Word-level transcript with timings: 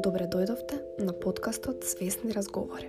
Добре 0.00 0.24
дојдовте 0.24 0.78
на 1.04 1.12
подкастот 1.12 1.82
Свесни 1.84 2.32
разговори. 2.32 2.86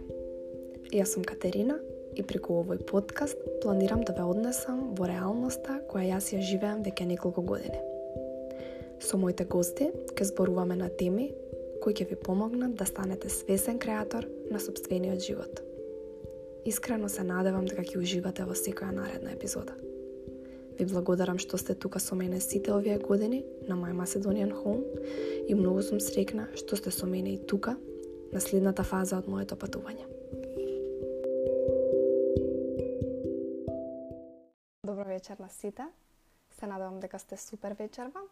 Јас 0.96 1.12
сум 1.12 1.26
Катерина 1.28 1.76
и 2.16 2.24
преку 2.24 2.62
овој 2.62 2.86
подкаст 2.88 3.42
планирам 3.64 4.06
да 4.08 4.16
ве 4.16 4.24
однесам 4.24 4.94
во 4.96 5.10
реалноста 5.12 5.82
која 5.92 6.14
јас 6.14 6.32
ја 6.32 6.40
живеам 6.40 6.86
веќе 6.88 7.10
неколку 7.10 7.44
години. 7.44 7.82
Со 9.04 9.20
моите 9.20 9.44
гости 9.44 9.90
ќе 10.16 10.30
зборуваме 10.32 10.80
на 10.80 10.88
теми 10.88 11.34
кои 11.84 11.92
ќе 11.92 12.08
ви 12.14 12.16
помогнат 12.16 12.80
да 12.80 12.88
станете 12.88 13.28
свесен 13.30 13.80
креатор 13.80 14.30
на 14.48 14.60
собствениот 14.60 15.20
живот. 15.20 15.60
Искрено 16.66 17.10
се 17.10 17.28
надевам 17.28 17.68
дека 17.68 17.84
ќе 17.84 18.00
уживате 18.00 18.48
во 18.48 18.56
секоја 18.56 18.96
наредна 18.96 19.36
епизода. 19.36 19.76
Ви 20.80 20.86
благодарам 20.86 21.40
што 21.40 21.58
сте 21.58 21.76
тука 21.76 22.00
со 22.00 22.16
мене 22.16 22.40
сите 22.40 22.72
овие 22.74 22.98
години 22.98 23.44
на 23.68 23.76
My 23.76 23.92
Macedonian 23.94 24.54
Home 24.64 24.84
и 25.48 25.56
многу 25.56 25.82
сум 25.82 26.00
срекна 26.00 26.48
што 26.56 26.76
сте 26.76 26.92
со 26.92 27.06
мене 27.06 27.34
и 27.34 27.46
тука 27.48 27.76
на 28.32 28.40
следната 28.40 28.84
фаза 28.84 29.18
од 29.18 29.28
моето 29.28 29.56
патување. 29.56 30.08
Добро 34.84 35.06
вечер 35.06 35.40
на 35.40 35.50
сите. 35.50 35.88
Се 36.60 36.68
надевам 36.68 37.00
дека 37.00 37.20
сте 37.20 37.38
супер 37.38 37.76
вечерва. 37.80 38.24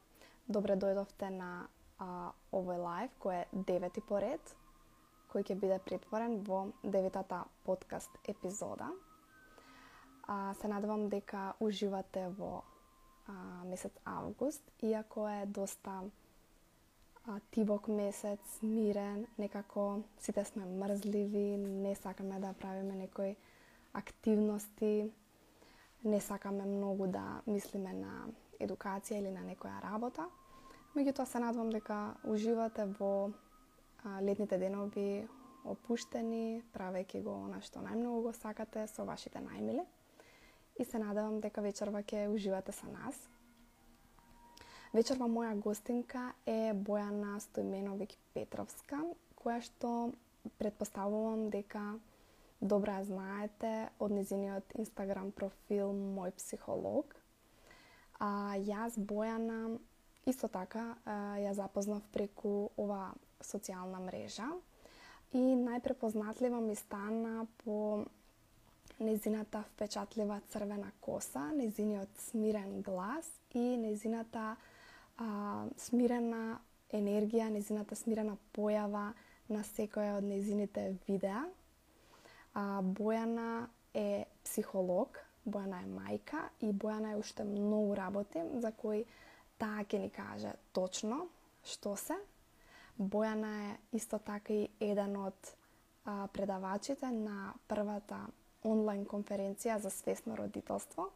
Добре 0.47 0.75
дојдовте 0.75 1.29
на 1.29 1.67
а, 1.99 2.31
овој 2.51 2.79
лайв 2.79 3.11
кој 3.19 3.43
е 3.43 3.63
девети 3.67 4.01
поред, 4.01 4.55
кој 5.33 5.43
ќе 5.43 5.59
биде 5.59 5.79
претворен 5.85 6.39
во 6.47 6.67
деветата 6.83 7.43
подкаст 7.65 8.09
епизода 8.27 8.89
А, 10.31 10.53
се 10.53 10.67
надевам 10.67 11.07
дека 11.09 11.53
уживате 11.59 12.27
во 12.37 12.61
а, 12.61 13.33
месец 13.65 13.95
август, 14.05 14.61
иако 14.81 15.25
е 15.29 15.45
доста 15.45 16.03
а, 17.25 17.39
тивок 17.51 17.87
месец, 17.87 18.61
мирен, 18.61 19.25
некако 19.39 20.03
сите 20.19 20.45
сме 20.45 20.65
мрзливи, 20.65 21.57
не 21.57 21.95
сакаме 21.95 22.39
да 22.39 22.53
правиме 22.53 22.95
некои 22.95 23.35
активности, 23.93 25.11
не 26.03 26.21
сакаме 26.21 26.65
многу 26.65 27.07
да 27.07 27.41
мислиме 27.47 27.93
на 27.93 28.29
едукација 28.61 29.17
или 29.17 29.33
на 29.33 29.41
некоја 29.41 29.81
работа. 29.81 30.29
Меѓутоа 30.93 31.25
се 31.25 31.39
надвам 31.39 31.73
дека 31.73 32.13
уживате 32.23 32.85
во 32.85 33.31
а, 34.05 34.21
летните 34.21 34.61
денови 34.61 35.25
опуштени, 35.65 36.61
правејќи 36.69 37.23
го 37.23 37.47
она 37.49 37.65
што 37.65 37.81
најмногу 37.81 38.29
го 38.29 38.33
сакате 38.33 38.85
со 38.87 39.09
вашите 39.09 39.41
најмили 39.41 39.89
и 40.79 40.85
се 40.85 40.99
надевам 40.99 41.41
дека 41.43 41.61
вечерва 41.61 42.01
ќе 42.01 42.29
уживате 42.31 42.71
со 42.71 42.87
нас. 42.87 43.17
Вечерва 44.93 45.27
моја 45.29 45.53
гостинка 45.59 46.31
е 46.49 46.73
Бојана 46.73 47.35
Стојменовик 47.43 48.15
Петровска, 48.33 49.03
која 49.37 49.59
што 49.61 49.91
предпоставувам 50.57 51.49
дека 51.53 51.99
добра 52.61 53.03
знаете 53.03 53.89
од 53.99 54.15
незиниот 54.15 54.73
инстаграм 54.79 55.31
профил 55.31 55.93
Мој 55.93 56.33
психолог. 56.39 57.13
А, 58.19 58.57
јас 58.57 58.97
Бојана 58.97 59.77
исто 60.25 60.47
така 60.47 60.95
ја 61.05 61.53
запознав 61.53 62.03
преку 62.13 62.71
ова 62.77 63.11
социјална 63.41 64.01
мрежа 64.03 64.47
и 65.33 65.41
најпрепознатлива 65.55 66.59
ми 66.61 66.75
стана 66.75 67.45
по 67.63 68.05
незината 68.99 69.63
впечатлива 69.73 70.41
црвена 70.49 70.91
коса, 71.01 71.51
незиниот 71.51 72.09
смирен 72.17 72.81
глас 72.81 73.31
и 73.53 73.77
незината 73.77 74.55
а, 75.17 75.65
смирена 75.77 76.59
енергија, 76.93 77.49
незината 77.49 77.95
смирена 77.95 78.37
појава 78.55 79.11
на 79.49 79.63
секоја 79.63 80.17
од 80.17 80.27
незините 80.27 80.95
видеа. 81.07 81.45
А, 82.53 82.81
Бојана 82.81 83.67
е 83.93 84.25
психолог, 84.43 85.19
Бојана 85.45 85.83
е 85.83 85.89
мајка 85.89 86.49
и 86.61 86.71
Бојана 86.71 87.13
е 87.13 87.19
уште 87.19 87.43
многу 87.43 87.95
работи 87.95 88.43
за 88.61 88.71
кои 88.71 89.05
таа 89.57 89.85
ќе 89.85 89.99
ни 89.99 90.09
каже 90.09 90.53
точно 90.73 91.27
што 91.63 91.95
се. 91.97 92.17
Бојана 92.99 93.51
е 93.69 93.77
исто 93.97 94.19
така 94.19 94.53
и 94.53 94.67
еден 94.79 95.15
од 95.17 95.55
а, 96.05 96.27
предавачите 96.27 97.11
на 97.11 97.53
првата 97.67 98.27
онлайн 98.63 99.05
конференција 99.05 99.77
за 99.79 99.89
свесно 99.89 100.35
родителство, 100.37 101.09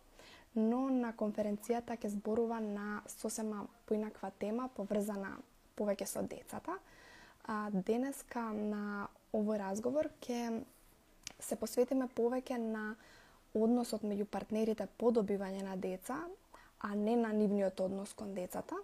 но 0.56 0.90
на 0.90 1.14
конференцијата 1.18 1.98
ќе 1.98 2.14
зборува 2.14 2.60
на 2.62 3.02
сосема 3.08 3.66
поинаква 3.86 4.32
тема 4.40 4.70
поврзана 4.76 5.38
повеќе 5.78 6.06
со 6.06 6.22
децата. 6.22 6.78
А, 7.44 7.70
денеска 7.74 8.52
на 8.54 9.08
овој 9.34 9.60
разговор 9.60 10.10
ќе 10.22 10.64
се 11.40 11.56
посветиме 11.60 12.08
повеќе 12.08 12.58
на 12.58 12.96
односот 13.54 14.04
меѓу 14.04 14.26
партнерите 14.26 14.88
по 14.98 15.12
добивање 15.12 15.64
на 15.64 15.76
деца, 15.78 16.22
а 16.80 16.96
не 16.96 17.16
на 17.16 17.34
нивниот 17.34 17.80
однос 17.82 18.14
кон 18.14 18.34
децата. 18.34 18.76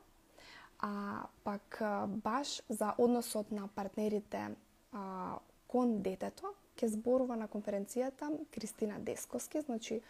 А 0.80 1.26
пак 1.44 1.82
баш 2.24 2.62
за 2.70 2.94
односот 2.98 3.52
на 3.52 3.68
партнерите 3.68 4.56
а, 4.92 5.38
кон 5.68 6.02
детето, 6.02 6.54
ќе 6.80 6.88
зборува 6.96 7.36
на 7.36 7.48
конференцијата 7.52 8.32
Кристина 8.52 9.00
Дескоски, 9.00 9.62
значи 9.62 10.02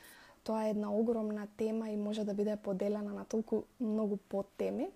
тоа 0.44 0.68
е 0.68 0.70
една 0.70 0.92
огромна 0.94 1.48
тема 1.58 1.90
и 1.90 1.98
може 1.98 2.24
да 2.24 2.34
биде 2.34 2.56
поделена 2.56 3.14
на 3.14 3.26
толку 3.26 3.64
многу 3.80 4.18
подтеми. 4.18 4.90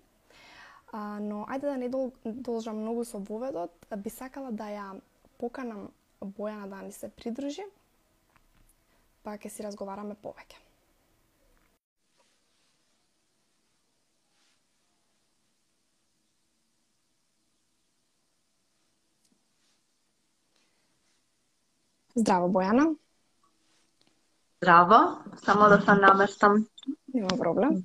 А, 0.92 1.18
но 1.20 1.44
ајде 1.50 1.66
да 1.66 1.76
не 1.76 1.88
дол, 1.88 2.12
должам 2.24 2.78
многу 2.78 3.04
со 3.04 3.18
воведот, 3.18 3.74
би 3.96 4.10
сакала 4.10 4.52
да 4.52 4.70
ја 4.70 4.86
поканам 5.38 5.90
Бојана 6.22 6.68
да 6.68 6.82
ни 6.82 6.92
се 6.92 7.10
придружи, 7.10 7.66
па 9.22 9.34
ќе 9.36 9.50
си 9.50 9.66
разговараме 9.66 10.14
повеќе. 10.14 10.63
Здраво, 22.14 22.48
Бојана. 22.48 22.94
Здраво, 24.62 25.18
само 25.44 25.68
да 25.68 25.80
се 25.80 25.94
наместам. 25.94 26.66
Нема 27.14 27.36
проблем. 27.38 27.82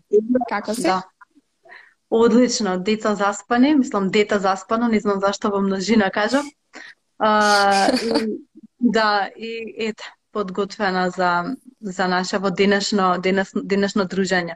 Како 0.50 0.73
си? 0.73 0.84
Да. 0.84 1.01
Одлично, 2.09 2.79
деца 2.79 3.16
заспани, 3.16 3.75
мислам 3.75 4.09
дета 4.09 4.40
заспано, 4.40 4.88
не 4.88 5.00
знам 5.00 5.19
зашто 5.19 5.51
во 5.53 5.62
множина 5.62 6.12
кажам. 6.12 6.45
А, 7.19 7.91
и, 7.94 8.40
да, 8.79 9.29
и 9.35 9.75
ете, 9.78 10.13
подготвена 10.31 11.09
за 11.09 11.56
за 11.81 12.07
нашево 12.07 12.51
денешно 12.51 13.17
денес, 13.22 13.51
денешно 13.56 14.03
дружење. 14.03 14.56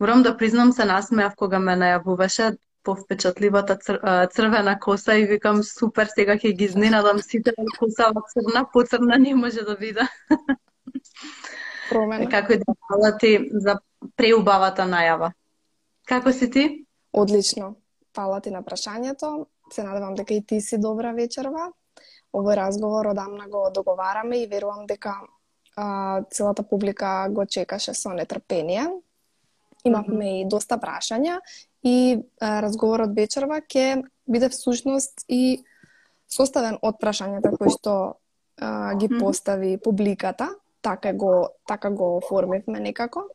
Морам 0.00 0.22
да 0.22 0.36
признам 0.36 0.72
се 0.72 0.84
насмеав 0.84 1.36
кога 1.36 1.58
ме 1.58 1.76
најавуваше 1.78 2.56
повпечатливата 2.84 3.76
цр, 3.76 3.98
црвена 4.32 4.78
коса 4.80 5.16
и 5.16 5.26
викам 5.26 5.62
супер, 5.62 6.08
сега 6.12 6.36
ќе 6.36 6.52
ги 6.56 6.64
изненадам 6.64 7.18
сите 7.18 7.54
косава 7.78 8.22
црна, 8.32 8.66
поцрна 8.72 9.18
не 9.18 9.34
може 9.34 9.62
да 9.64 9.76
биде. 9.76 10.06
Промена. 11.90 12.28
Како 12.30 12.52
и 12.52 12.58
да 12.58 12.74
фала 12.88 13.16
ти 13.18 13.38
за 13.52 13.78
преубавата 14.16 14.86
најава. 14.88 15.32
Како 16.08 16.32
си 16.32 16.50
ти? 16.50 16.86
Одлично. 17.12 17.76
Фала 18.16 18.40
ти 18.40 18.50
на 18.50 18.62
прашањето. 18.62 19.46
Се 19.72 19.82
надевам 19.82 20.14
дека 20.14 20.34
и 20.34 20.44
ти 20.46 20.60
си 20.60 20.78
добра 20.78 21.12
вечерва. 21.12 21.70
Овој 22.34 22.56
разговор 22.56 23.06
одамна 23.06 23.48
го 23.48 23.68
договараме 23.74 24.42
и 24.42 24.46
верувам 24.46 24.86
дека 24.86 25.14
а, 25.76 26.22
целата 26.30 26.62
публика 26.62 27.28
го 27.30 27.46
чекаше 27.46 27.94
со 27.94 28.12
нетрпение. 28.12 28.88
Имавме 29.84 30.40
и 30.40 30.44
доста 30.48 30.78
прашања 30.80 31.40
и 31.84 32.18
а, 32.40 32.60
разговорот 32.64 33.12
вечерва 33.16 33.60
ќе 33.60 34.04
биде 34.26 34.48
всушност 34.48 35.26
и 35.28 35.64
составен 36.30 36.78
од 36.82 36.96
прашањата 37.00 37.52
кои 37.56 37.72
што 37.74 37.94
а, 38.56 38.94
ги 38.96 39.08
постави 39.12 39.76
публиката, 39.78 40.48
така 40.82 41.12
го 41.12 41.48
така 41.68 41.90
го 41.90 42.16
оформивме 42.16 42.80
некако. 42.80 43.28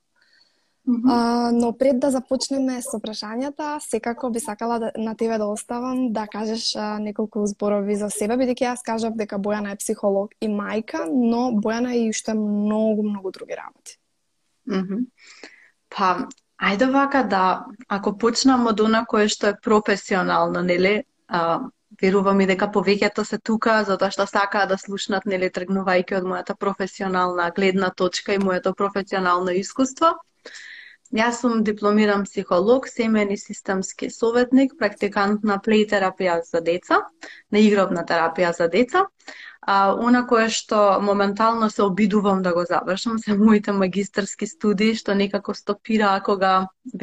А, 1.09 1.51
но 1.53 1.77
пред 1.77 1.99
да 1.99 2.09
започнеме 2.09 2.79
со 2.81 2.97
прашањата, 2.97 3.77
секако 3.83 4.31
би 4.33 4.39
сакала 4.39 4.79
да, 4.79 4.91
на 4.97 5.13
тебе 5.15 5.37
да 5.37 5.45
оставам 5.45 6.09
да 6.13 6.25
кажеш 6.27 6.75
а, 6.75 6.97
неколку 6.99 7.45
зборови 7.45 7.95
за 7.95 8.09
себе, 8.09 8.39
бидејќи 8.41 8.65
јас 8.71 8.81
кажав 8.85 9.13
дека 9.19 9.37
Бојана 9.37 9.75
е 9.75 9.77
психолог 9.77 10.33
и 10.41 10.49
мајка, 10.49 11.05
но 11.05 11.51
Бојана 11.53 11.93
е 11.93 12.07
и 12.07 12.09
уште 12.09 12.33
многу, 12.33 13.03
многу 13.03 13.31
други 13.31 13.53
работи. 13.53 13.99
Mm 14.65 14.81
-hmm. 14.87 15.05
Па, 15.89 16.27
Ајде 16.59 16.89
вака 16.91 17.23
да, 17.23 17.65
ако 17.87 18.17
почнам 18.19 18.67
од 18.67 18.81
она 18.83 19.05
кое 19.07 19.27
што 19.31 19.53
е 19.53 19.59
професионално, 19.67 20.61
нели, 20.61 21.03
а, 21.27 21.59
верувам 22.01 22.41
и 22.43 22.47
дека 22.49 22.67
повеќето 22.73 23.23
се 23.27 23.39
тука 23.49 23.77
затоа 23.87 24.11
што 24.11 24.25
сакаат 24.27 24.73
да 24.73 24.77
слушнат, 24.77 25.25
нели, 25.25 25.47
тргнувајќи 25.57 26.17
од 26.17 26.27
мојата 26.31 26.55
професионална 26.59 27.49
гледна 27.55 27.89
точка 28.01 28.35
и 28.35 28.43
моето 28.43 28.73
професионално 28.75 29.55
искуство. 29.55 30.17
Јас 31.15 31.39
сум 31.41 31.63
дипломиран 31.63 32.25
психолог, 32.27 32.87
семен 32.87 33.31
и 33.31 33.37
системски 33.37 34.09
советник, 34.13 34.75
практикант 34.77 35.43
на 35.43 35.57
плей 35.63 35.87
терапија 35.87 36.41
за 36.45 36.61
деца, 36.61 36.99
на 37.51 37.63
игровна 37.65 38.03
терапија 38.03 38.51
за 38.57 38.67
деца. 38.67 39.07
А, 39.69 39.93
она 39.93 40.23
кое 40.25 40.47
што 40.49 40.77
моментално 41.05 41.67
се 41.69 41.83
обидувам 41.85 42.41
да 42.41 42.53
го 42.53 42.63
завршам 42.65 43.19
се 43.19 43.35
моите 43.37 43.71
магистарски 43.71 44.47
студии, 44.47 44.95
што 44.97 45.13
некако 45.13 45.53
стопира 45.53 46.15
кога 46.25 46.53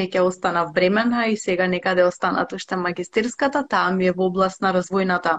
веќе 0.00 0.24
останав 0.26 0.72
времена 0.74 1.26
и 1.30 1.36
сега 1.36 1.68
некаде 1.70 2.02
останат 2.04 2.52
уште 2.52 2.76
магистерската, 2.76 3.62
таа 3.70 3.92
ми 3.94 4.08
е 4.10 4.14
во 4.16 4.26
област 4.26 4.64
на 4.66 4.72
развојната 4.74 5.36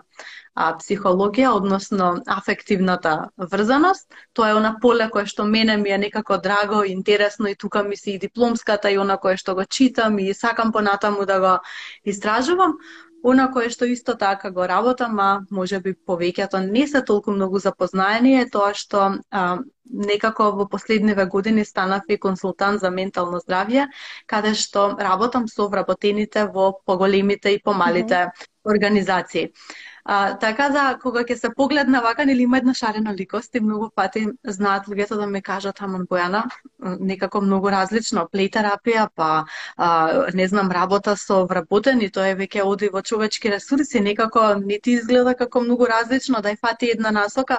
а, 0.56 0.72
психологија, 0.80 1.52
односно 1.58 2.08
афективната 2.26 3.18
врзаност. 3.38 4.08
Тоа 4.34 4.54
е 4.54 4.56
она 4.62 4.78
поле 4.82 5.10
кое 5.12 5.26
што 5.28 5.44
мене 5.46 5.76
ми 5.78 5.92
е 5.92 5.98
некако 5.98 6.38
драго, 6.38 6.84
интересно 6.84 7.52
и 7.52 7.56
тука 7.56 7.84
ми 7.84 7.98
се 7.98 8.12
и 8.12 8.20
дипломската 8.20 8.92
и 8.92 8.98
она 8.98 9.18
кое 9.18 9.36
што 9.38 9.56
го 9.56 9.66
читам 9.66 10.20
и 10.20 10.34
сакам 10.34 10.72
понатаму 10.72 11.26
да 11.26 11.40
го 11.40 11.54
истражувам. 12.06 12.80
Она 13.24 13.48
кое 13.52 13.70
што 13.70 13.86
исто 13.86 14.14
така 14.16 14.52
го 14.52 14.68
работам, 14.68 15.20
а 15.20 15.42
може 15.50 15.80
би 15.80 15.94
повеќето 15.94 16.62
не 16.70 16.88
се 16.88 17.02
толку 17.02 17.32
многу 17.32 17.60
запознаени 17.60 18.36
е 18.42 18.50
тоа 18.50 18.74
што 18.78 19.18
а, 19.32 19.60
некако 19.86 20.52
во 20.52 20.68
последниве 20.70 21.26
години 21.26 21.66
станав 21.66 22.04
и 22.10 22.18
консултант 22.18 22.80
за 22.80 22.92
ментално 22.92 23.40
здравје, 23.40 23.88
каде 24.28 24.54
што 24.54 24.96
работам 25.00 25.48
со 25.48 25.68
вработените 25.68 26.46
во 26.46 26.74
поголемите 26.86 27.50
и 27.50 27.62
помалите 27.64 28.16
mm 28.16 28.28
-hmm. 28.28 28.48
организации. 28.64 29.52
А, 30.10 30.38
така 30.40 30.70
да, 30.72 30.84
кога 31.02 31.26
ќе 31.28 31.36
се 31.36 31.50
погледна 31.52 32.00
вака, 32.00 32.24
нели 32.26 32.46
има 32.48 32.58
една 32.62 32.74
шарена 32.74 33.12
ликост 33.14 33.56
и 33.56 33.60
многу 33.60 33.90
пати 33.96 34.22
знаат 34.48 34.86
луѓето 34.88 35.16
да 35.20 35.26
ме 35.28 35.42
кажат, 35.42 35.82
амон 35.84 36.06
Бојана, 36.08 36.46
некако 36.80 37.42
многу 37.44 37.68
различно, 37.74 38.24
плей 38.32 38.48
терапија, 38.48 39.10
па 39.16 39.44
а, 39.76 39.88
не 40.34 40.46
знам, 40.48 40.72
работа 40.72 41.18
со 41.20 41.42
вработени, 41.50 42.08
тоа 42.08 42.30
е 42.32 42.38
веќе 42.40 42.64
оди 42.64 42.88
во 42.94 43.02
човечки 43.02 43.52
ресурси, 43.52 44.00
некако 44.00 44.46
не 44.62 44.78
ти 44.80 44.94
изгледа 44.96 45.34
како 45.36 45.60
многу 45.66 45.90
различно, 45.92 46.40
да 46.42 46.54
фати 46.56 46.92
една 46.96 47.12
насока. 47.12 47.58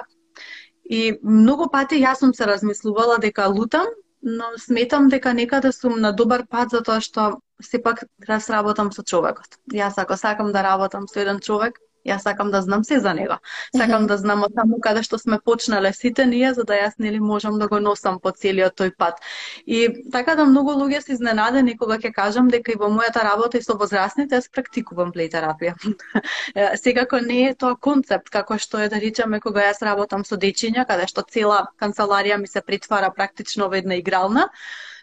И 0.89 1.19
многу 1.21 1.67
пати 1.69 1.99
јас 2.01 2.23
сум 2.23 2.33
се 2.33 2.47
размислувала 2.49 3.19
дека 3.19 3.45
лутам, 3.45 3.85
но 4.23 4.49
сметам 4.57 5.07
дека 5.09 5.33
некаде 5.33 5.71
сум 5.71 6.01
на 6.01 6.11
добар 6.11 6.47
пат 6.49 6.73
затоа 6.73 6.97
што 6.99 7.27
сепак 7.61 8.03
да 8.25 8.39
работам 8.49 8.91
со 8.91 9.03
човекот. 9.03 9.61
Јас 9.71 10.01
ако 10.01 10.17
сакам 10.17 10.51
да 10.51 10.63
работам 10.63 11.07
со 11.07 11.19
еден 11.19 11.39
човек, 11.39 11.77
Јас 12.07 12.23
сакам 12.23 12.51
да 12.51 12.61
знам 12.61 12.83
се 12.83 12.99
за 12.99 13.13
него. 13.13 13.37
Сакам 13.75 14.07
да 14.07 14.17
знам 14.17 14.43
од 14.43 14.53
таму 14.55 14.79
каде 14.79 15.03
што 15.03 15.17
сме 15.19 15.39
почнале 15.43 15.91
сите 15.93 16.25
ние, 16.25 16.53
за 16.53 16.63
да 16.63 16.77
јас 16.79 16.95
нели 16.99 17.19
можам 17.19 17.59
да 17.59 17.67
го 17.67 17.79
носам 17.79 18.19
по 18.19 18.31
целиот 18.31 18.75
тој 18.79 18.95
пат. 18.97 19.19
И 19.65 19.87
така 20.11 20.35
да 20.35 20.45
многу 20.45 20.71
луѓе 20.79 21.01
се 21.01 21.13
изненадени 21.13 21.77
кога 21.77 21.97
ќе 21.97 22.13
кажам 22.15 22.47
дека 22.47 22.71
и 22.71 22.79
во 22.79 22.87
мојата 22.93 23.23
работа 23.23 23.57
и 23.57 23.65
со 23.65 23.75
возрастните 23.75 24.39
јас 24.39 24.49
практикувам 24.51 25.11
плей 25.11 25.29
терапија. 25.29 25.75
Секако 26.83 27.19
не 27.19 27.49
е 27.49 27.55
тоа 27.55 27.75
концепт 27.75 28.29
како 28.29 28.57
што 28.57 28.79
е 28.79 28.89
да 28.89 28.99
речеме 28.99 29.39
кога 29.39 29.67
јас 29.67 29.83
работам 29.83 30.23
со 30.25 30.37
дечиња, 30.37 30.87
каде 30.87 31.07
што 31.07 31.25
цела 31.27 31.67
канцеларија 31.81 32.39
ми 32.39 32.47
се 32.47 32.61
притвара 32.61 33.11
практично 33.11 33.69
во 33.69 33.75
една 33.75 33.99
игрална, 33.99 34.49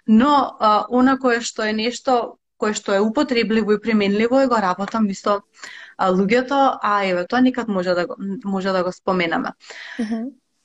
но 0.07 0.57
а, 0.61 0.87
она 0.89 1.19
кое 1.19 1.41
што 1.41 1.63
е 1.63 1.73
нешто 1.73 2.39
кое 2.57 2.73
што 2.75 2.95
е 2.97 3.01
употребливо 3.05 3.77
и 3.77 3.81
применливо 3.81 4.43
и 4.43 4.47
го 4.47 4.57
работам 4.57 5.09
и 5.11 5.15
со 5.15 5.43
а, 5.99 6.13
луѓето, 6.13 6.79
а 6.83 7.05
еве 7.05 7.27
тоа 7.27 7.41
никад 7.41 7.69
може 7.69 7.95
да 7.95 8.07
го, 8.07 8.17
може 8.45 8.73
да 8.73 8.85
го 8.85 8.93
споменаме. 8.93 9.53
Mm 9.99 10.07
-hmm. 10.07 10.25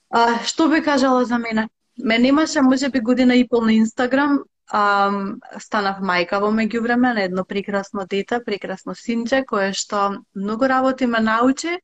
а, 0.09 0.43
што 0.43 0.69
би 0.69 0.83
кажала 0.83 1.25
за 1.25 1.37
мене? 1.37 1.69
Ме 2.03 2.19
немаше 2.19 2.61
можеби 2.61 2.99
година 2.99 3.35
и 3.35 3.47
пол 3.47 3.61
на 3.61 3.73
Инстаграм, 3.73 4.39
а, 4.71 5.11
станав 5.59 5.99
мајка 5.99 6.39
во 6.39 6.51
меѓувреме 6.51 7.13
на 7.13 7.23
едно 7.23 7.45
прекрасно 7.45 8.05
дете, 8.09 8.43
прекрасно 8.45 8.95
синче, 8.95 9.43
кое 9.45 9.73
што 9.73 10.23
многу 10.35 10.67
работи 10.67 11.05
ме 11.05 11.19
научи, 11.19 11.79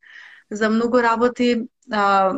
за 0.51 0.69
многу 0.69 1.01
работи 1.01 1.67
а, 1.91 2.33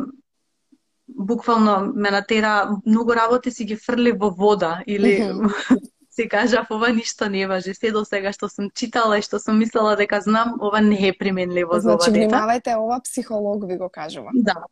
буквално 1.08 1.92
ме 1.94 2.10
натера 2.10 2.70
многу 2.86 3.14
работи 3.14 3.50
си 3.50 3.64
ги 3.64 3.76
фрли 3.76 4.12
во 4.12 4.30
вода 4.30 4.82
или 4.86 5.22
mm 5.22 5.32
-hmm 5.32 5.78
си 6.20 6.28
кажав, 6.28 6.66
ова 6.70 6.88
ништо 6.92 7.28
не 7.28 7.46
важи. 7.46 7.74
Се 7.74 7.92
до 7.92 8.04
сега 8.04 8.32
што 8.32 8.48
сум 8.48 8.70
читала 8.74 9.18
и 9.18 9.22
што 9.24 9.40
сум 9.40 9.58
мислела 9.58 9.96
дека 9.96 10.20
знам, 10.20 10.58
ова 10.60 10.80
не 10.80 11.08
е 11.08 11.12
применливо 11.16 11.80
значи, 11.80 11.82
за 11.82 11.94
ова 11.94 11.98
дете. 11.98 12.10
Значи, 12.10 12.28
внимавајте, 12.28 12.76
ова 12.76 13.00
психолог 13.04 13.64
ви 13.68 13.76
го 13.76 13.88
кажува. 13.88 14.30
Да. 14.34 14.64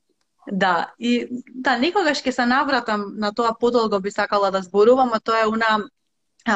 Да, 0.51 0.93
и 0.99 1.29
да, 1.55 1.77
некогаш 1.77 2.23
ќе 2.25 2.33
се 2.33 2.45
навратам 2.49 3.03
на 3.21 3.35
тоа 3.37 3.53
подолго 3.61 4.01
би 4.01 4.11
сакала 4.11 4.51
да 4.51 4.63
зборувам, 4.65 5.11
а 5.13 5.21
тоа 5.21 5.43
е 5.45 5.47
она 5.47 5.77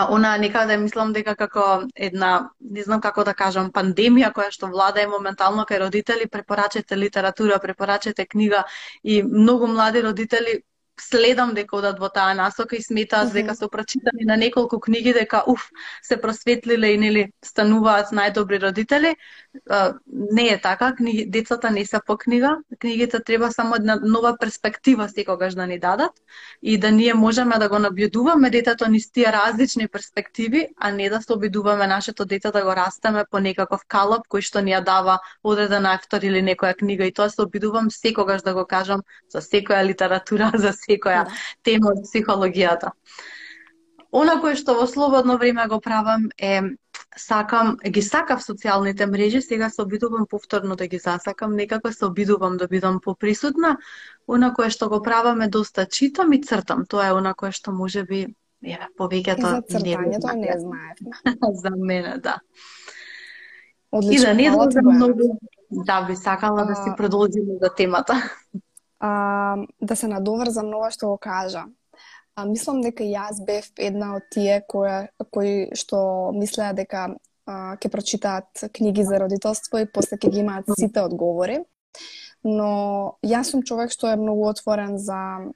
она 0.08 0.38
некаде 0.38 0.76
мислам 0.76 1.12
дека 1.12 1.34
како 1.36 1.84
една, 1.96 2.50
не 2.60 2.82
знам 2.82 3.00
како 3.00 3.24
да 3.24 3.34
кажам, 3.34 3.68
пандемија 3.72 4.32
која 4.32 4.48
што 4.50 4.70
влада 4.72 5.02
е 5.02 5.10
моментално 5.10 5.66
кај 5.68 5.82
родители, 5.84 6.28
препорачате 6.28 6.96
литература, 6.96 7.58
препорачате 7.60 8.26
книга 8.26 8.64
и 9.04 9.22
многу 9.22 9.66
млади 9.66 10.02
родители 10.02 10.62
следам 11.00 11.54
дека 11.54 11.76
одат 11.76 11.98
во 12.00 12.08
таа 12.08 12.34
насока 12.34 12.76
и 12.76 12.82
сметаат 12.82 13.28
mm 13.28 13.30
-hmm. 13.30 13.32
дека 13.32 13.54
се 13.54 13.68
прочитани 13.72 14.24
на 14.24 14.36
неколку 14.36 14.80
книги 14.80 15.12
дека 15.12 15.42
уф 15.46 15.70
се 16.02 16.20
просветлиле 16.20 16.86
и 16.86 16.98
нели 16.98 17.32
стануваат 17.44 18.12
најдобри 18.12 18.62
родители. 18.62 19.16
А, 19.70 19.94
не 20.12 20.48
е 20.48 20.60
така, 20.60 20.94
книги, 20.94 21.26
децата 21.26 21.70
не 21.70 21.86
се 21.86 21.98
по 22.06 22.16
книга. 22.16 22.58
Книгите 22.78 23.20
треба 23.20 23.52
само 23.52 23.74
една 23.74 23.98
нова 24.02 24.36
перспектива 24.40 25.08
секогаш 25.08 25.54
да 25.54 25.66
ни 25.66 25.78
дадат 25.78 26.12
и 26.62 26.78
да 26.78 26.90
ние 26.90 27.14
можеме 27.14 27.58
да 27.58 27.68
го 27.68 27.74
набљудуваме 27.74 28.50
детето 28.50 28.90
ни 28.90 29.00
с 29.00 29.10
тие 29.10 29.32
различни 29.32 29.88
перспективи, 29.88 30.68
а 30.76 30.90
не 30.90 31.10
да 31.10 31.22
се 31.22 31.32
обидуваме 31.32 31.86
нашето 31.86 32.24
дете 32.24 32.50
да 32.50 32.62
го 32.62 32.76
растеме 32.76 33.24
по 33.30 33.38
некаков 33.38 33.80
калап 33.88 34.26
кој 34.28 34.40
што 34.40 34.60
ни 34.60 34.72
ја 34.72 34.84
дава 34.84 35.18
одреден 35.44 35.86
автор 35.86 36.22
или 36.22 36.42
некоја 36.42 36.76
книга 36.76 37.04
и 37.04 37.12
тоа 37.12 37.30
се 37.30 37.42
обидувам 37.42 37.90
секогаш 37.90 38.42
да 38.42 38.54
го 38.54 38.66
кажам 38.66 39.00
за 39.28 39.40
секоја 39.40 39.84
литература, 39.84 40.52
за 40.64 40.72
секоја 40.82 41.24
да. 41.24 41.38
тема 41.62 41.94
од 41.94 42.04
психологијата. 42.06 42.92
Она 44.12 44.36
кое 44.40 44.56
што 44.60 44.74
во 44.76 44.86
слободно 44.86 45.38
време 45.40 45.64
го 45.68 45.80
правам 45.80 46.28
е 46.36 46.60
сакам, 47.16 47.76
ги 47.80 48.02
сакав 48.02 48.42
социјалните 48.44 49.06
мрежи, 49.08 49.40
сега 49.40 49.70
се 49.70 49.82
обидувам 49.82 50.26
повторно 50.28 50.76
да 50.76 50.86
ги 50.86 50.98
засакам, 50.98 51.56
некако 51.56 51.92
се 51.92 52.04
обидувам 52.06 52.56
да 52.56 52.68
бидам 52.68 53.00
поприсутна. 53.00 53.78
Она 54.28 54.52
кое 54.54 54.68
што 54.70 54.88
го 54.88 55.00
правам 55.02 55.40
е 55.40 55.48
доста 55.48 55.86
читам 55.86 56.32
и 56.32 56.42
цртам. 56.42 56.84
Тоа 56.86 57.08
е 57.08 57.16
она 57.16 57.34
кое 57.34 57.52
што 57.52 57.72
може 57.72 58.04
би 58.04 58.26
еве 58.62 58.88
повеќето 58.98 59.48
за 59.48 59.62
цртањето 59.72 60.34
не, 60.36 60.54
не 60.60 61.36
за 61.64 61.70
мене, 61.76 62.18
да. 62.18 62.40
Одлично, 63.92 64.30
и 64.30 64.50
да 64.50 64.82
не 64.82 64.94
многу, 64.94 65.38
да 65.70 66.04
би 66.04 66.16
сакала 66.16 66.62
а... 66.62 66.64
да 66.64 66.74
си 66.74 66.90
продолжиме 66.96 67.56
за 67.62 67.74
темата 67.74 68.14
а, 69.02 69.56
да 69.80 69.96
се 69.96 70.08
надоврзам 70.08 70.70
на 70.70 70.78
ова 70.78 70.90
што 70.94 71.10
го 71.10 71.18
кажа. 71.18 71.66
А, 72.36 72.46
мислам 72.46 72.80
дека 72.86 73.04
јас 73.04 73.42
бев 73.44 73.66
една 73.76 74.14
од 74.16 74.28
тие 74.30 74.62
која, 74.70 75.08
кои 75.34 75.74
што 75.74 76.30
мислеа 76.36 76.70
дека 76.72 77.08
а, 77.10 77.76
ке 77.82 77.90
прочитаат 77.90 78.68
книги 78.72 79.04
за 79.04 79.18
родителство 79.18 79.82
и 79.82 79.90
после 79.90 80.18
ке 80.18 80.30
ги 80.30 80.40
имаат 80.46 80.70
сите 80.78 81.02
одговори. 81.02 81.64
Но 82.44 83.18
јас 83.26 83.50
сум 83.50 83.66
човек 83.66 83.90
што 83.90 84.06
е 84.12 84.16
многу 84.16 84.46
отворен 84.48 84.96
за 84.98 85.50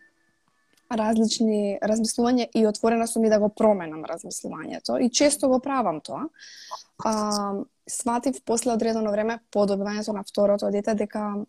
различни 0.90 1.78
размислувања 1.82 2.50
и 2.54 2.66
отворена 2.66 3.06
сум 3.06 3.24
и 3.24 3.30
да 3.30 3.38
го 3.38 3.48
променам 3.48 4.04
размислувањето 4.06 4.98
и 5.02 5.10
често 5.10 5.48
го 5.48 5.60
правам 5.60 6.00
тоа. 6.00 6.26
А, 7.04 7.62
сватив 7.88 8.42
после 8.44 8.72
одредено 8.74 9.10
време 9.10 9.38
по 9.50 9.66
добивањето 9.66 10.12
на 10.12 10.22
второто 10.26 10.70
дете 10.70 10.94
дека 10.94 11.46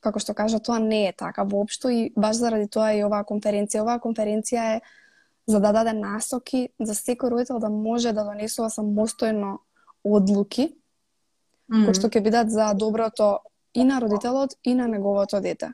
како 0.00 0.20
што 0.20 0.34
кажа, 0.34 0.60
тоа 0.60 0.78
не 0.78 1.08
е 1.08 1.12
така 1.12 1.44
воопшто 1.44 1.88
и 1.88 2.12
баш 2.16 2.36
заради 2.36 2.68
тоа 2.68 2.92
и 2.94 3.04
оваа 3.04 3.24
конференција. 3.24 3.82
Оваа 3.82 4.00
конференција 4.02 4.76
е 4.76 4.80
за 5.46 5.60
да 5.60 5.72
даде 5.72 5.92
насоки 5.92 6.68
за 6.80 6.94
секој 6.94 7.30
родител 7.30 7.58
да 7.58 7.70
може 7.70 8.12
да 8.12 8.24
донесува 8.24 8.68
самостојно 8.70 9.58
одлуки 10.04 10.76
mm 11.68 11.74
-hmm. 11.74 11.84
кои 11.84 11.94
што 11.94 12.08
ќе 12.08 12.22
бидат 12.22 12.50
за 12.50 12.74
доброто 12.74 13.38
и 13.74 13.84
на 13.84 14.00
родителот 14.00 14.54
и 14.64 14.74
на 14.74 14.88
неговото 14.88 15.40
дете. 15.40 15.72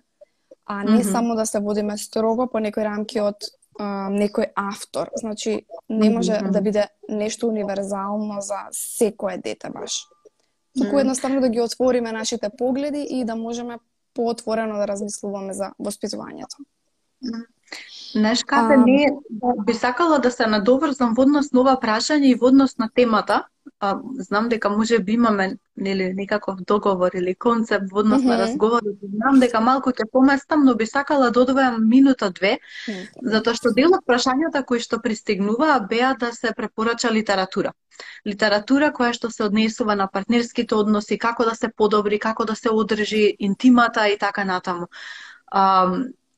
А 0.66 0.84
не 0.84 0.90
mm 0.90 1.02
-hmm. 1.02 1.12
само 1.12 1.34
да 1.34 1.46
се 1.46 1.60
водиме 1.60 1.98
строго 1.98 2.46
по 2.46 2.58
некои 2.58 2.84
рамки 2.84 3.20
од 3.20 3.36
а, 3.78 4.10
некој 4.10 4.52
автор. 4.54 5.10
Значи, 5.16 5.66
не 5.88 6.10
може 6.10 6.32
mm 6.32 6.40
-hmm. 6.40 6.50
да 6.50 6.60
биде 6.60 6.86
нешто 7.08 7.48
универзално 7.48 8.40
за 8.40 8.58
секое 8.70 9.38
дете 9.38 9.70
баш. 9.70 10.06
Туку 10.78 10.98
едноставно 10.98 11.40
да 11.40 11.48
ги 11.48 11.60
отвориме 11.60 12.12
нашите 12.12 12.50
погледи 12.58 13.06
и 13.10 13.24
да 13.24 13.36
можеме 13.36 13.78
поотворено 14.14 14.78
да 14.80 14.86
размислуваме 14.86 15.54
за 15.54 15.72
воспитувањето. 15.78 16.64
Знаеш 18.12 18.44
а... 18.48 18.76
не 18.76 19.08
би 19.66 19.74
сакала 19.74 20.18
да 20.18 20.30
се 20.30 20.46
надоврзам 20.46 21.14
во 21.14 21.22
однос 21.22 21.52
на 21.52 21.60
ова 21.60 21.76
прашање 21.80 22.32
и 22.32 22.38
во 22.38 22.50
однос 22.52 22.76
на 22.78 22.88
темата. 22.94 23.46
А, 23.80 23.98
знам 24.14 24.48
дека 24.48 24.70
може 24.70 24.98
би 24.98 25.12
имаме 25.12 25.56
нели 25.76 26.12
некаков 26.14 26.60
договор 26.60 27.10
или 27.14 27.34
концепт 27.34 27.90
во 27.92 28.00
однос 28.00 28.22
на 28.22 28.38
разговорот. 28.38 28.98
Знам 29.02 29.40
дека 29.40 29.60
малку 29.60 29.90
ќе 29.90 30.06
поместам, 30.12 30.64
но 30.64 30.74
би 30.74 30.86
сакала 30.86 31.30
да 31.30 31.40
одвојам 31.42 31.78
минута 31.88 32.30
две, 32.30 32.58
затоа 33.22 33.54
што 33.54 33.72
дел 33.74 33.94
од 33.94 34.04
прашањата 34.06 34.64
кои 34.66 34.80
што 34.80 35.00
пристигнуваа 35.02 35.80
беа 35.90 36.14
да 36.18 36.32
се 36.32 36.52
препорача 36.56 37.10
литература. 37.10 37.72
Литература 38.26 38.92
која 38.92 39.12
што 39.12 39.30
се 39.30 39.44
однесува 39.44 39.96
на 39.96 40.06
партнерските 40.06 40.74
односи, 40.74 41.18
како 41.18 41.44
да 41.44 41.54
се 41.54 41.68
подобри, 41.68 42.18
како 42.18 42.44
да 42.44 42.56
се 42.56 42.70
одржи 42.70 43.36
интимата 43.38 44.08
и 44.08 44.18
така 44.18 44.44
натаму. 44.44 44.88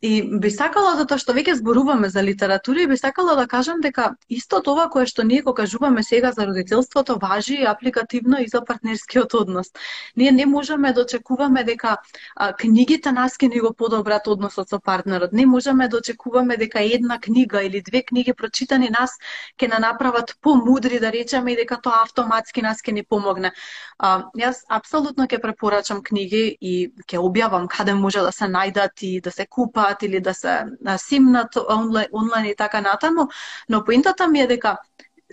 И 0.05 0.39
би 0.41 0.51
сакала 0.53 0.91
затоа 0.99 1.17
што 1.17 1.33
веќе 1.33 1.55
зборуваме 1.57 2.11
за 2.13 2.21
литература 2.21 2.83
и 2.83 2.87
би 2.87 2.97
сакала 3.01 3.37
да 3.39 3.47
кажам 3.49 3.79
дека 3.81 4.11
исто 4.29 4.59
тоа 4.61 4.91
кое 4.93 5.07
што 5.09 5.25
ние 5.25 5.41
го 5.43 5.55
кажуваме 5.57 6.03
сега 6.05 6.33
за 6.37 6.45
родителството 6.45 7.17
важи 7.23 7.63
апликативно 7.65 8.37
и 8.43 8.49
за 8.49 8.61
партнерскиот 8.61 9.35
однос. 9.35 9.73
Ние 10.17 10.33
не 10.33 10.47
можеме 10.47 10.93
да 10.93 11.01
очекуваме 11.07 11.65
дека 11.65 11.97
а, 12.37 12.53
книгите 12.53 13.13
нас 13.13 13.39
ќе 13.41 13.49
ни 13.55 13.63
го 13.65 13.73
подобрат 13.73 14.29
односот 14.29 14.69
со 14.69 14.81
партнерот. 14.81 15.33
Не 15.33 15.47
можеме 15.47 15.89
да 15.89 15.97
очекуваме 15.97 16.57
дека 16.57 16.85
една 16.85 17.19
книга 17.19 17.65
или 17.65 17.81
две 17.81 18.03
книги 18.03 18.35
прочитани 18.37 18.93
нас 18.93 19.17
ќе 19.57 19.73
на 19.73 19.79
направат 19.79 20.37
помудри 20.43 21.01
да 21.01 21.13
речеме 21.13 21.53
и 21.53 21.57
дека 21.57 21.81
тоа 21.81 22.03
автоматски 22.03 22.61
нас 22.61 22.85
ќе 22.85 22.93
ни 22.93 23.07
помогне. 23.09 23.55
А, 23.99 24.29
јас 24.37 24.67
апсолутно 24.69 25.25
ќе 25.25 25.41
препорачам 25.41 26.05
книги 26.05 26.59
и 26.61 26.93
ќе 27.09 27.25
објавам 27.25 27.73
каде 27.73 27.95
може 27.95 28.21
да 28.21 28.33
се 28.33 28.53
најдат 28.53 29.01
и 29.01 29.21
да 29.25 29.33
се 29.33 29.47
купат 29.47 29.94
купуваат 29.95 30.03
или 30.03 30.21
да 30.21 30.35
се 30.35 30.67
симнат 30.99 31.57
онлайн, 31.71 32.07
онлайн 32.13 32.47
и 32.47 32.57
така 32.57 32.81
натаму, 32.81 33.29
но 33.69 33.85
поинтата 33.85 34.29
ми 34.29 34.41
е 34.41 34.47
дека 34.47 34.79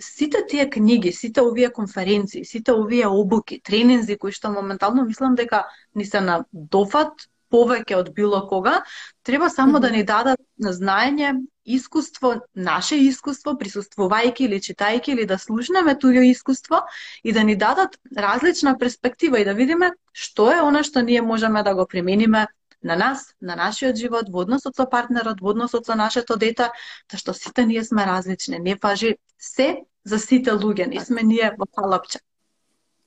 сите 0.00 0.46
тие 0.48 0.70
книги, 0.70 1.12
сите 1.12 1.40
овие 1.40 1.72
конференции, 1.72 2.44
сите 2.44 2.72
овие 2.72 3.06
обуки, 3.06 3.60
тренинзи 3.62 4.18
кои 4.18 4.32
што 4.32 4.50
моментално 4.50 5.04
мислам 5.04 5.34
дека 5.34 5.66
ни 5.94 6.04
се 6.04 6.20
на 6.20 6.44
дофат 6.52 7.28
повеќе 7.52 7.96
од 7.96 8.14
било 8.14 8.48
кога, 8.48 8.82
треба 9.22 9.50
само 9.50 9.72
mm 9.72 9.76
-hmm. 9.76 9.80
да 9.80 9.90
ни 9.90 10.04
дадат 10.04 10.40
знаење, 10.58 11.42
искуство, 11.64 12.40
наше 12.54 12.96
искуство, 12.96 13.52
присуствувајќи 13.52 14.40
или 14.40 14.56
читајќи 14.56 15.10
или 15.12 15.26
да 15.26 15.38
слушнеме 15.38 15.94
туѓо 15.94 16.22
искуство 16.30 16.82
и 17.24 17.32
да 17.32 17.42
ни 17.42 17.56
дадат 17.56 17.98
различна 18.16 18.78
перспектива 18.78 19.40
и 19.40 19.44
да 19.44 19.54
видиме 19.54 19.90
што 20.12 20.50
е 20.50 20.60
она 20.60 20.82
што 20.82 21.02
ние 21.02 21.22
можеме 21.22 21.62
да 21.62 21.74
го 21.74 21.86
примениме 21.86 22.46
на 22.82 22.96
нас, 22.96 23.34
на 23.40 23.56
нашиот 23.56 23.96
живот, 23.96 24.28
во 24.28 24.42
односот 24.42 24.76
со 24.76 24.86
партнерот, 24.86 25.40
во 25.40 25.50
односот 25.50 25.86
со 25.86 25.94
нашето 25.94 26.36
дете, 26.36 26.70
та 27.06 27.16
што 27.16 27.32
сите 27.32 27.64
ние 27.66 27.84
сме 27.84 28.06
различни. 28.06 28.58
Не 28.58 28.74
важи 28.74 29.16
се 29.38 29.84
за 30.04 30.18
сите 30.18 30.52
луѓе, 30.52 30.86
не 30.86 31.00
сме 31.04 31.22
ние 31.22 31.54
во 31.58 31.66
калапче. 31.66 32.20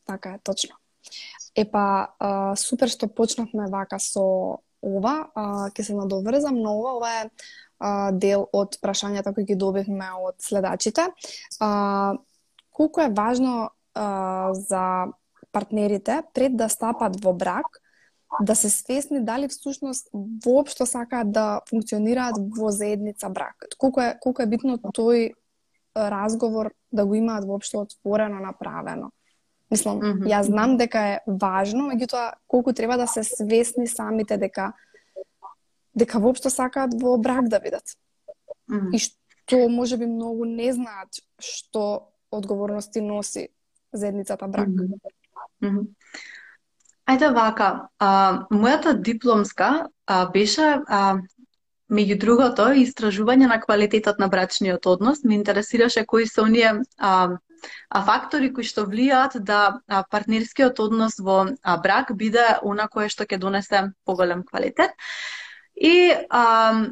Така 0.06 0.36
е, 0.36 0.40
точно. 0.44 0.76
Епа, 1.56 2.16
а, 2.20 2.56
супер 2.56 2.90
што 2.90 3.08
почнавме 3.08 3.68
вака 3.72 4.00
со 4.00 4.24
ова, 4.82 5.16
а, 5.36 5.70
ќе 5.72 5.82
се 5.84 5.96
надоврзам 5.96 6.60
на 6.62 6.72
ова, 6.72 6.96
ова 7.00 7.12
е 7.22 7.30
а, 7.80 8.12
дел 8.12 8.48
од 8.54 8.78
прашањата 8.82 9.34
кои 9.34 9.46
ги 9.46 9.56
добивме 9.56 10.12
од 10.20 10.40
следачите. 10.40 11.10
А, 11.60 12.16
колку 12.72 13.02
е 13.02 13.10
важно 13.10 13.70
а, 13.94 14.54
за 14.54 15.12
партнерите 15.52 16.22
пред 16.34 16.58
да 16.60 16.70
стапат 16.70 17.16
во 17.24 17.34
брак 17.34 17.80
да 18.42 18.56
се 18.56 18.70
свесни 18.70 19.26
дали 19.26 19.48
всушност 19.48 20.10
воопшто 20.46 20.86
сакаат 20.86 21.32
да 21.32 21.62
функционираат 21.70 22.36
во 22.58 22.72
заедница 22.72 23.30
брак. 23.30 23.56
Колку 23.78 24.02
е 24.02 24.18
колку 24.22 24.42
е 24.42 24.48
битно 24.48 24.78
тој 24.78 25.34
разговор 25.96 26.74
да 26.92 27.06
го 27.06 27.16
имаат 27.16 27.46
воопшто 27.46 27.80
отворено 27.80 28.40
направено. 28.40 29.12
Мислам, 29.72 30.00
mm 30.00 30.14
-hmm. 30.14 30.28
јас 30.28 30.42
знам 30.42 30.78
дека 30.78 31.00
е 31.00 31.20
важно, 31.28 31.90
меѓутоа 31.92 32.34
колку 32.48 32.74
треба 32.74 32.98
да 32.98 33.08
се 33.08 33.24
свесни 33.24 33.88
самите 33.88 34.38
дека 34.38 34.74
дека 35.96 36.20
воопшто 36.20 36.50
сакаат 36.50 36.94
во 37.02 37.18
брак 37.18 37.48
да 37.48 37.60
бидат. 37.60 37.84
Mm 38.72 38.80
-hmm. 38.80 38.96
И 38.96 39.00
што 39.00 39.70
може 39.70 39.98
би 39.98 40.06
многу 40.06 40.46
не 40.46 40.74
знаат 40.74 41.10
што 41.40 42.08
одговорности 42.32 43.02
носи 43.02 43.48
заедницата 43.94 44.48
брак. 44.48 44.68
Mm 44.68 44.78
-hmm. 44.78 45.70
Mm 45.70 45.78
-hmm. 45.78 45.86
Ајде 47.06 47.30
вака, 47.34 47.70
а, 48.02 48.10
мојата 48.50 48.96
дипломска 48.98 49.70
а, 50.06 50.26
беше 50.34 50.70
а, 50.88 51.02
меѓу 51.94 52.18
другото 52.22 52.66
истражување 52.82 53.50
на 53.52 53.60
квалитетот 53.62 54.18
на 54.20 54.28
брачниот 54.28 54.86
однос. 54.90 55.24
Ме 55.24 55.36
интересираше 55.36 56.06
кои 56.06 56.26
се 56.28 56.42
оние 56.42 56.72
а, 56.98 57.38
а 57.90 58.02
фактори 58.10 58.52
кои 58.54 58.66
што 58.66 58.88
влијаат 58.90 59.38
да 59.38 59.60
а, 59.88 60.04
партнерскиот 60.10 60.82
однос 60.82 61.20
во 61.20 61.38
а, 61.46 61.78
брак 61.78 62.16
биде 62.18 62.48
она 62.64 62.88
кое 62.88 63.10
што 63.10 63.30
ќе 63.30 63.38
донесе 63.38 63.84
поголем 64.06 64.44
квалитет. 64.44 64.98
И 65.76 66.10
а, 66.30 66.90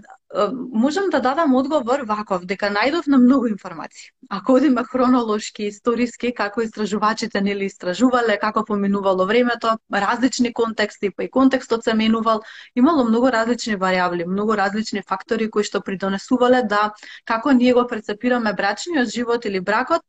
можам 0.72 1.10
да 1.10 1.20
дадам 1.20 1.56
одговор 1.56 2.04
ваков, 2.10 2.46
дека 2.46 2.70
најдов 2.74 3.08
на 3.08 3.18
многу 3.18 3.48
информации. 3.48 4.12
Ако 4.30 4.54
одиме 4.54 4.84
хронолошки, 4.84 5.68
историски, 5.70 6.34
како 6.34 6.62
истражувачите 6.62 7.42
нели 7.42 7.66
истражувале, 7.66 8.38
како 8.42 8.64
поминувало 8.66 9.26
времето, 9.26 9.78
различни 9.94 10.54
контексти, 10.54 11.12
па 11.16 11.24
и 11.24 11.30
контекстот 11.30 11.84
се 11.84 11.94
менувал, 11.94 12.42
имало 12.76 13.06
многу 13.06 13.30
различни 13.32 13.78
варијабли, 13.78 14.26
многу 14.26 14.58
различни 14.58 15.04
фактори 15.08 15.50
кои 15.50 15.64
што 15.64 15.82
придонесувале 15.82 16.64
да 16.64 16.94
како 17.26 17.52
ние 17.52 17.74
го 17.74 17.86
прецепираме 17.88 18.54
брачниот 18.54 19.14
живот 19.14 19.46
или 19.46 19.60
бракот, 19.60 20.02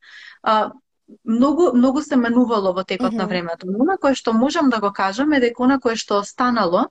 а, 0.43 0.71
многу 1.23 1.73
многу 1.73 2.01
се 2.01 2.15
менувало 2.15 2.73
во 2.73 2.83
текот 2.83 3.11
mm 3.11 3.13
-hmm. 3.13 3.17
на 3.17 3.25
времето. 3.27 3.67
Но 3.67 3.85
на 3.85 3.97
кое 3.97 4.15
што 4.15 4.33
можам 4.33 4.69
да 4.69 4.79
го 4.79 4.91
кажам 4.91 5.33
е 5.33 5.39
дека 5.39 5.63
она 5.63 5.79
кое 5.79 5.95
што 5.95 6.17
останало 6.17 6.89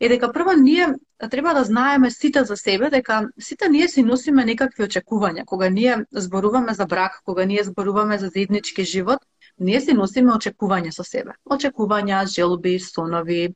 е 0.00 0.08
дека 0.08 0.32
прво 0.32 0.52
ние 0.52 0.88
треба 1.30 1.54
да 1.54 1.64
знаеме 1.64 2.10
сите 2.10 2.44
за 2.44 2.56
себе 2.56 2.90
дека 2.90 3.28
сите 3.40 3.68
ние 3.68 3.88
си 3.88 4.02
носиме 4.02 4.44
некакви 4.44 4.84
очекувања. 4.84 5.44
Кога 5.44 5.68
ние 5.68 6.04
зборуваме 6.12 6.74
за 6.74 6.86
брак, 6.86 7.22
кога 7.24 7.44
ние 7.44 7.64
зборуваме 7.64 8.18
за 8.18 8.28
заеднички 8.28 8.84
живот, 8.84 9.18
ние 9.58 9.80
си 9.80 9.94
носиме 9.94 10.32
очекувања 10.32 10.92
со 10.92 11.04
себе. 11.04 11.32
Очекувања, 11.48 12.26
желби, 12.28 12.78
сонови, 12.78 13.54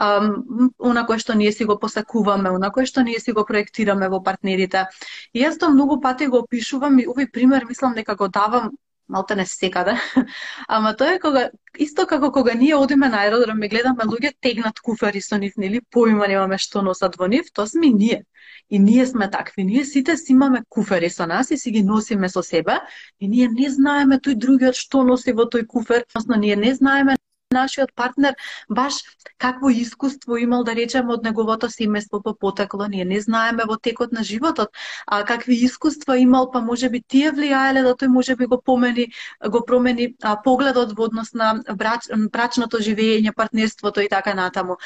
ам, 0.00 0.70
она 0.78 1.04
кое 1.06 1.18
што 1.18 1.34
ние 1.34 1.52
си 1.52 1.64
го 1.64 1.78
посакуваме, 1.78 2.50
она 2.50 2.70
кое 2.70 2.86
што 2.86 3.02
ние 3.02 3.20
си 3.20 3.32
го 3.32 3.44
проектираме 3.44 4.08
во 4.08 4.22
партнерите. 4.22 4.86
И 5.34 5.44
јас 5.44 5.60
тоа 5.60 5.70
многу 5.70 6.00
пати 6.00 6.26
го 6.26 6.40
опишувам 6.46 6.98
и 6.98 7.06
овој 7.06 7.30
пример 7.32 7.68
мислам 7.68 7.94
дека 7.94 8.16
го 8.16 8.28
давам 8.28 8.72
малте 9.12 9.36
не 9.36 9.46
секаде. 9.46 9.94
Ама 10.68 10.96
тоа 10.96 11.14
е 11.16 11.20
кога 11.20 11.48
исто 11.78 12.06
како 12.06 12.32
кога 12.32 12.54
ние 12.54 12.76
одиме 12.76 13.08
на 13.12 13.22
аеродром 13.24 13.62
и 13.62 13.68
гледаме 13.68 14.08
луѓе 14.08 14.32
тегнат 14.40 14.80
куфари 14.80 15.20
со 15.20 15.38
нив, 15.38 15.56
нели, 15.56 15.80
поима 15.90 16.28
немаме 16.28 16.58
што 16.58 16.82
носат 16.82 17.16
во 17.20 17.28
нив, 17.28 17.52
тоа 17.52 17.66
сме 17.66 17.92
ние. 17.92 18.24
И 18.70 18.78
ние 18.78 19.06
сме 19.06 19.30
такви. 19.30 19.64
Ние 19.64 19.84
сите 19.84 20.16
си 20.16 20.32
имаме 20.32 20.62
куфери 20.68 21.10
со 21.10 21.26
нас 21.26 21.50
и 21.50 21.58
си 21.58 21.70
ги 21.70 21.82
носиме 21.82 22.28
со 22.28 22.42
себе 22.42 22.80
и 23.20 23.28
ние 23.28 23.48
не 23.48 23.68
знаеме 23.70 24.16
тој 24.16 24.34
другиот 24.34 24.76
што 24.76 25.04
носи 25.04 25.32
во 25.32 25.44
тој 25.44 25.66
куфер, 25.66 26.04
односно 26.08 26.40
ние 26.40 26.56
не 26.56 26.74
знаеме 26.74 27.16
нашиот 27.52 27.94
партнер 27.94 28.34
баш 28.70 28.94
какво 29.38 29.70
искуство 29.70 30.36
имал 30.36 30.64
да 30.64 30.74
речеме 30.74 31.12
од 31.14 31.24
неговото 31.24 31.68
семејство 31.68 32.22
по 32.22 32.34
потекло. 32.34 32.86
Ние 32.88 33.04
не 33.04 33.20
знаеме 33.20 33.64
во 33.68 33.76
текот 33.76 34.12
на 34.12 34.24
животот 34.24 34.70
а 35.06 35.24
какви 35.24 35.54
искуства 35.54 36.18
имал, 36.18 36.50
па 36.50 36.60
може 36.60 36.88
би 36.90 37.02
тие 37.02 37.32
влијаеле 37.32 37.82
да 37.82 37.94
тој 37.94 38.08
може 38.08 38.36
би 38.36 38.46
го 38.46 38.60
помени, 38.62 39.06
го 39.48 39.64
промени 39.66 40.14
а, 40.22 40.36
погледот 40.42 40.92
во 40.96 41.04
однос 41.04 41.32
на 41.34 41.54
брач, 41.76 42.08
брачното 42.30 42.78
живење, 42.78 43.34
партнерството 43.34 44.00
и 44.00 44.08
така 44.08 44.34
натаму. 44.34 44.76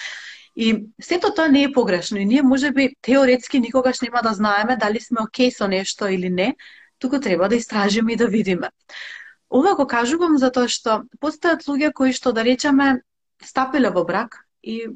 И 0.57 0.87
сето 1.03 1.35
тоа 1.35 1.49
не 1.49 1.63
е 1.63 1.73
погрешно 1.73 2.19
и 2.19 2.25
ние 2.25 2.43
може 2.43 2.71
би 2.71 2.95
теоретски 3.03 3.61
никогаш 3.61 4.01
нема 4.01 4.23
да 4.23 4.33
знаеме 4.33 4.77
дали 4.77 5.01
сме 5.01 5.19
окей 5.23 5.51
со 5.51 5.69
нешто 5.69 6.09
или 6.09 6.31
не, 6.31 6.57
туку 6.99 7.21
треба 7.21 7.49
да 7.49 7.57
истражиме 7.57 8.13
и 8.13 8.17
да 8.17 8.27
видиме. 8.27 8.71
Ова 9.51 9.75
го 9.75 9.87
кажувам 9.87 10.39
затоа 10.39 10.69
што 10.69 11.05
постојат 11.23 11.69
луѓе 11.69 11.93
кои 11.93 12.13
што 12.13 12.33
да 12.33 12.43
речеме 12.43 13.03
стапиле 13.45 13.91
во 13.91 14.03
брак 14.05 14.43
и 14.67 14.89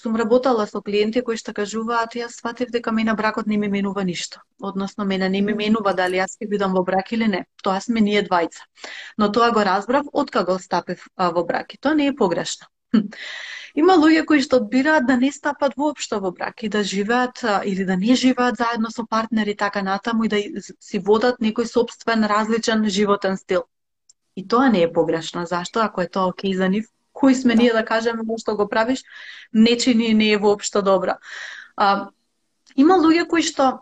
сум 0.00 0.16
работала 0.16 0.64
со 0.66 0.80
клиенти 0.80 1.20
кои 1.20 1.36
што 1.36 1.52
кажуваат 1.52 2.16
јас 2.16 2.38
сватив 2.40 2.70
дека 2.72 2.92
мене 2.96 3.14
бракот 3.14 3.46
не 3.46 3.58
ми 3.60 3.68
менува 3.68 4.04
ништо. 4.04 4.40
Односно 4.60 5.04
мене 5.04 5.28
не 5.28 5.42
ми 5.42 5.54
менува 5.54 5.92
дали 5.92 6.16
јас 6.16 6.38
ќе 6.40 6.48
бидам 6.48 6.72
во 6.72 6.82
брак 6.82 7.12
или 7.12 7.28
не. 7.28 7.44
Тоа 7.62 7.80
сме 7.80 8.00
ние 8.00 8.22
двајца. 8.24 8.64
Но 9.18 9.28
тоа 9.28 9.50
го 9.52 9.64
разбрав 9.64 10.08
откако 10.12 10.58
стапив 10.58 11.04
во 11.16 11.44
брак 11.44 11.74
и 11.74 11.78
тоа 11.78 11.94
не 11.94 12.06
е 12.06 12.16
погрешно. 12.16 12.66
Има 13.74 13.94
луѓе 14.00 14.24
кои 14.26 14.40
што 14.42 14.62
одбираат 14.62 15.06
да 15.06 15.16
не 15.16 15.30
стапат 15.32 15.76
воопшто 15.76 16.20
во 16.20 16.32
брак 16.32 16.62
и 16.62 16.68
да 16.68 16.82
живеат 16.82 17.44
или 17.64 17.84
да 17.84 17.96
не 17.96 18.16
живеат 18.16 18.56
заедно 18.56 18.90
со 18.90 19.04
партнери 19.06 19.54
така 19.54 19.82
натаму 19.82 20.24
и 20.24 20.28
да 20.32 20.40
си 20.64 20.98
водат 20.98 21.44
некој 21.44 21.68
собствен 21.68 22.24
различен 22.24 22.88
животен 22.88 23.36
стил. 23.36 23.68
И 24.36 24.46
тоа 24.48 24.68
не 24.68 24.82
е 24.82 24.92
погрешно. 24.92 25.46
Зашто? 25.46 25.80
Ако 25.80 26.02
е 26.02 26.08
тоа 26.08 26.28
окей 26.28 26.54
за 26.54 26.68
нив, 26.68 26.86
кои 27.12 27.34
сме 27.34 27.54
да. 27.54 27.62
ние 27.62 27.72
да 27.72 27.84
кажеме 27.84 28.22
што 28.38 28.56
го 28.56 28.68
правиш, 28.68 29.02
не 29.52 29.76
чини 29.76 30.14
не 30.14 30.32
е 30.32 30.38
воопшто 30.38 30.82
добро. 30.82 31.18
А, 31.76 32.08
има 32.76 32.94
луѓе 32.94 33.26
кои 33.26 33.42
што 33.42 33.80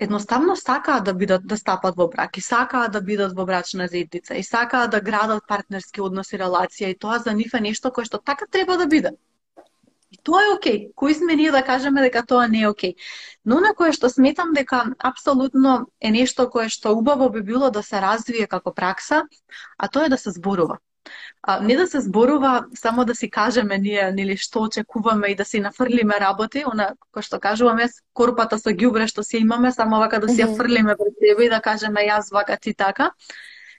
едноставно 0.00 0.56
сакаат 0.56 1.04
да 1.04 1.14
бидат 1.14 1.46
да 1.46 1.56
стапат 1.56 1.96
во 1.96 2.08
брак 2.08 2.36
и 2.36 2.40
сакаат 2.40 2.92
да 2.92 3.00
бидат 3.00 3.32
во 3.36 3.46
брачна 3.46 3.88
заедница 3.88 4.34
и 4.34 4.42
сакаат 4.42 4.90
да 4.90 5.00
градат 5.00 5.44
партнерски 5.48 6.00
односи, 6.00 6.36
релација 6.36 6.92
и 6.92 6.98
тоа 6.98 7.18
за 7.18 7.32
нив 7.32 7.54
е 7.54 7.60
нешто 7.60 7.90
кое 7.90 8.04
што 8.04 8.18
така 8.18 8.46
треба 8.46 8.76
да 8.76 8.86
биде. 8.86 9.16
И 10.12 10.18
тоа 10.22 10.42
е 10.44 10.54
окей. 10.54 10.92
Кои 10.94 11.14
сме 11.14 11.36
ние 11.36 11.50
да 11.50 11.62
кажеме 11.64 12.02
дека 12.02 12.26
тоа 12.26 12.48
не 12.48 12.60
е 12.60 12.68
окей. 12.68 12.94
Но 13.44 13.60
на 13.60 13.72
кое 13.74 13.92
што 13.96 14.10
сметам 14.12 14.52
дека 14.52 14.84
апсолутно 14.98 15.88
е 16.00 16.12
нешто 16.12 16.50
кое 16.52 16.68
што 16.68 16.92
убаво 16.92 17.30
би 17.32 17.42
било 17.42 17.70
да 17.70 17.82
се 17.82 18.00
развие 18.00 18.46
како 18.46 18.74
пракса, 18.74 19.22
а 19.78 19.88
тоа 19.88 20.06
е 20.06 20.12
да 20.12 20.18
се 20.18 20.30
зборува. 20.30 20.78
А, 21.42 21.60
не 21.60 21.76
да 21.76 21.86
се 21.86 22.00
зборува 22.00 22.66
само 22.74 23.04
да 23.04 23.14
си 23.14 23.30
кажеме 23.30 23.78
ние 23.78 24.12
нели 24.12 24.36
што 24.36 24.62
очекуваме 24.62 25.32
и 25.32 25.34
да 25.34 25.44
си 25.44 25.60
нафрлиме 25.60 26.20
работи, 26.20 26.62
она 26.66 26.92
кој 27.10 27.26
што 27.26 27.40
кажуваме 27.40 27.88
корпата 28.12 28.58
со 28.58 28.70
ѓубре 28.70 29.08
што 29.10 29.24
си 29.26 29.40
имаме, 29.42 29.72
само 29.72 29.98
вака 29.98 30.20
да 30.20 30.28
си 30.28 30.44
ја 30.44 30.52
фрлиме 30.56 30.94
пред 30.96 31.16
себе 31.18 31.46
и 31.46 31.50
да 31.50 31.60
кажеме 31.60 32.06
јас 32.06 32.30
вака 32.30 32.56
ти 32.56 32.74
така. 32.74 33.10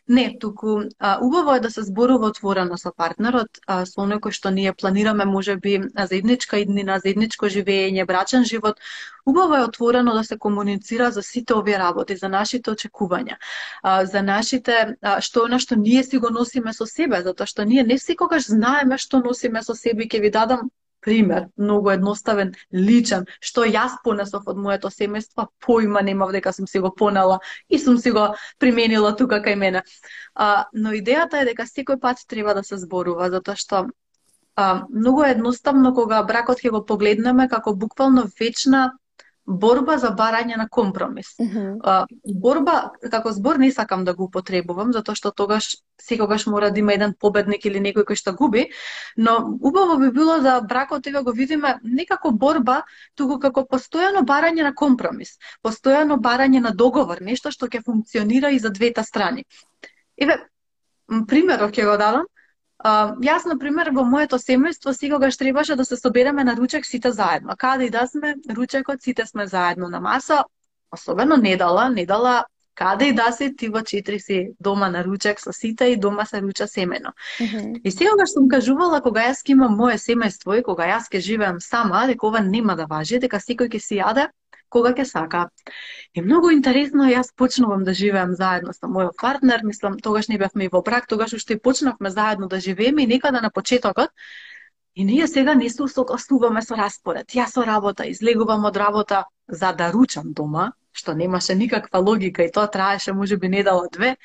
Не, 0.08 0.38
туку 0.40 0.82
а, 1.00 1.20
убаво 1.22 1.54
е 1.56 1.60
да 1.60 1.72
се 1.72 1.82
зборува 1.82 2.28
отворено 2.28 2.78
со 2.78 2.92
партнерот, 2.92 3.60
а, 3.68 3.86
со 3.88 4.02
оној 4.04 4.20
кој 4.26 4.36
што 4.36 4.52
ние 4.52 4.74
планираме 4.76 5.24
можеби 5.26 5.78
заедничка 5.96 6.60
иднина, 6.60 6.98
заедничко 7.00 7.48
живење, 7.48 8.04
брачен 8.06 8.44
живот. 8.44 8.82
Убаво 9.26 9.56
е 9.56 9.64
отворено 9.64 10.14
да 10.14 10.24
се 10.24 10.38
комуницира 10.38 11.12
за 11.12 11.24
сите 11.24 11.54
овие 11.56 11.80
работи, 11.80 12.16
за 12.20 12.28
нашите 12.28 12.72
очекувања, 12.72 13.40
а, 13.82 14.06
за 14.06 14.22
нашите 14.22 14.98
а, 15.02 15.22
што 15.22 15.48
она 15.48 15.60
што 15.60 15.80
ние 15.80 16.04
си 16.04 16.20
го 16.20 16.30
носиме 16.30 16.74
со 16.74 16.86
себе, 16.86 17.24
затоа 17.24 17.48
што 17.48 17.64
ние 17.64 17.84
не 17.84 17.98
секогаш 17.98 18.52
знаеме 18.52 18.98
што 18.98 19.24
носиме 19.24 19.64
со 19.64 19.74
себе 19.74 20.04
и 20.04 20.10
ќе 20.10 20.20
ви 20.20 20.36
дадам 20.36 20.68
пример, 21.04 21.48
многу 21.58 21.92
едноставен, 21.94 22.54
личен, 22.74 23.26
што 23.40 23.66
јас 23.68 23.98
понесов 24.04 24.48
од 24.48 24.58
моето 24.58 24.92
семејство, 24.94 25.48
појма 25.66 26.04
немав 26.04 26.32
дека 26.36 26.54
сум 26.54 26.68
си 26.68 26.80
го 26.84 26.94
понела 26.96 27.40
и 27.70 27.80
сум 27.80 27.98
си 27.98 28.12
го 28.12 28.30
применила 28.60 29.16
тука 29.16 29.42
кај 29.44 29.56
мене. 29.56 29.84
А, 30.34 30.66
но 30.74 30.96
идејата 30.96 31.42
е 31.42 31.50
дека 31.52 31.68
секој 31.70 32.00
пат 32.00 32.24
треба 32.28 32.54
да 32.54 32.64
се 32.64 32.78
зборува, 32.78 33.30
затоа 33.30 33.56
што 33.60 33.86
а, 34.56 34.86
многу 34.90 35.24
е 35.24 35.32
едноставно 35.36 35.94
кога 35.94 36.24
бракот 36.24 36.62
ќе 36.64 36.72
го 36.72 36.86
погледнеме 36.86 37.50
како 37.50 37.76
буквално 37.76 38.28
вечна 38.40 38.92
борба 39.46 39.98
за 39.98 40.10
барање 40.16 40.58
на 40.58 40.68
компромис. 40.70 41.36
Mm 41.40 41.48
-hmm. 41.48 42.06
борба, 42.42 42.92
како 43.12 43.32
збор 43.32 43.58
не 43.58 43.72
сакам 43.72 44.06
да 44.06 44.14
го 44.14 44.24
употребувам, 44.24 44.94
затоа 44.94 45.16
што 45.16 45.32
тогаш 45.32 45.78
секогаш 46.02 46.46
мора 46.46 46.72
да 46.72 46.80
има 46.80 46.94
еден 46.94 47.14
победник 47.20 47.66
или 47.66 47.80
некој 47.80 48.04
кој 48.04 48.16
што 48.16 48.34
губи, 48.34 48.70
но 49.18 49.58
убаво 49.62 49.98
би 49.98 50.12
било 50.12 50.40
да 50.40 50.62
бракот 50.62 51.08
еве 51.08 51.24
го 51.24 51.32
видиме 51.32 51.80
не 51.84 52.06
како 52.06 52.32
борба, 52.32 52.84
туку 53.16 53.40
како 53.40 53.62
постојано 53.62 54.24
барање 54.24 54.64
на 54.64 54.74
компромис, 54.74 55.38
постојано 55.64 56.18
барање 56.18 56.60
на 56.60 56.72
договор, 56.72 57.22
нешто 57.22 57.52
што 57.52 57.68
ќе 57.68 57.84
функционира 57.84 58.50
и 58.52 58.60
за 58.60 58.70
двете 58.70 59.04
страни. 59.04 59.44
Еве, 60.18 60.38
примерот 61.28 61.72
ќе 61.76 61.86
го 61.86 61.98
дадам. 61.98 62.26
Uh, 62.84 63.14
јас, 63.24 63.46
на 63.48 63.56
пример, 63.60 63.94
во 63.96 64.04
моето 64.04 64.36
семејство 64.36 64.92
секогаш 64.92 65.38
требаше 65.38 65.76
да 65.76 65.86
се 65.86 65.96
собереме 65.96 66.44
на 66.44 66.56
ручек 66.56 66.86
сите 66.86 67.12
заедно. 67.12 67.56
Каде 67.58 67.86
и 67.86 67.90
да 67.90 68.08
сме, 68.08 68.36
ручекот 68.50 69.02
сите 69.02 69.26
сме 69.26 69.48
заедно 69.48 69.88
на 69.90 70.02
маса, 70.02 70.44
особено 70.92 71.38
недала, 71.38 71.90
недала 71.90 72.44
каде 72.76 73.06
и 73.08 73.14
да 73.14 73.32
се 73.32 73.54
ти 73.56 73.70
во 73.70 73.84
четири 73.84 74.20
си 74.20 74.38
дома 74.60 74.90
на 74.90 75.04
ручек 75.04 75.40
со 75.40 75.54
сите 75.54 75.86
и 75.86 75.98
дома 75.98 76.26
се 76.26 76.42
руча 76.42 76.68
семено. 76.68 77.14
Mm 77.40 77.48
-hmm. 77.48 77.82
И 77.84 77.92
секогаш 77.92 78.30
сум 78.34 78.50
кажувала 78.50 79.02
кога 79.02 79.22
јас 79.22 79.46
ќе 79.46 79.52
имам 79.52 79.78
моje 79.78 79.98
семејство 79.98 80.60
и 80.60 80.64
кога 80.64 80.84
јас 80.84 81.12
ќе 81.12 81.20
живеам 81.20 81.60
сама, 81.60 82.08
дека 82.08 82.28
ова 82.28 82.40
нема 82.40 82.76
да 82.76 82.86
важи, 82.86 83.20
дека 83.20 83.38
секој 83.38 83.70
ќе 83.70 83.80
си 83.80 83.96
јаде 83.96 84.28
кога 84.74 84.94
ќе 84.98 85.06
сака. 85.10 85.44
И 86.14 86.22
многу 86.22 86.52
интересно, 86.56 87.10
јас 87.12 87.34
почнувам 87.38 87.84
да 87.88 87.94
живеам 87.94 88.34
заедно 88.40 88.74
со 88.74 88.90
мојот 88.90 89.20
партнер, 89.22 89.64
мислам, 89.64 90.00
тогаш 90.00 90.30
не 90.34 90.38
бевме 90.42 90.66
и 90.66 90.74
во 90.74 90.82
брак, 90.82 91.08
тогаш 91.08 91.38
уште 91.40 91.58
и 91.58 91.62
почнавме 91.68 92.10
заедно 92.10 92.48
да 92.48 92.60
живееме 92.60 93.04
и 93.04 93.12
некада 93.16 93.42
на 93.42 93.52
почетокот, 93.52 94.10
и 94.96 95.06
ние 95.06 95.28
сега 95.28 95.56
не 95.56 95.70
се 95.70 95.84
усогласуваме 95.84 96.62
со 96.62 96.76
распоред. 96.78 97.34
Јас 97.34 97.58
со 97.58 97.66
работа 97.66 98.06
излегувам 98.10 98.66
од 98.70 98.78
работа 98.78 99.26
за 99.48 99.72
да 99.74 99.92
ручам 99.92 100.34
дома, 100.34 100.72
што 100.94 101.14
немаше 101.18 101.56
никаква 101.56 102.00
логика 102.00 102.44
и 102.44 102.52
тоа 102.52 102.68
траеше 102.68 103.14
можеби 103.14 103.50
недела 103.50 103.88
две. 103.92 104.18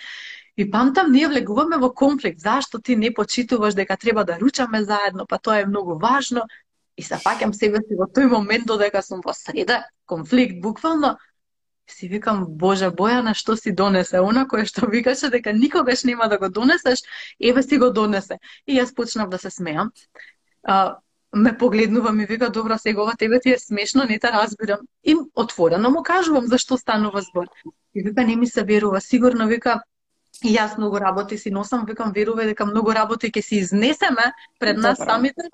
И 0.57 0.71
памтам, 0.71 1.13
ние 1.13 1.29
влегуваме 1.29 1.79
во 1.79 1.93
конфликт. 1.95 2.41
Зашто 2.41 2.81
ти 2.81 2.97
не 2.97 3.15
почитуваш 3.15 3.75
дека 3.75 3.97
треба 3.97 4.25
да 4.25 4.39
ручаме 4.41 4.83
заедно, 4.85 5.27
па 5.27 5.39
тоа 5.39 5.61
е 5.61 5.67
многу 5.67 5.99
важно. 5.99 6.43
И 6.99 7.05
се 7.07 7.19
паќам 7.23 7.55
себе 7.55 7.81
си 7.87 7.97
во 7.99 8.09
тој 8.11 8.27
момент 8.33 8.67
додека 8.67 9.03
сум 9.07 9.23
во 9.25 9.33
среда, 9.37 9.83
конфликт 10.11 10.61
буквално, 10.63 11.17
си 11.89 12.09
викам, 12.09 12.45
Боже, 12.63 12.91
Бојана, 12.91 13.35
што 13.39 13.57
си 13.57 13.73
донесе? 13.73 14.21
Она 14.21 14.45
кое 14.49 14.67
што 14.69 14.87
викаше 14.95 15.31
дека 15.31 15.53
никогаш 15.53 16.05
нема 16.05 16.29
да 16.29 16.39
го 16.39 16.49
донесеш, 16.49 17.05
еве 17.41 17.63
си 17.63 17.79
го 17.79 17.91
донесе. 17.91 18.39
И 18.67 18.79
јас 18.81 18.95
почнав 18.95 19.31
да 19.31 19.39
се 19.39 19.51
смеам. 19.51 19.93
А, 20.63 20.99
ме 21.33 21.57
погледнува 21.59 22.13
ми 22.13 22.27
вика, 22.27 22.51
добро, 22.51 22.79
сега 22.79 23.03
ова 23.03 23.15
тебе 23.17 23.41
ти 23.41 23.53
е 23.53 23.59
смешно, 23.59 24.05
не 24.05 24.19
те 24.19 24.33
разбирам. 24.33 24.81
И 25.05 25.17
отворено 25.35 25.91
му 25.91 26.03
кажувам 26.03 26.47
зашто 26.47 26.77
станува 26.77 27.23
збор. 27.23 27.47
И 27.95 28.03
вика, 28.03 28.25
не 28.25 28.37
ми 28.37 28.47
се 28.47 28.65
верува, 28.65 29.01
сигурно 29.01 29.47
вика, 29.47 29.83
И 30.45 30.53
јас 30.55 30.77
многу 30.79 31.01
работи 31.03 31.39
си 31.39 31.51
носам, 31.51 31.85
викам, 31.87 32.13
веруваме 32.15 32.45
дека 32.53 32.67
многу 32.67 32.93
работи 32.95 33.31
ќе 33.35 33.43
си 33.43 33.57
изнесеме 33.59 34.29
пред 34.63 34.77
нас 34.79 34.99
самите, 34.99 35.49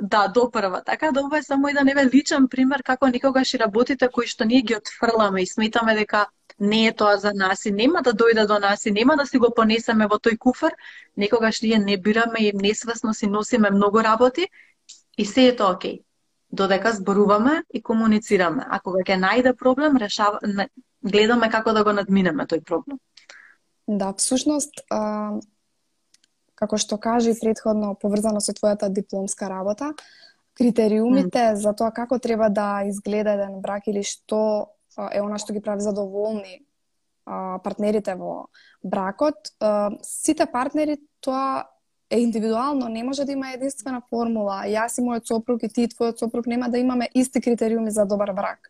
да 0.00 0.28
допрва. 0.28 0.82
Така 0.86 1.12
да 1.12 1.20
ова 1.20 1.38
е 1.38 1.42
само 1.42 1.68
еден 1.68 1.88
еве 1.88 2.06
личен 2.06 2.48
пример 2.48 2.82
како 2.82 3.08
никогаш 3.08 3.54
и 3.54 3.58
работите 3.58 4.08
кои 4.08 4.26
што 4.26 4.44
ние 4.44 4.62
ги 4.62 4.76
отфрламе 4.76 5.42
и 5.42 5.46
сметаме 5.46 5.94
дека 5.94 6.26
не 6.60 6.86
е 6.86 6.92
тоа 6.92 7.16
за 7.16 7.32
нас 7.34 7.66
и 7.66 7.72
нема 7.72 8.02
да 8.02 8.12
дојде 8.12 8.46
до 8.46 8.58
нас 8.58 8.86
и 8.86 8.90
нема 8.90 9.16
да 9.16 9.26
си 9.26 9.38
го 9.38 9.50
понесеме 9.56 10.06
во 10.06 10.18
тој 10.18 10.38
куфар, 10.38 10.72
некогаш 11.16 11.62
ние 11.62 11.78
не 11.78 11.96
бираме 11.96 12.38
и 12.38 12.52
несвесно 12.54 13.14
си 13.14 13.26
носиме 13.26 13.70
многу 13.70 14.02
работи 14.02 14.48
и 15.18 15.24
се 15.24 15.48
е 15.48 15.56
тоа 15.56 15.72
окей. 15.74 16.00
Додека 16.50 16.92
зборуваме 16.92 17.62
и 17.74 17.82
комуницираме. 17.82 18.66
А 18.70 18.80
кога 18.80 19.02
ќе 19.02 19.18
најде 19.18 19.56
проблем, 19.56 19.96
решава, 19.96 20.38
гледаме 21.02 21.50
како 21.50 21.72
да 21.72 21.84
го 21.84 21.92
надминеме 21.92 22.46
тој 22.46 22.62
проблем. 22.64 22.98
Да, 23.88 24.14
всушност, 24.16 24.80
а, 24.90 25.32
како 26.54 26.78
што 26.78 26.98
кажа 26.98 27.30
и 27.30 27.38
предходно 27.40 27.94
поврзано 27.94 28.40
со 28.40 28.52
твојата 28.52 28.88
дипломска 28.88 29.48
работа, 29.48 29.94
критериумите 30.54 31.50
mm. 31.50 31.54
за 31.54 31.74
тоа 31.74 31.90
како 31.90 32.18
треба 32.18 32.48
да 32.48 32.84
изгледа 32.86 33.34
еден 33.34 33.60
брак 33.60 33.88
или 33.90 34.02
што 34.02 34.70
е 35.10 35.20
она 35.20 35.38
што 35.38 35.52
ги 35.52 35.60
прави 35.60 35.82
задоволни 35.82 36.62
партнерите 37.24 38.14
во 38.14 38.46
бракот, 38.84 39.54
сите 40.02 40.46
партнери 40.46 40.98
тоа 41.20 41.64
е 42.10 42.20
индивидуално, 42.20 42.88
не 42.88 43.02
може 43.02 43.24
да 43.24 43.32
има 43.32 43.50
единствена 43.54 44.02
формула. 44.10 44.62
Јас 44.68 45.00
и 45.00 45.02
мојот 45.02 45.26
сопруг 45.26 45.62
и 45.64 45.68
ти 45.68 45.86
и 45.88 45.88
твојот 45.88 46.20
сопруг 46.20 46.46
нема 46.46 46.68
да 46.68 46.78
имаме 46.78 47.08
исти 47.14 47.40
критериуми 47.40 47.90
за 47.90 48.04
добар 48.06 48.32
брак. 48.32 48.68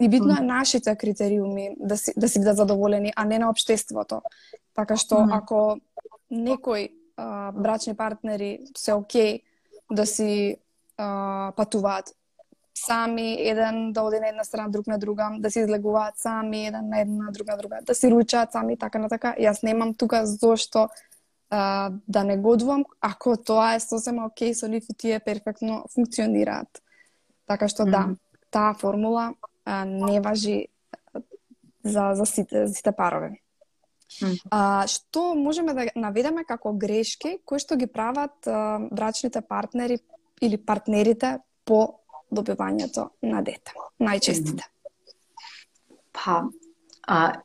И 0.00 0.08
битно 0.08 0.36
е 0.38 0.44
нашите 0.44 0.96
критериуми 0.96 1.74
да 1.76 1.96
си 1.96 2.12
да 2.16 2.28
си 2.28 2.38
бидат 2.38 2.56
задоволени, 2.56 3.12
а 3.16 3.24
не 3.24 3.38
на 3.38 3.50
општеството. 3.50 4.22
Така 4.74 4.96
што 4.96 5.26
ако 5.32 5.80
некој 6.30 6.92
а, 7.18 7.52
брачни 7.52 7.96
партнери 7.96 8.60
се 8.76 8.92
окей 8.92 9.42
да 9.92 10.06
си 10.06 10.56
а, 10.96 11.52
патуваат 11.56 12.14
сами, 12.74 13.36
еден 13.40 13.92
да 13.92 14.02
оди 14.02 14.20
на 14.20 14.28
една 14.28 14.44
страна, 14.44 14.68
друг 14.68 14.86
на 14.86 14.98
друга, 14.98 15.30
да 15.38 15.50
се 15.50 15.60
излегуваат 15.60 16.16
сами, 16.16 16.66
еден 16.66 16.88
на 16.88 17.00
една, 17.00 17.30
друг 17.30 17.48
на 17.48 17.56
друга, 17.56 17.78
да 17.82 17.94
си 17.94 18.10
ручаат 18.10 18.52
сами, 18.52 18.78
така 18.78 18.98
на 18.98 19.08
така. 19.08 19.34
Јас 19.38 19.62
немам 19.62 19.94
тука 19.94 20.26
зошто 20.26 20.88
а, 21.50 21.90
да 22.08 22.24
не 22.24 22.36
годувам, 22.36 22.84
ако 23.00 23.36
тоа 23.36 23.74
е 23.74 23.80
сосема 23.80 24.26
окей 24.26 24.54
со 24.54 24.68
нив 24.68 24.84
и 24.90 24.94
тие 24.94 25.20
перфектно 25.20 25.84
функционираат. 25.94 26.68
Така 27.46 27.68
што 27.68 27.82
mm 27.82 27.86
-hmm. 27.86 27.90
да, 27.90 28.16
таа 28.50 28.74
формула 28.74 29.34
а, 29.64 29.84
не 29.84 30.20
важи 30.20 30.68
за, 31.84 32.10
за 32.14 32.26
сите, 32.26 32.66
за 32.66 32.74
сите 32.74 32.92
парови. 32.92 33.42
А, 34.50 34.86
што 34.88 35.34
можеме 35.36 35.74
да 35.76 35.86
наведеме 35.94 36.44
како 36.48 36.72
грешки 36.72 37.38
кои 37.44 37.60
што 37.60 37.76
ги 37.76 37.86
прават 37.86 38.46
а, 38.46 38.78
брачните 38.90 39.42
партнери 39.44 39.98
или 40.40 40.56
партнерите 40.56 41.38
по 41.64 42.00
добивањето 42.32 43.08
на 43.22 43.42
дете, 43.44 43.74
најчестите? 44.00 44.64
Па, 46.12 46.42
а, 47.06 47.40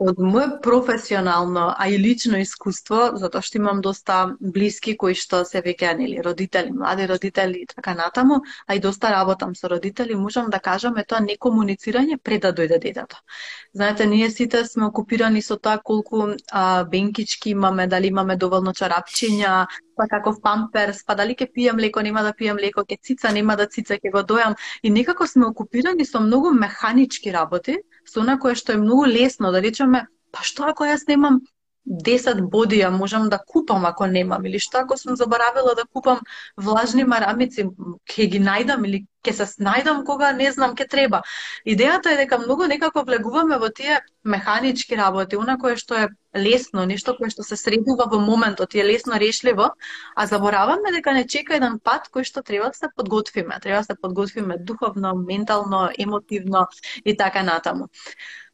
од 0.00 0.18
моје 0.18 0.46
професионално, 0.64 1.66
а 1.78 1.88
и 1.92 1.98
лично 2.00 2.40
искуство, 2.40 3.10
затоа 3.20 3.44
што 3.44 3.58
имам 3.60 3.82
доста 3.84 4.16
блиски 4.40 4.96
кои 4.96 5.14
што 5.14 5.42
се 5.44 5.60
веќе 5.66 5.92
нели 5.98 6.22
родители, 6.24 6.72
млади 6.72 7.06
родители 7.10 7.64
и 7.64 7.66
така 7.68 7.94
натаму, 7.94 8.40
а 8.66 8.74
и 8.74 8.80
доста 8.80 9.10
работам 9.12 9.54
со 9.54 9.68
родители, 9.68 10.14
можам 10.14 10.48
да 10.50 10.58
кажам 10.58 10.96
е 10.96 11.04
тоа 11.04 11.20
некомуницирање 11.20 12.16
пред 12.16 12.46
да 12.48 12.54
дојде 12.56 12.80
детето. 12.80 13.20
Знаете, 13.74 14.06
ние 14.06 14.30
сите 14.30 14.64
сме 14.64 14.86
окупирани 14.86 15.42
со 15.42 15.56
тоа 15.56 15.78
колку 15.84 16.32
а, 16.50 16.84
бенкички 16.84 17.50
имаме, 17.50 17.86
дали 17.86 18.08
имаме 18.08 18.36
доволно 18.36 18.72
чарапчиња, 18.72 19.66
па 20.00 20.08
каков 20.08 20.40
памперс, 20.40 21.02
па 21.04 21.14
дали 21.18 21.36
ќе 21.36 21.50
пијам 21.52 21.80
леко, 21.84 22.00
нема 22.06 22.24
да 22.24 22.32
пијам 22.36 22.60
леко, 22.64 22.86
ќе 22.88 22.96
цица, 23.04 23.32
нема 23.36 23.56
да 23.60 23.68
цица, 23.68 23.98
ќе 24.00 24.12
го 24.14 24.24
дојам. 24.32 24.56
И 24.82 24.92
некако 24.96 25.28
сме 25.28 25.46
окупирани 25.52 26.08
со 26.08 26.24
многу 26.24 26.54
механички 26.56 27.32
работи, 27.36 27.76
со 28.08 28.24
она 28.24 28.38
кое 28.40 28.56
што 28.56 28.72
е 28.72 28.80
многу 28.80 29.04
лесно, 29.04 29.52
да 29.52 29.60
речеме, 29.60 30.06
па 30.32 30.46
што 30.46 30.70
ако 30.72 30.88
јас 30.88 31.04
немам 31.10 31.42
10 31.86 32.40
бодија 32.52 32.90
можам 32.90 33.28
да 33.28 33.38
купам 33.38 33.84
ако 33.86 34.06
немам 34.06 34.44
или 34.46 34.58
што 34.58 34.78
ако 34.78 34.96
сум 34.98 35.16
заборавила 35.16 35.74
да 35.74 35.84
купам 35.92 36.20
влажни 36.56 37.04
марамици, 37.04 37.64
ќе 38.06 38.26
ги 38.30 38.40
најдам 38.40 38.84
или 38.86 39.06
ќе 39.24 39.32
се 39.32 39.46
снајдам 39.48 40.04
кога 40.04 40.32
не 40.32 40.50
знам 40.52 40.76
ќе 40.76 40.86
треба. 40.88 41.22
Идејата 41.66 42.12
е 42.12 42.20
дека 42.22 42.38
многу 42.38 42.68
некако 42.68 43.04
влегуваме 43.04 43.58
во 43.58 43.68
тие 43.68 44.00
механички 44.24 44.96
работи, 44.96 45.36
она 45.36 45.56
кое 45.58 45.76
што 45.76 45.96
е 46.04 46.08
лесно, 46.36 46.84
нешто 46.86 47.16
кое 47.16 47.30
што 47.30 47.42
се 47.42 47.56
средува 47.56 48.06
во 48.12 48.20
моментот 48.20 48.74
и 48.74 48.80
е 48.80 48.84
лесно 48.84 49.18
решливо, 49.18 49.72
а 50.14 50.26
забораваме 50.26 50.92
дека 50.92 51.12
не 51.12 51.26
чека 51.26 51.56
еден 51.56 51.78
пат 51.82 52.08
кој 52.12 52.24
што 52.24 52.42
треба 52.42 52.70
да 52.70 52.74
се 52.74 52.88
подготвиме. 52.96 53.60
Треба 53.60 53.80
да 53.80 53.84
се 53.84 54.00
подготвиме 54.00 54.58
духовно, 54.58 55.14
ментално, 55.16 55.88
емотивно 55.98 56.66
и 57.04 57.16
така 57.16 57.42
натаму. 57.42 57.88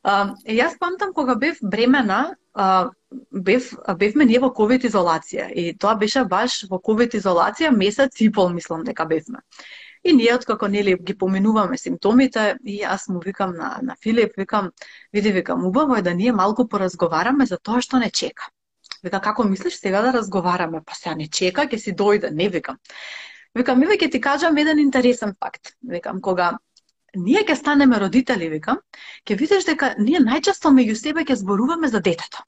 Uh, 0.06 0.36
јас 0.46 0.76
памтам 0.78 1.12
кога 1.12 1.34
бев 1.34 1.56
бремена, 1.62 2.36
а, 2.54 2.90
бев, 3.32 3.72
бевме 3.98 4.24
ние 4.24 4.38
во 4.38 4.52
ковид 4.54 4.84
изолација 4.88 5.48
и 5.50 5.72
тоа 5.74 5.96
беше 5.98 6.22
баш 6.24 6.62
во 6.70 6.78
ковид 6.78 7.16
изолација 7.18 7.72
месец 7.74 8.20
и 8.20 8.30
пол 8.32 8.52
мислам 8.54 8.84
дека 8.84 9.04
бевме. 9.04 9.42
И 10.04 10.12
ние 10.12 10.34
откако 10.34 10.68
нели 10.68 10.94
ги 10.94 11.16
поминуваме 11.18 11.78
симптомите 11.78 12.56
и 12.64 12.78
јас 12.84 13.08
му 13.10 13.20
викам 13.20 13.56
на 13.56 13.78
на 13.82 13.96
Филип, 14.02 14.36
викам, 14.38 14.70
види 15.12 15.32
викам, 15.32 15.66
убаво 15.66 15.96
е 15.96 16.02
да 16.02 16.14
ние 16.14 16.32
малку 16.32 16.68
поразговараме 16.68 17.46
за 17.46 17.58
тоа 17.58 17.82
што 17.82 17.98
не 17.98 18.10
чека. 18.10 18.46
Вика 19.02 19.20
како 19.20 19.44
мислиш 19.44 19.80
сега 19.80 20.02
да 20.02 20.12
разговараме? 20.12 20.82
Па 20.86 20.94
сега 20.94 21.14
не 21.14 21.28
чека, 21.28 21.66
ќе 21.66 21.76
си 21.76 21.92
дојде, 21.92 22.30
не 22.30 22.48
викам. 22.48 22.78
Викам, 23.54 23.78
ми 23.80 23.86
ќе 23.86 24.10
ти 24.12 24.20
кажам 24.20 24.56
еден 24.56 24.78
интересен 24.78 25.34
факт. 25.34 25.74
Викам, 25.82 26.20
кога 26.20 26.58
ние 27.16 27.44
ќе 27.44 27.56
станеме 27.56 27.98
родители, 28.00 28.48
викам, 28.52 28.82
ќе 29.26 29.38
видиш 29.38 29.64
дека 29.68 29.94
ние 29.98 30.20
најчесто 30.20 30.72
меѓу 30.72 30.94
себе 31.00 31.24
ќе 31.24 31.40
зборуваме 31.42 31.88
за 31.88 32.00
детето. 32.00 32.44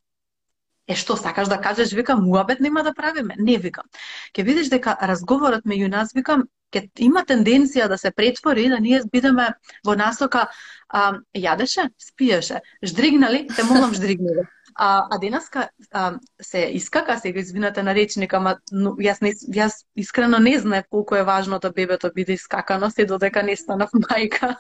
Е 0.89 0.97
што 0.97 1.19
сакаш 1.21 1.49
да 1.53 1.59
кажеш, 1.61 1.93
викам, 1.93 2.23
муабет 2.25 2.61
нема 2.65 2.83
да 2.83 2.95
правиме. 2.95 3.35
Не 3.39 3.59
викам. 3.59 3.85
Ке 4.33 4.43
видиш 4.43 4.71
дека 4.73 4.97
разговорот 5.11 5.67
меѓу 5.69 5.91
нас, 5.93 6.15
викам, 6.17 6.47
ќе 6.73 6.89
има 7.05 7.25
тенденција 7.29 7.89
да 7.89 7.99
се 7.99 8.11
претвори 8.11 8.69
да 8.73 8.81
ние 8.81 9.03
бидеме 9.13 9.51
во 9.85 9.97
насока 9.97 10.49
а, 10.89 11.19
јадеше, 11.37 11.91
спиеше, 12.01 12.63
ждригнали, 12.85 13.47
те 13.49 13.65
молам 13.69 13.93
ждригнали. 13.95 14.49
А, 14.81 15.07
а 15.11 15.19
денеска 15.19 15.69
а, 15.93 16.15
се 16.43 16.59
искака, 16.59 17.19
сега 17.19 17.41
извинете 17.41 17.83
на 17.83 17.95
речник, 17.95 18.33
ама 18.35 18.57
но, 18.73 18.93
јас, 19.03 19.19
не, 19.23 19.33
јас 19.51 19.83
искрено 19.97 20.39
не 20.39 20.55
знаев 20.59 20.85
колку 20.91 21.17
е 21.19 21.25
важно 21.27 21.59
да 21.59 21.71
бебето 21.71 22.11
биде 22.15 22.33
искакано, 22.33 22.91
се 22.91 23.05
додека 23.05 23.43
не 23.43 23.57
станав 23.57 23.91
мајка. 24.07 24.55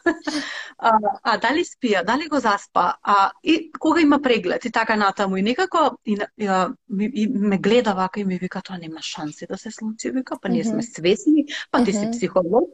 а, 0.78 0.92
а 1.22 1.36
дали 1.38 1.62
спија, 1.64 2.02
дали 2.04 2.26
го 2.28 2.40
заспа, 2.40 2.94
а, 3.02 3.30
и 3.44 3.70
кога 3.78 4.00
има 4.00 4.18
преглед 4.22 4.64
и 4.64 4.70
така 4.70 4.96
натаму. 4.96 5.36
И 5.36 5.42
некако 5.42 5.98
и, 6.06 6.18
и, 6.38 6.48
и, 7.00 7.10
и 7.14 7.28
ме 7.28 7.58
гледа 7.58 7.94
вака 7.94 8.20
и 8.20 8.24
ми 8.24 8.38
вика, 8.38 8.62
тоа 8.62 8.78
нема 8.78 9.02
шанси 9.02 9.46
да 9.46 9.58
се 9.58 9.70
случи, 9.70 10.10
вика, 10.10 10.36
па 10.42 10.48
ние 10.48 10.64
сме 10.64 10.82
свесни, 10.82 11.46
па 11.70 11.84
ти 11.84 11.92
си 11.92 12.08
психолог. 12.12 12.68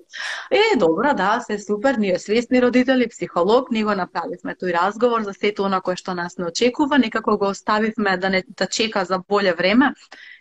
Е, 0.50 0.76
добра, 0.78 1.14
да, 1.14 1.40
се 1.40 1.58
супер, 1.58 1.94
ние 1.94 2.18
свесни 2.18 2.62
родители, 2.62 3.08
психолог, 3.08 3.70
ние 3.70 3.84
го 3.84 3.94
направивме 3.94 4.56
тој 4.56 4.72
разговор 4.72 5.22
за 5.22 5.34
сето 5.34 5.68
она 5.68 5.80
кое 5.80 5.96
што 5.96 6.14
нас 6.14 6.38
не 6.38 6.48
очекува, 6.48 6.98
некако 6.98 7.33
го 7.38 7.46
оставивме 7.46 8.16
да 8.16 8.30
не 8.30 8.42
да 8.48 8.66
чека 8.66 9.04
за 9.04 9.18
боле 9.28 9.54
време 9.54 9.92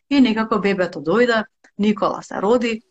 и 0.09 0.21
некако 0.21 0.59
бебето 0.59 0.99
дојде, 0.99 1.43
Никола 1.77 2.21
се 2.21 2.41
роди 2.41 2.81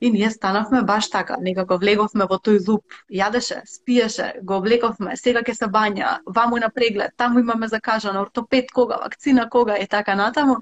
и 0.00 0.10
ние 0.10 0.30
станавме 0.30 0.82
баш 0.82 1.10
така, 1.10 1.36
некако 1.40 1.76
влеговме 1.78 2.24
во 2.24 2.38
тој 2.40 2.60
луп, 2.68 2.84
јадеше, 3.12 3.60
спиеше, 3.68 4.32
го 4.42 4.56
облековме, 4.56 5.16
сега 5.16 5.42
ќе 5.44 5.54
се 5.58 5.68
бања, 5.68 6.18
ваму 6.26 6.56
на 6.56 6.70
преглед, 6.70 7.12
таму 7.16 7.40
имаме 7.40 7.68
закажано 7.68 8.22
ортопед 8.22 8.72
кога, 8.72 8.96
вакцина 8.96 9.48
кога 9.50 9.76
и 9.78 9.86
така 9.86 10.14
натаму. 10.14 10.56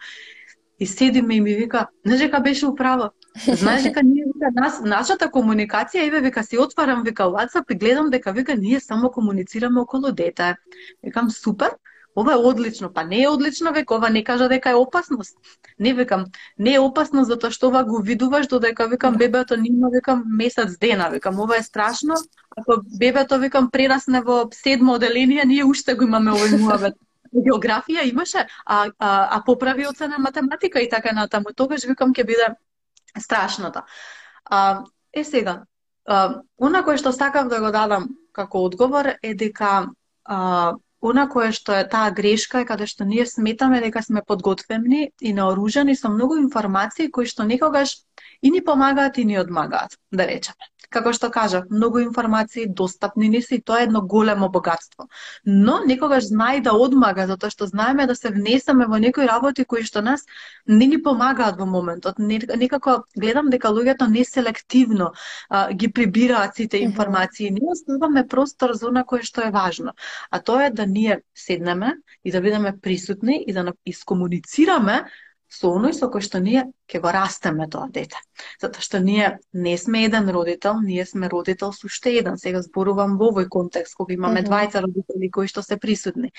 И 0.78 0.86
седиме 0.86 1.34
и 1.34 1.40
ми 1.40 1.54
вика, 1.54 1.86
знаеш 2.06 2.20
дека 2.20 2.40
беше 2.40 2.66
управо. 2.66 3.10
Знаеш 3.46 3.82
дека 3.82 4.02
ние 4.02 4.24
вика 4.26 4.50
нас 4.54 4.80
нашата 4.80 5.26
комуникација 5.26 6.06
еве 6.06 6.20
вика 6.20 6.42
се 6.44 6.58
отварам 6.58 7.02
вика 7.02 7.22
WhatsApp 7.22 7.72
и 7.72 7.78
гледам 7.78 8.10
дека 8.10 8.32
вика 8.32 8.54
ние 8.54 8.80
само 8.80 9.10
комуницираме 9.10 9.80
околу 9.80 10.12
дете. 10.12 10.54
Викам 11.02 11.30
супер, 11.30 11.70
ова 12.18 12.32
е 12.32 12.36
одлично, 12.36 12.90
па 12.94 13.04
не 13.04 13.22
е 13.22 13.28
одлично, 13.28 13.72
век 13.72 13.90
ова 13.90 14.10
не 14.10 14.24
кажа 14.24 14.48
дека 14.48 14.70
е 14.70 14.74
опасност. 14.74 15.36
Не 15.78 15.94
викам, 15.94 16.24
не 16.58 16.74
е 16.74 16.80
опасно 16.80 17.24
затоа 17.24 17.50
што 17.54 17.68
ова 17.68 17.84
го 17.84 18.02
видуваш 18.02 18.46
додека 18.46 18.88
викам 18.88 19.16
бебето 19.16 19.56
нема 19.56 19.90
викам 19.92 20.24
месец 20.26 20.78
дена, 20.78 21.10
викам 21.10 21.40
ова 21.40 21.56
е 21.56 21.62
страшно. 21.62 22.14
Ако 22.56 22.82
бебето 22.98 23.38
викам 23.38 23.70
прерасне 23.70 24.20
во 24.20 24.48
седмо 24.52 24.98
оделение, 24.98 25.44
ние 25.44 25.64
уште 25.64 25.94
го 25.94 26.04
имаме 26.04 26.34
овој 26.34 26.58
муабет. 26.58 26.94
Географија 27.32 28.08
имаше, 28.08 28.46
а, 28.64 28.88
а, 28.98 29.28
а 29.36 29.42
поправи 29.46 29.86
оцена 29.86 30.18
математика 30.18 30.80
и 30.80 30.88
така 30.88 31.12
натаму. 31.12 31.52
Тогаш 31.54 31.84
викам 31.84 32.14
ќе 32.14 32.24
биде 32.26 32.54
страшната. 33.18 33.84
А, 34.44 34.82
е 35.12 35.24
сега, 35.24 35.62
а, 36.06 36.40
она 36.58 36.82
кое 36.82 36.96
што 36.96 37.12
сакав 37.12 37.48
да 37.48 37.60
го 37.60 37.70
дадам 37.70 38.08
како 38.32 38.64
одговор 38.64 39.12
е 39.22 39.34
дека 39.34 39.90
а, 40.24 40.74
она 41.00 41.26
кое 41.30 41.52
што 41.52 41.74
е 41.78 41.84
таа 41.94 42.10
грешка 42.10 42.62
е 42.62 42.68
каде 42.70 42.86
што 42.90 43.04
ние 43.04 43.26
сметаме 43.26 43.80
дека 43.84 44.02
сме 44.02 44.22
подготвени 44.22 45.12
и 45.20 45.32
наоружани 45.32 45.94
со 45.94 46.08
многу 46.08 46.38
информации 46.42 47.08
кои 47.08 47.26
што 47.26 47.44
некогаш 47.44 47.94
и 48.42 48.50
ни 48.50 48.60
помагаат 48.60 49.18
и 49.18 49.24
ни 49.24 49.38
одмагаат, 49.38 49.98
да 50.10 50.26
речеме 50.26 50.70
како 50.90 51.12
што 51.12 51.28
кажав, 51.30 51.68
многу 51.70 52.00
информации 52.00 52.66
достапни 52.66 53.28
ни 53.28 53.42
се 53.42 53.58
и 53.58 53.62
тоа 53.62 53.80
е 53.80 53.88
едно 53.88 54.00
големо 54.00 54.48
богатство. 54.48 55.08
Но 55.44 55.80
некогаш 55.86 56.30
знај 56.30 56.62
да 56.64 56.72
одмага, 56.72 57.26
затоа 57.28 57.50
што 57.52 57.68
знаеме 57.68 58.06
да 58.06 58.16
се 58.16 58.32
внесеме 58.32 58.86
во 58.86 58.98
некои 58.98 59.28
работи 59.28 59.64
кои 59.64 59.84
што 59.84 60.02
нас 60.02 60.24
не 60.66 60.86
ни 60.86 61.02
помагаат 61.02 61.58
во 61.60 61.66
моментот. 61.66 62.18
Некако 62.18 63.04
гледам 63.16 63.50
дека 63.50 63.68
луѓето 63.68 64.08
неселективно 64.08 65.12
а, 65.48 65.72
ги 65.72 65.92
прибираат 65.92 66.56
сите 66.56 66.78
информации. 66.78 67.50
Ние 67.50 67.72
оставаме 67.72 68.26
простор 68.26 68.72
за 68.72 68.88
она 68.88 69.04
кое 69.04 69.22
што 69.22 69.44
е 69.44 69.50
важно. 69.50 69.92
А 70.30 70.40
тоа 70.40 70.66
е 70.66 70.70
да 70.70 70.86
ние 70.86 71.20
седнеме 71.34 71.96
и 72.24 72.32
да 72.32 72.40
бидеме 72.40 72.76
присутни 72.80 73.44
и 73.46 73.52
да 73.52 73.72
искомуницираме 73.86 75.04
со 75.48 75.72
оној 75.72 75.94
со 75.96 76.08
кој 76.12 76.24
што 76.24 76.40
ние 76.44 76.64
ќе 76.88 77.00
го 77.00 77.12
растеме 77.12 77.68
тоа 77.72 77.88
дете. 77.92 78.20
Затоа 78.60 78.84
што 78.84 79.00
ние 79.00 79.38
не 79.52 79.76
сме 79.78 80.04
еден 80.04 80.28
родител, 80.28 80.80
ние 80.84 81.06
сме 81.06 81.28
родител 81.28 81.72
со 81.72 81.88
уште 81.88 82.14
еден. 82.20 82.38
Сега 82.38 82.62
зборувам 82.62 83.16
во 83.18 83.32
овој 83.32 83.48
контекст, 83.48 83.94
кога 83.94 84.14
имаме 84.14 84.40
mm 84.40 84.44
-hmm. 84.44 84.48
двајца 84.48 84.84
родители 84.84 85.30
кои 85.30 85.48
што 85.48 85.62
се 85.62 85.76
присутни 85.76 86.32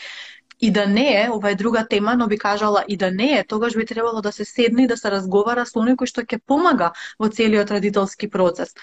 и 0.60 0.72
да 0.72 0.88
не 0.88 1.24
е, 1.24 1.30
ова 1.32 1.52
е 1.52 1.56
друга 1.56 1.88
тема, 1.88 2.16
но 2.16 2.28
би 2.28 2.38
кажала 2.38 2.84
и 2.88 2.98
да 2.98 3.12
не 3.12 3.40
е, 3.40 3.44
тогаш 3.48 3.76
би 3.76 3.86
требало 3.86 4.22
да 4.22 4.32
се 4.32 4.46
седне 4.46 4.84
и 4.84 4.88
да 4.88 4.98
се 4.98 5.12
разговара 5.12 5.66
со 5.66 5.80
оној 5.80 5.96
кој 5.96 6.10
што 6.12 6.24
ќе 6.28 6.40
помага 6.46 6.92
во 7.20 7.30
целиот 7.30 7.72
родителски 7.72 8.30
процес. 8.30 8.76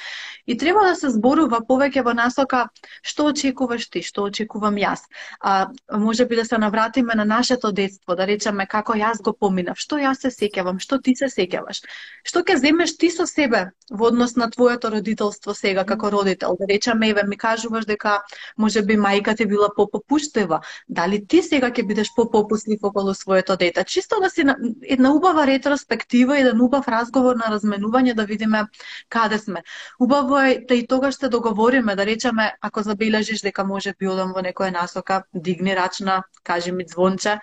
И 0.46 0.56
треба 0.56 0.84
да 0.88 0.94
се 0.96 1.10
зборува 1.10 1.60
повеќе 1.68 2.02
во 2.02 2.14
насока 2.14 2.68
што 3.02 3.28
очекуваш 3.32 3.88
ти, 3.90 4.02
што 4.02 4.24
очекувам 4.30 4.80
јас. 4.80 5.04
А 5.40 5.68
може 5.92 6.26
би 6.26 6.36
да 6.36 6.44
се 6.44 6.58
навратиме 6.58 7.14
на 7.14 7.24
нашето 7.24 7.72
детство, 7.72 8.16
да 8.16 8.26
речеме 8.26 8.66
како 8.66 8.94
јас 8.94 9.22
го 9.22 9.32
поминав, 9.32 9.76
што 9.76 9.96
јас 10.00 10.24
се 10.24 10.30
сеќавам, 10.30 10.80
што 10.80 10.98
ти 10.98 11.16
се 11.16 11.28
сеќаваш. 11.28 11.82
Што 12.24 12.40
ќе 12.40 12.56
земеш 12.56 12.96
ти 12.96 13.10
со 13.10 13.26
себе 13.26 13.72
во 13.90 14.08
однос 14.08 14.36
на 14.36 14.50
твоето 14.50 14.90
родителство 14.90 15.54
сега 15.54 15.84
како 15.84 16.10
родител? 16.10 16.56
Да 16.58 16.66
речеме, 16.66 17.10
еве 17.10 17.22
ми 17.26 17.36
кажуваш 17.36 17.84
дека 17.84 18.22
може 18.56 18.82
би 18.82 18.96
мајка 18.96 19.36
ти 19.36 19.46
била 19.46 19.68
попопуштева. 19.76 20.60
Дали 20.88 21.26
ти 21.26 21.42
сега 21.42 21.65
ќе 21.70 21.86
бидеш 21.86 22.10
попопуслив 22.16 22.82
околу 22.82 23.14
своето 23.14 23.56
дете. 23.56 23.84
Чисто 23.84 24.20
да 24.20 24.30
си 24.30 24.44
една 24.82 25.12
убава 25.14 25.46
ретроспектива 25.46 26.38
и 26.38 26.40
еден 26.40 26.60
убав 26.60 26.88
разговор 26.88 27.36
на 27.36 27.50
разменување 27.54 28.14
да 28.14 28.24
видиме 28.24 28.64
каде 29.08 29.38
сме. 29.38 29.62
Убаво 30.00 30.38
е 30.38 30.64
да 30.68 30.74
и 30.74 30.86
тогаш 30.86 31.16
се 31.18 31.28
договориме, 31.28 31.96
да 31.96 32.06
речеме, 32.06 32.52
ако 32.60 32.82
забележиш 32.82 33.40
дека 33.40 33.64
може 33.64 33.94
би 33.98 34.08
одам 34.08 34.32
во 34.32 34.42
некоја 34.42 34.72
насока, 34.72 35.22
дигни 35.34 35.76
рачна, 35.76 36.22
кажи 36.42 36.72
ми 36.72 36.84
звонче, 36.88 37.38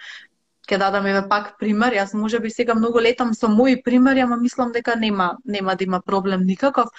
ќе 0.70 0.78
дадам 0.78 1.06
еве 1.06 1.28
пак 1.30 1.58
пример. 1.60 1.94
Јас 1.94 2.14
може 2.14 2.40
би 2.40 2.50
сега 2.50 2.76
многу 2.76 3.02
летам 3.02 3.34
со 3.34 3.50
мои 3.50 3.82
примери, 3.84 4.20
ама 4.20 4.38
мислам 4.38 4.72
дека 4.72 4.96
нема 4.96 5.38
нема 5.46 5.76
да 5.76 5.84
има 5.84 6.02
проблем 6.02 6.46
никаков 6.46 6.90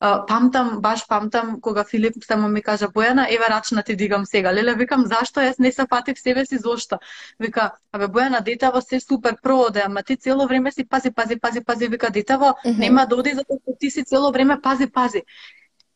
памтам, 0.00 0.80
баш 0.80 1.06
памтам 1.08 1.60
кога 1.60 1.84
Филип 1.84 2.24
само 2.24 2.48
ми 2.48 2.62
кажа 2.62 2.88
Бојана, 2.88 3.26
еве 3.28 3.48
рачна 3.48 3.82
ти 3.82 3.96
дигам 3.96 4.26
сега. 4.26 4.52
Леле, 4.52 4.74
викам 4.74 5.06
зашто 5.06 5.40
јас 5.40 5.58
не 5.58 5.72
се 5.72 5.86
фатив 5.88 6.18
себе 6.18 6.46
си 6.46 6.58
зошто? 6.58 6.98
Вика, 7.40 7.70
абе 7.92 8.06
Бојана, 8.06 8.42
детево 8.44 8.80
се 8.80 9.00
супер 9.00 9.36
проводе, 9.42 9.82
ама 9.86 10.02
ти 10.02 10.16
цело 10.16 10.46
време 10.46 10.72
си 10.72 10.84
пази, 10.84 11.10
пази, 11.10 11.36
пази, 11.40 11.64
пази, 11.64 11.88
вика 11.88 12.10
детево 12.10 12.44
mm 12.44 12.72
-hmm. 12.72 12.78
нема 12.78 13.06
да 13.06 13.16
оди 13.16 13.34
затоа 13.34 13.56
што 13.62 13.76
ти 13.80 13.90
си 13.90 14.04
цело 14.04 14.32
време 14.32 14.60
пази, 14.60 14.86
пази. 14.86 15.22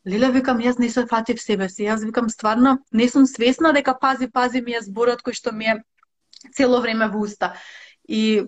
Леле, 0.07 0.31
викам, 0.31 0.57
јас 0.57 0.79
не 0.79 0.89
се 0.89 1.05
фатив 1.05 1.41
себе 1.41 1.69
си. 1.69 1.83
Јас 1.83 2.05
викам, 2.05 2.29
стварно, 2.29 2.79
не 2.91 3.09
сум 3.09 3.25
свесна 3.25 3.73
дека 3.73 3.99
пази, 4.01 4.27
пази 4.27 4.61
ми 4.61 4.73
е 4.73 4.81
зборот 4.81 5.21
кој 5.21 5.33
што 5.33 5.51
ми 5.51 5.65
е 5.65 5.83
цело 6.55 6.81
време 6.81 7.07
во 7.07 7.19
уста. 7.19 7.53
И 8.07 8.41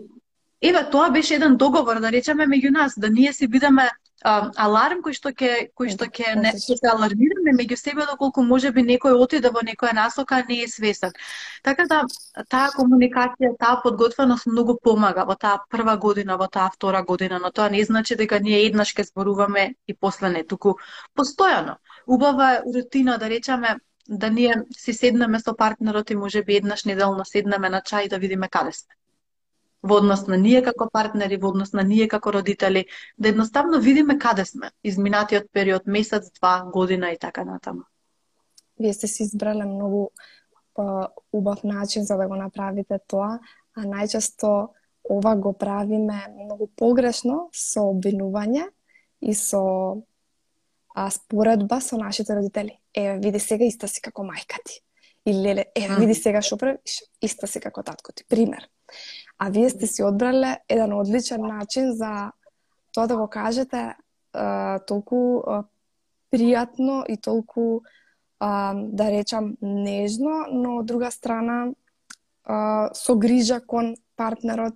еве 0.62 0.90
тоа 0.92 1.12
беше 1.12 1.36
еден 1.36 1.58
договор 1.58 2.00
да 2.00 2.12
речеме 2.12 2.48
меѓу 2.48 2.72
нас 2.72 2.94
да 2.98 3.10
ние 3.10 3.34
си 3.34 3.48
бидеме 3.48 3.90
а, 4.22 4.52
аларм 4.66 5.02
кој 5.06 5.16
што 5.18 5.32
ќе 5.40 5.52
кој 5.80 5.92
што 5.94 6.08
ќе 6.18 6.36
не 6.40 6.52
ќе 6.56 6.78
се 6.80 6.90
алармираме 6.92 7.54
меѓу 7.58 7.78
себе 7.80 8.06
доколку 8.10 8.44
можеби 8.50 8.84
некој 8.88 9.18
отиде 9.26 9.52
во 9.56 9.64
некоја 9.68 9.94
насока 10.00 10.42
не 10.50 10.62
е 10.64 10.68
свесен. 10.68 11.12
Така 11.64 11.86
да 11.92 12.02
таа 12.56 12.70
комуникација, 12.78 13.54
таа 13.60 13.82
подготвеност 13.84 14.48
многу 14.52 14.78
помага 14.90 15.26
во 15.30 15.36
таа 15.46 15.64
прва 15.70 15.98
година, 16.08 16.38
во 16.38 16.48
таа 16.48 16.70
втора 16.76 17.04
година, 17.04 17.40
но 17.40 17.52
тоа 17.52 17.70
не 17.70 17.84
значи 17.84 18.16
дека 18.16 18.40
ние 18.40 18.64
еднаш 18.68 18.96
ќе 18.96 19.10
зборуваме 19.12 19.66
и 19.88 19.94
после 19.94 20.30
не, 20.30 20.44
туку 20.44 20.78
постојано. 21.18 21.78
Убава 22.08 22.52
е 22.56 22.62
рутина 22.76 23.18
да 23.18 23.30
речеме 23.30 23.78
да 24.08 24.30
ние 24.30 24.56
си 24.78 24.94
седнеме 24.94 25.40
со 25.40 25.56
партнерот 25.56 26.10
и 26.10 26.16
можеби 26.16 26.56
еднаш 26.56 26.84
неделно 26.86 27.26
седнеме 27.26 27.70
на 27.70 27.82
чај 27.82 28.10
да 28.10 28.18
видиме 28.20 28.50
каде 28.50 28.72
сме 28.72 29.03
во 29.84 29.98
однос 30.00 30.28
на 30.28 30.38
ние 30.40 30.62
како 30.64 30.88
партнери, 30.92 31.38
во 31.38 31.52
однос 31.52 31.74
на 31.74 31.84
ние 31.84 32.08
како 32.08 32.32
родители, 32.32 32.86
да 33.18 33.30
едноставно 33.30 33.80
видиме 33.84 34.18
каде 34.20 34.46
сме 34.46 34.72
изминатиот 34.84 35.52
период, 35.52 35.86
месец, 35.86 36.32
два, 36.40 36.64
година 36.74 37.12
и 37.12 37.18
така 37.20 37.44
натаму. 37.44 37.84
Вие 38.80 38.94
сте 38.94 39.08
си 39.08 39.24
избрале 39.24 39.66
многу 39.66 40.10
па, 40.74 41.10
убав 41.34 41.64
начин 41.64 42.06
за 42.06 42.18
да 42.18 42.28
го 42.28 42.36
направите 42.36 43.00
тоа, 43.08 43.40
а 43.76 43.82
најчесто 43.84 44.70
ова 45.04 45.36
го 45.36 45.54
правиме 45.54 46.28
многу 46.32 46.70
погрешно 46.80 47.50
со 47.52 47.84
обвинување 47.92 48.70
и 49.22 49.36
со 49.36 49.62
а, 50.96 51.10
споредба 51.12 51.82
со 51.82 51.98
нашите 51.98 52.36
родители. 52.36 52.80
Еве, 52.96 53.20
види 53.20 53.40
сега 53.40 53.66
иста 53.66 53.88
си 53.88 54.02
како 54.02 54.24
мајка 54.24 54.64
ти. 54.64 54.80
Или 55.26 55.44
леле, 55.44 55.66
еве, 55.76 56.00
види 56.00 56.16
сега 56.16 56.42
што 56.42 56.58
правиш, 56.58 57.04
иста 57.22 57.48
си 57.48 57.60
како 57.60 57.84
татко 57.84 58.14
ти. 58.14 58.24
Пример 58.30 58.70
а 59.38 59.50
вие 59.50 59.70
сте 59.70 59.88
си 59.88 60.04
одбрале 60.04 60.60
еден 60.70 60.94
одличен 60.94 61.42
начин 61.42 61.94
за 61.94 62.32
тоа 62.94 63.08
да 63.08 63.18
го 63.18 63.28
кажете 63.28 63.96
а, 64.34 64.80
толку 64.80 65.40
а, 65.40 65.64
пријатно 66.34 67.04
и 67.10 67.18
толку 67.18 67.82
а, 68.40 68.74
да 68.76 69.12
речам 69.12 69.56
нежно, 69.62 70.46
но 70.52 70.78
од 70.82 70.86
друга 70.86 71.12
страна 71.12 71.74
а, 72.46 72.90
со 72.94 73.16
грижа 73.16 73.62
кон 73.62 73.96
партнерот 74.16 74.74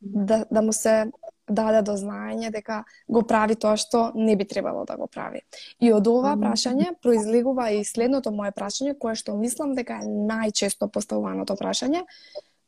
да, 0.00 0.44
да 0.50 0.62
му 0.62 0.72
се 0.72 1.10
даде 1.48 1.82
до 1.82 1.96
знаење 1.96 2.50
дека 2.52 2.82
го 3.08 3.22
прави 3.26 3.56
тоа 3.56 3.76
што 3.80 4.10
не 4.14 4.36
би 4.36 4.44
требало 4.44 4.84
да 4.84 4.96
го 4.96 5.06
прави. 5.06 5.40
И 5.80 5.92
од 5.92 6.06
ова 6.06 6.34
прашање 6.36 6.92
произлегува 7.02 7.70
и 7.72 7.84
следното 7.84 8.32
мое 8.34 8.52
прашање, 8.52 8.98
кое 8.98 9.16
што 9.16 9.36
мислам 9.36 9.74
дека 9.78 10.02
е 10.02 10.10
најчесто 10.28 10.90
поставуваното 10.92 11.56
прашање, 11.56 12.04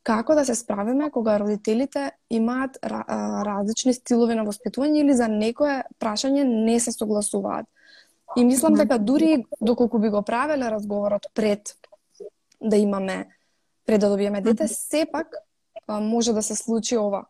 како 0.03 0.35
да 0.35 0.45
се 0.45 0.55
справиме 0.55 1.11
кога 1.11 1.37
родителите 1.39 2.11
имаат 2.29 2.77
различни 2.81 3.93
стилови 3.93 4.35
на 4.35 4.45
воспитување 4.45 5.03
или 5.03 5.13
за 5.13 5.27
некое 5.27 5.83
прашање 5.99 6.43
не 6.43 6.79
се 6.79 6.91
согласуваат. 6.91 7.67
И 8.37 8.45
мислам 8.45 8.73
дека 8.79 8.97
дури 8.97 9.43
доколку 9.61 9.99
би 9.99 10.09
го 10.09 10.21
правеле 10.21 10.71
разговорот 10.71 11.27
пред 11.33 11.75
да 12.61 12.77
имаме 12.77 13.27
пред 13.85 14.01
да 14.01 14.09
добиеме 14.09 14.41
дете, 14.41 14.67
сепак 14.67 15.27
може 15.87 16.33
да 16.33 16.41
се 16.41 16.55
случи 16.55 16.97
ова 16.97 17.25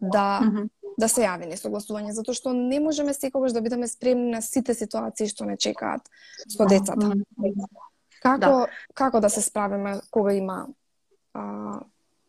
да 0.00 0.40
да 0.98 1.08
се 1.08 1.22
јави 1.24 1.46
несогласување 1.48 2.12
затоа 2.12 2.36
што 2.36 2.52
не 2.52 2.80
можеме 2.80 3.14
секогаш 3.14 3.54
да 3.56 3.62
бидеме 3.64 3.88
спремни 3.88 4.32
на 4.34 4.42
сите 4.42 4.74
ситуации 4.74 5.28
што 5.30 5.46
не 5.48 5.56
чекаат 5.56 6.04
со 6.48 6.66
децата. 6.68 7.12
Како 8.20 8.40
да. 8.40 8.66
како 8.94 9.20
да 9.20 9.30
се 9.30 9.40
справиме 9.40 10.00
кога 10.10 10.34
има 10.36 10.66
а, 11.32 11.80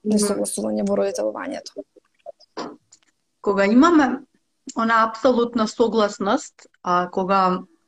несогласување 0.03 0.85
во 0.87 0.97
родителувањето. 0.99 1.85
Кога 3.41 3.65
имаме 3.65 4.07
она 4.75 5.03
апсолутна 5.07 5.67
согласност, 5.67 6.67
а 6.83 7.09
кога 7.11 7.41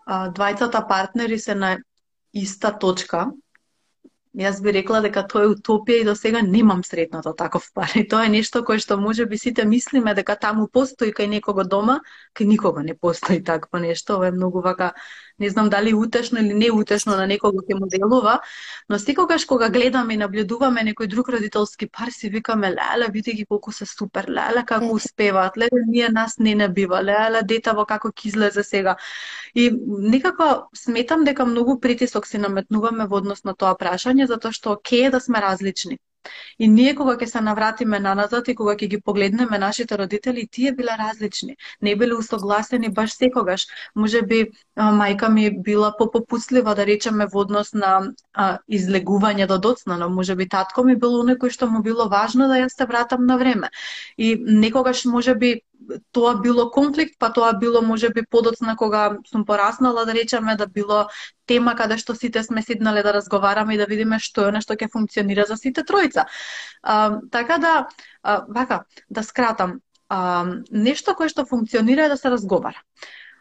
а, 0.05 0.29
двајцата 0.31 0.87
партнери 0.87 1.39
се 1.39 1.55
на 1.55 1.77
иста 2.33 2.71
точка, 2.79 3.31
Јас 4.33 4.63
би 4.65 4.71
рекла 4.73 4.97
дека 5.05 5.21
тоа 5.29 5.43
е 5.45 5.49
утопија 5.53 6.01
и 6.01 6.05
до 6.07 6.15
сега 6.17 6.39
немам 6.41 6.79
сретнато 6.83 7.35
таков 7.37 7.67
пар. 7.73 7.91
И 7.95 8.01
тоа 8.09 8.25
е 8.25 8.31
нешто 8.33 8.63
кое 8.65 8.81
што 8.81 8.97
може 8.97 9.27
би 9.29 9.37
сите 9.37 9.65
мислиме 9.65 10.15
дека 10.17 10.35
таму 10.35 10.65
постои 10.67 11.13
кај 11.13 11.29
некого 11.29 11.63
дома, 11.63 11.99
кај 12.33 12.49
никого 12.49 12.81
не 12.81 12.95
постои 12.97 13.43
такво 13.43 13.77
нешто. 13.77 14.15
Ова 14.17 14.27
е 14.27 14.33
многу 14.33 14.65
вака 14.65 14.93
не 15.39 15.49
знам 15.49 15.69
дали 15.69 15.93
утешно 15.93 16.39
или 16.39 16.53
не 16.53 16.71
утешно 16.71 17.15
на 17.15 17.27
некого 17.27 17.61
ќе 17.61 17.79
му 17.79 17.87
делува, 17.87 18.39
но 18.89 18.99
секогаш 18.99 19.45
кога 19.45 19.69
гледаме 19.69 20.13
и 20.13 20.17
наблюдуваме 20.17 20.83
некој 20.83 21.07
друг 21.07 21.29
родителски 21.29 21.89
пар, 21.89 22.11
си 22.11 22.29
викаме, 22.29 22.71
леле, 22.71 23.09
види 23.11 23.33
ги 23.33 23.45
колку 23.45 23.71
се 23.71 23.85
супер, 23.85 24.29
леле, 24.29 24.63
како 24.65 24.93
успеваат, 24.93 25.57
леле, 25.57 25.83
ние 25.87 26.09
нас 26.09 26.37
не 26.39 26.55
набива, 26.55 27.01
леле, 27.03 27.41
детаво 27.43 27.85
како 27.85 28.09
ќе 28.09 28.27
излезе 28.27 28.63
сега. 28.63 28.95
И 29.55 29.71
некако 30.15 30.69
сметам 30.75 31.23
дека 31.23 31.45
многу 31.45 31.79
притисок 31.79 32.27
се 32.27 32.37
наметнуваме 32.37 33.07
во 33.07 33.17
однос 33.23 33.43
на 33.43 33.55
тоа 33.55 33.75
прашање, 33.79 34.29
затоа 34.29 34.51
што 34.51 34.79
ке 34.83 35.05
е 35.07 35.13
да 35.13 35.19
сме 35.19 35.41
различни. 35.41 35.99
И 36.59 36.67
ние 36.67 36.95
кога 36.95 37.15
ќе 37.17 37.27
се 37.31 37.41
навратиме 37.41 37.99
наназад 37.99 38.47
и 38.47 38.55
кога 38.55 38.75
ќе 38.75 38.87
ги 38.89 38.99
погледнеме 39.01 39.59
нашите 39.59 39.97
родители, 39.97 40.47
тие 40.47 40.71
биле 40.71 40.95
различни. 40.99 41.55
Не 41.81 41.95
биле 41.95 42.15
усогласени 42.15 42.89
баш 42.89 43.15
секогаш. 43.17 43.65
Може 43.95 44.21
би 44.21 44.39
мајка 44.77 45.29
ми 45.29 45.49
била 45.51 45.93
попопуслива, 45.97 46.75
да 46.75 46.85
речеме, 46.85 47.27
во 47.27 47.43
однос 47.43 47.73
на 47.73 47.93
а, 48.33 48.59
излегување 48.69 49.47
до 49.47 49.57
доцна, 49.57 49.97
но 49.97 50.09
може 50.09 50.35
би 50.35 50.47
татко 50.49 50.83
ми 50.83 50.95
било 50.95 51.23
некој 51.27 51.49
што 51.49 51.69
му 51.69 51.83
било 51.83 52.09
важно 52.09 52.47
да 52.47 52.61
ја 52.63 52.69
се 52.69 52.85
вратам 52.85 53.25
на 53.25 53.37
време. 53.37 53.69
И 54.17 54.35
некогаш 54.39 55.05
може 55.05 55.35
би 55.35 55.61
тоа 56.11 56.35
било 56.41 56.69
конфликт, 56.71 57.15
па 57.19 57.29
тоа 57.33 57.53
било 57.59 57.81
можеби 57.81 58.23
подоцна 58.29 58.75
кога 58.75 59.17
сум 59.29 59.45
пораснала, 59.45 60.05
да 60.05 60.13
речеме, 60.13 60.55
да 60.55 60.67
било 60.67 61.07
тема 61.45 61.75
каде 61.75 61.97
што 61.97 62.15
сите 62.15 62.43
сме 62.43 62.61
седнале 62.61 63.03
да 63.03 63.13
разговараме 63.13 63.75
и 63.75 63.77
да 63.77 63.85
видиме 63.85 64.19
што 64.19 64.47
е 64.49 64.55
нешто 64.59 64.73
ќе 64.73 64.91
функционира 64.91 65.45
за 65.49 65.57
сите 65.57 65.83
тројца. 65.83 66.25
А, 66.83 67.19
така 67.31 67.57
да, 67.57 67.87
а, 68.23 68.45
вака, 68.47 68.83
да 69.09 69.23
скратам, 69.23 69.79
а, 70.09 70.45
нешто 70.71 71.15
кое 71.15 71.29
што 71.29 71.45
функционира 71.45 72.05
е 72.05 72.13
да 72.13 72.17
се 72.17 72.29
разговара 72.29 72.83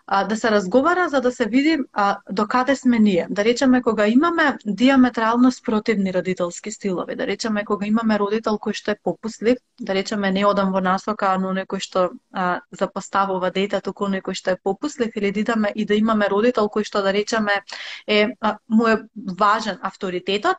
а, 0.06 0.24
да 0.24 0.36
се 0.36 0.50
разговара 0.50 1.08
за 1.08 1.20
да 1.20 1.32
се 1.32 1.46
види 1.46 1.78
а, 1.92 2.18
до 2.30 2.46
каде 2.46 2.76
сме 2.76 2.98
ние. 2.98 3.26
Да 3.30 3.44
речеме 3.44 3.82
кога 3.82 4.06
имаме 4.08 4.56
диаметрално 4.66 5.52
спротивни 5.52 6.14
родителски 6.14 6.72
стилови, 6.72 7.16
да 7.16 7.26
речеме 7.26 7.64
кога 7.64 7.86
имаме 7.86 8.18
родител 8.18 8.58
кој 8.58 8.72
што 8.72 8.90
е 8.90 9.00
попуслив, 9.02 9.58
да 9.80 9.94
речеме 9.94 10.32
не 10.32 10.46
одам 10.46 10.72
во 10.72 10.80
насока, 10.80 11.36
но 11.38 11.54
некој 11.54 11.80
што 11.80 12.10
а, 12.32 12.60
запоставува 12.70 13.50
дете, 13.50 13.80
туку 13.80 14.10
некој 14.10 14.34
што 14.34 14.50
е 14.50 14.62
попуслив 14.62 15.16
или 15.16 15.32
дидаме 15.32 15.72
и 15.74 15.84
да 15.84 15.94
имаме 15.94 16.28
родител 16.28 16.66
кој 16.66 16.84
што 16.84 17.02
да 17.02 17.12
речеме 17.12 17.62
е 18.06 18.34
а, 18.40 18.58
му 18.68 18.88
е 18.88 18.98
важен 19.38 19.78
авторитетот, 19.82 20.56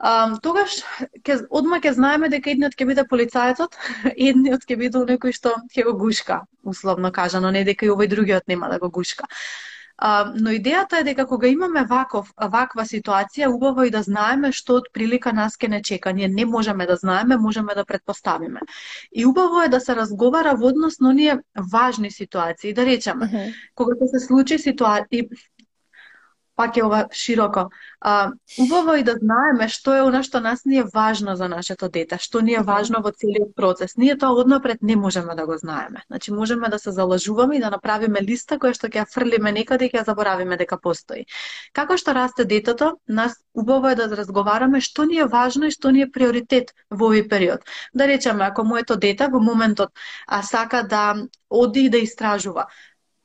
А, 0.00 0.12
тогаш 0.40 0.78
ке, 1.24 1.34
одма 1.52 1.76
ќе 1.84 1.92
знаеме 1.96 2.30
дека 2.32 2.48
едниот 2.54 2.72
ќе 2.72 2.86
биде 2.88 3.02
полицајецот, 3.08 3.76
едниот 4.28 4.64
ќе 4.64 4.78
биде 4.80 5.02
некој 5.10 5.34
што 5.36 5.52
ќе 5.74 5.84
го 5.88 5.92
гушка, 6.00 6.38
условно 6.64 7.12
кажано, 7.12 7.50
не 7.52 7.66
дека 7.68 7.84
и 7.84 7.92
овој 7.92 8.08
другиот 8.08 8.48
нема 8.48 8.72
да 8.72 8.78
го 8.80 8.88
гушка. 8.88 9.28
А, 10.00 10.32
но 10.32 10.54
идејата 10.56 11.02
е 11.02 11.04
дека 11.04 11.26
кога 11.28 11.48
имаме 11.52 11.82
ваков, 11.84 12.30
ваква 12.52 12.86
ситуација, 12.88 13.50
убаво 13.52 13.84
и 13.84 13.90
да 13.92 14.00
знаеме 14.02 14.48
што 14.56 14.78
од 14.80 14.86
прилика 14.96 15.32
нас 15.36 15.58
ке 15.60 15.68
не 15.68 15.82
чека. 15.84 16.14
Ние 16.16 16.28
не 16.28 16.46
можеме 16.48 16.86
да 16.88 16.96
знаеме, 16.96 17.36
можеме 17.36 17.76
да 17.76 17.84
предпоставиме. 17.84 18.60
И 19.12 19.26
убаво 19.26 19.60
е 19.62 19.68
да 19.68 19.80
се 19.80 19.96
разговара 19.96 20.54
во 20.56 20.72
однос 20.72 21.00
на 21.00 21.10
оние 21.10 21.36
важни 21.72 22.10
ситуации. 22.10 22.72
Да 22.72 22.86
речеме, 22.86 23.26
uh 23.26 23.32
-huh. 23.32 23.54
кога 23.74 24.06
се 24.06 24.26
случи 24.26 24.58
ситуација, 24.58 25.28
пак 26.60 26.76
е 26.76 26.84
ова 26.84 27.06
широко. 27.12 27.70
А, 28.00 28.32
убаво 28.58 28.94
и 28.94 29.02
да 29.04 29.14
знаеме 29.16 29.68
што 29.72 29.94
е 29.96 30.02
она 30.04 30.20
што 30.26 30.40
нас 30.44 30.64
ни 30.68 30.76
е 30.80 30.84
важно 30.94 31.36
за 31.36 31.48
нашето 31.48 31.88
дете, 31.88 32.18
што 32.20 32.40
ни 32.44 32.52
е 32.56 32.64
важно 32.64 33.00
во 33.04 33.12
целиот 33.12 33.54
процес. 33.56 33.96
Ние 33.96 34.16
тоа 34.20 34.36
однапред 34.42 34.82
не 34.82 34.96
можеме 34.96 35.34
да 35.34 35.46
го 35.46 35.56
знаеме. 35.56 36.04
Значи 36.06 36.32
можеме 36.32 36.68
да 36.68 36.78
се 36.78 36.92
залажуваме 36.92 37.56
и 37.56 37.60
да 37.60 37.70
направиме 37.70 38.20
листа 38.20 38.58
која 38.60 38.76
што 38.76 38.92
ќе 38.92 39.00
ја 39.00 39.06
фрлиме 39.14 39.52
некаде 39.56 39.88
и 39.88 39.92
ќе 39.92 40.02
ја 40.02 40.04
заборавиме 40.12 40.60
дека 40.60 40.76
постои. 40.76 41.24
Како 41.72 41.96
што 41.96 42.12
расте 42.12 42.44
детето, 42.44 42.92
нас 43.08 43.40
убаво 43.54 43.88
е 43.88 43.96
да 43.96 44.08
разговараме 44.12 44.80
што 44.80 45.08
ни 45.08 45.16
е 45.16 45.24
важно 45.24 45.72
и 45.72 45.76
што 45.76 45.90
ни 45.90 46.04
е 46.04 46.12
приоритет 46.12 46.74
во 46.90 47.08
овој 47.08 47.28
период. 47.28 47.64
Да 47.94 48.08
речеме, 48.08 48.44
ако 48.44 48.64
моето 48.64 48.96
дете 48.96 49.28
во 49.32 49.40
моментот 49.40 49.96
а, 50.26 50.42
сака 50.42 50.82
да 50.84 51.16
оди 51.50 51.84
и 51.84 51.90
да 51.90 51.98
истражува, 51.98 52.66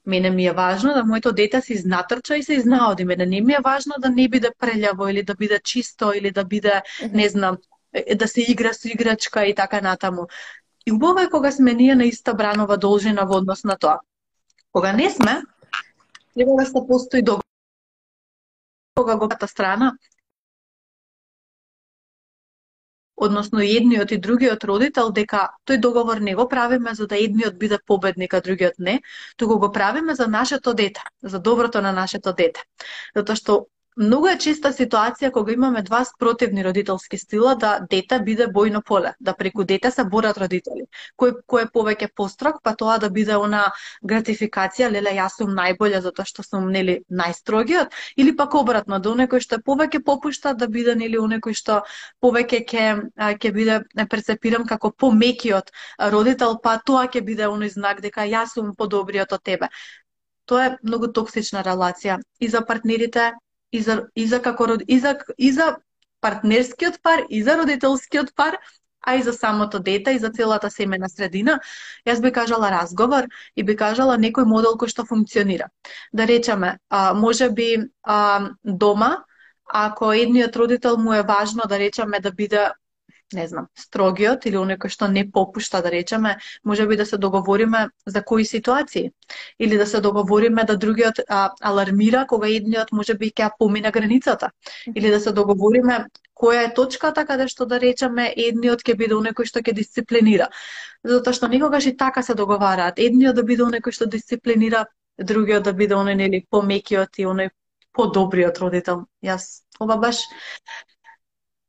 Мене 0.05 0.29
ми 0.29 0.45
е 0.45 0.51
важно 0.51 0.93
да 0.93 1.03
моето 1.03 1.31
дете 1.31 1.61
се 1.61 1.73
изнатрча 1.73 2.37
и 2.37 2.43
се 2.43 2.53
изнаоди. 2.53 3.05
Мене 3.05 3.25
не 3.25 3.41
ми 3.41 3.53
е 3.53 3.63
важно 3.63 3.93
да 3.99 4.09
не 4.09 4.27
биде 4.29 4.51
прелјаво 4.59 5.11
или 5.11 5.23
да 5.23 5.35
биде 5.35 5.59
чисто 5.63 6.13
или 6.13 6.31
да 6.31 6.43
биде, 6.43 6.81
не 7.11 7.29
знам, 7.29 7.57
да 8.15 8.27
се 8.27 8.41
игра 8.41 8.73
со 8.73 8.87
играчка 8.87 9.45
и 9.45 9.55
така 9.55 9.81
натаму. 9.81 10.27
И 10.85 10.91
убаво 10.91 11.19
е 11.19 11.29
кога 11.29 11.51
сме 11.51 11.73
ние 11.73 11.95
на 11.95 12.05
иста 12.05 12.33
бранова 12.33 12.77
должина 12.77 13.25
во 13.25 13.37
однос 13.37 13.63
на 13.63 13.77
тоа. 13.77 13.99
Кога 14.71 14.93
не 14.93 15.09
сме, 15.09 15.41
треба 16.35 16.51
да 16.59 16.65
се 16.65 16.87
постои 16.87 17.21
договор. 17.21 17.43
Кога 18.95 19.15
го 19.15 19.29
страна 19.47 19.97
односно 23.17 23.59
едниот 23.63 24.11
и 24.11 24.17
другиот 24.17 24.63
родител, 24.63 25.11
дека 25.11 25.49
тој 25.67 25.79
договор 25.79 26.17
не 26.17 26.35
го 26.35 26.47
правиме 26.49 26.93
за 26.93 27.07
да 27.07 27.17
едниот 27.17 27.57
биде 27.57 27.79
победник, 27.85 28.33
а 28.33 28.41
другиот 28.41 28.79
не, 28.79 29.01
туку 29.37 29.59
го 29.59 29.71
правиме 29.71 30.15
за 30.15 30.27
нашето 30.27 30.73
дете, 30.73 31.01
за 31.23 31.39
доброто 31.39 31.81
на 31.81 31.91
нашето 31.91 32.33
дете. 32.33 32.63
Затоа 33.15 33.35
што 33.35 33.67
Многу 33.95 34.27
е 34.27 34.35
честа 34.43 34.73
ситуација 34.75 35.29
кога 35.31 35.53
имаме 35.53 35.81
два 35.81 36.01
спротивни 36.03 36.63
родителски 36.63 37.17
стила 37.17 37.53
да 37.55 37.69
дете 37.91 38.17
биде 38.19 38.47
бојно 38.55 38.81
поле, 38.83 39.13
да 39.19 39.33
преку 39.33 39.63
дете 39.63 39.91
се 39.91 40.03
борат 40.03 40.37
родители. 40.37 40.83
Кој 41.15 41.31
кој 41.47 41.63
е 41.63 41.69
повеќе 41.77 42.09
построг, 42.21 42.57
па 42.63 42.73
тоа 42.75 42.97
да 42.99 43.09
биде 43.09 43.37
она 43.39 43.61
гратификација, 44.03 44.89
леле 44.91 45.13
јас 45.15 45.37
сум 45.39 45.53
најболја 45.55 46.01
затоа 46.03 46.27
што 46.27 46.43
сум 46.43 46.67
нели 46.73 46.97
најстрогиот, 47.21 47.95
или 48.17 48.35
пак 48.35 48.57
обратно, 48.59 48.99
да 48.99 49.13
оној 49.13 49.39
што 49.39 49.61
е 49.61 49.63
повеќе 49.71 50.03
попушта 50.03 50.53
да 50.53 50.67
биде 50.67 50.95
нели 50.95 51.15
оној 51.15 51.55
што 51.55 51.79
повеќе 52.19 52.61
ќе 52.67 52.85
ќе 53.15 53.53
биде 53.59 53.79
перцепирам 54.11 54.67
како 54.67 54.91
помекиот 54.91 55.71
родител, 56.11 56.59
па 56.59 56.75
тоа 56.83 57.07
ќе 57.07 57.23
биде 57.23 57.47
оној 57.47 57.71
знак 57.79 58.03
дека 58.03 58.27
јас 58.27 58.59
сум 58.59 58.75
подобриот 58.75 59.31
од 59.31 59.43
тебе. 59.43 59.71
Тоа 60.45 60.65
е 60.67 60.77
многу 60.83 61.07
токсична 61.07 61.63
релација 61.63 62.19
и 62.39 62.47
за 62.51 62.59
партнерите 62.61 63.31
и 63.75 63.81
за, 63.81 63.99
и 64.15 64.27
за, 64.27 64.41
како, 64.41 64.67
и 64.87 64.99
за, 64.99 65.17
и 65.37 65.51
за 65.51 65.75
партнерскиот 66.21 67.01
пар, 67.03 67.25
и 67.29 67.43
за 67.43 67.57
родителскиот 67.57 68.33
пар, 68.35 68.57
а 69.05 69.15
и 69.15 69.21
за 69.21 69.33
самото 69.33 69.79
дете 69.79 70.11
и 70.11 70.19
за 70.19 70.29
целата 70.29 70.71
семена 70.71 71.09
средина, 71.09 71.59
јас 72.07 72.21
би 72.21 72.31
кажала 72.33 72.71
разговор 72.73 73.27
и 73.55 73.63
би 73.63 73.75
кажала 73.77 74.17
некој 74.17 74.49
модел 74.49 74.79
кој 74.81 74.89
што 74.89 75.05
функционира. 75.05 75.69
Да 76.13 76.25
речеме, 76.27 76.77
а, 76.89 77.13
може 77.13 77.49
би 77.49 77.69
а, 78.03 78.49
дома, 78.63 79.11
ако 79.65 80.13
едниот 80.13 80.55
родител 80.55 80.97
му 80.97 81.13
е 81.13 81.23
важно 81.23 81.69
да 81.69 81.79
речеме 81.79 82.19
да 82.19 82.31
биде 82.31 82.69
не 83.35 83.47
знам, 83.47 83.67
строгиот 83.77 84.45
или 84.49 84.57
оној 84.57 84.77
кој 84.81 84.93
што 84.95 85.07
не 85.11 85.23
попушта, 85.31 85.81
да 85.85 85.91
речеме, 85.91 86.35
може 86.63 86.87
би 86.87 86.97
да 86.97 87.05
се 87.05 87.17
договориме 87.17 87.87
за 88.05 88.23
кои 88.23 88.45
ситуации. 88.45 89.11
Или 89.59 89.77
да 89.77 89.87
се 89.87 90.01
договориме 90.01 90.63
да 90.63 90.77
другиот 90.77 91.19
а, 91.27 91.51
алармира 91.61 92.25
кога 92.27 92.47
едниот 92.47 92.91
може 92.91 93.13
би 93.13 93.31
ќе 93.31 93.51
помина 93.59 93.91
границата. 93.91 94.51
Или 94.95 95.09
да 95.09 95.19
се 95.19 95.31
договориме 95.31 96.05
која 96.35 96.65
е 96.67 96.73
точката 96.73 97.25
каде 97.25 97.47
што 97.47 97.65
да 97.65 97.79
речеме 97.79 98.31
едниот 98.35 98.83
ќе 98.83 98.95
биде 98.95 99.15
оној 99.15 99.35
кој 99.35 99.51
што 99.51 99.59
ќе 99.59 99.75
дисциплинира. 99.75 100.49
Затоа 101.03 101.33
што 101.33 101.47
никогаш 101.47 101.85
и 101.85 101.97
така 101.97 102.23
се 102.23 102.35
договараат. 102.35 102.99
Едниот 102.99 103.35
да 103.35 103.43
биде 103.43 103.63
оној 103.63 103.83
кој 103.83 103.99
што 103.99 104.05
дисциплинира, 104.05 104.85
другиот 105.17 105.63
да 105.63 105.73
биде 105.73 105.95
оној 105.95 106.15
нели 106.15 106.45
помекиот 106.49 107.19
и 107.19 107.27
оној 107.29 107.51
подобриот 107.95 108.59
родител. 108.59 109.05
Јас 109.23 109.65
ова 109.79 109.97
баш 109.97 110.25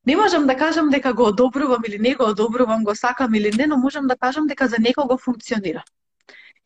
Не 0.07 0.16
можам 0.16 0.47
да 0.47 0.57
кажам 0.57 0.90
дека 0.90 1.12
го 1.12 1.29
одобрувам 1.33 1.83
или 1.88 1.99
не 1.99 2.14
го 2.14 2.25
одобрувам, 2.25 2.85
го 2.85 2.95
сакам 2.95 3.35
или 3.35 3.51
не, 3.57 3.66
но 3.66 3.77
можам 3.77 4.07
да 4.07 4.16
кажам 4.16 4.47
дека 4.47 4.69
за 4.69 4.77
некого 4.79 5.19
функционира. 5.19 5.83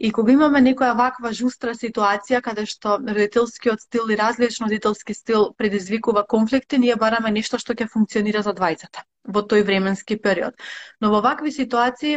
И 0.01 0.11
кога 0.17 0.33
имаме 0.33 0.61
некоја 0.65 0.95
ваква 0.97 1.31
жустра 1.37 1.75
ситуација 1.77 2.41
каде 2.45 2.63
што 2.69 2.95
родителскиот 3.01 3.83
стил 3.85 4.09
и 4.09 4.17
различно 4.17 4.69
родителски 4.69 5.15
стил 5.15 5.43
предизвикува 5.57 6.23
конфликти, 6.25 6.79
ние 6.79 6.97
бараме 6.97 7.31
нешто 7.31 7.59
што 7.61 7.77
ќе 7.77 7.89
функционира 7.89 8.41
за 8.47 8.55
двајцата 8.57 9.05
во 9.25 9.43
тој 9.45 9.65
временски 9.69 10.17
период. 10.17 10.57
Но 11.01 11.11
во 11.13 11.21
вакви 11.21 11.53
ситуации 11.53 12.17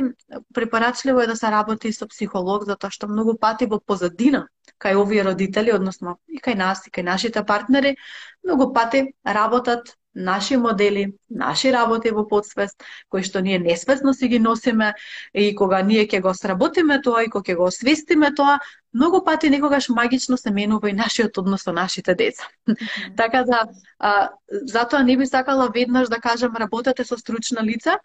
препорачливо 0.53 1.23
е 1.23 1.27
да 1.27 1.36
се 1.36 1.51
работи 1.51 1.91
со 1.91 2.07
психолог, 2.07 2.63
затоа 2.63 2.91
што 2.91 3.12
многу 3.12 3.36
пати 3.36 3.67
во 3.67 3.79
позадина 3.79 4.47
кај 4.79 4.95
овие 5.03 5.27
родители, 5.27 5.75
односно 5.75 6.15
и 6.27 6.39
кај 6.39 6.55
нас, 6.55 6.88
и 6.88 6.91
кај 6.91 7.03
нашите 7.03 7.43
партнери, 7.43 7.97
многу 8.43 8.71
пати 8.73 9.12
работат 9.27 9.95
наши 10.15 10.58
модели, 10.58 11.13
наши 11.30 11.73
работи 11.73 12.12
во 12.12 12.28
подсвест, 12.28 12.84
кои 13.10 13.23
што 13.23 13.41
ние 13.41 13.60
несвесно 13.60 14.13
си 14.13 14.28
ги 14.28 14.39
носиме 14.39 14.93
и 15.34 15.56
кога 15.56 15.82
ние 15.82 16.08
ќе 16.08 16.21
го 16.21 16.34
сработиме 16.34 17.02
тоа 17.02 17.23
и 17.23 17.30
кога 17.30 17.54
ќе 17.54 17.58
го 17.58 17.67
освестиме 17.71 18.34
тоа, 18.36 18.60
многу 18.93 19.23
пати 19.26 19.49
некогаш 19.49 19.89
магично 19.89 20.38
се 20.38 20.52
менува 20.52 20.89
и 20.89 20.93
нашиот 20.93 21.38
однос 21.38 21.63
со 21.63 21.73
нашите 21.73 22.15
деца. 22.15 22.43
Mm 22.69 22.76
-hmm. 22.76 23.15
така 23.17 23.43
да, 23.43 23.67
а, 23.99 24.30
затоа 24.49 25.04
не 25.04 25.17
би 25.17 25.26
сакала 25.26 25.69
веднаш 25.69 26.10
да 26.10 26.19
кажам 26.19 26.56
работете 26.56 27.04
со 27.06 27.17
стручна 27.17 27.63
лица, 27.63 27.99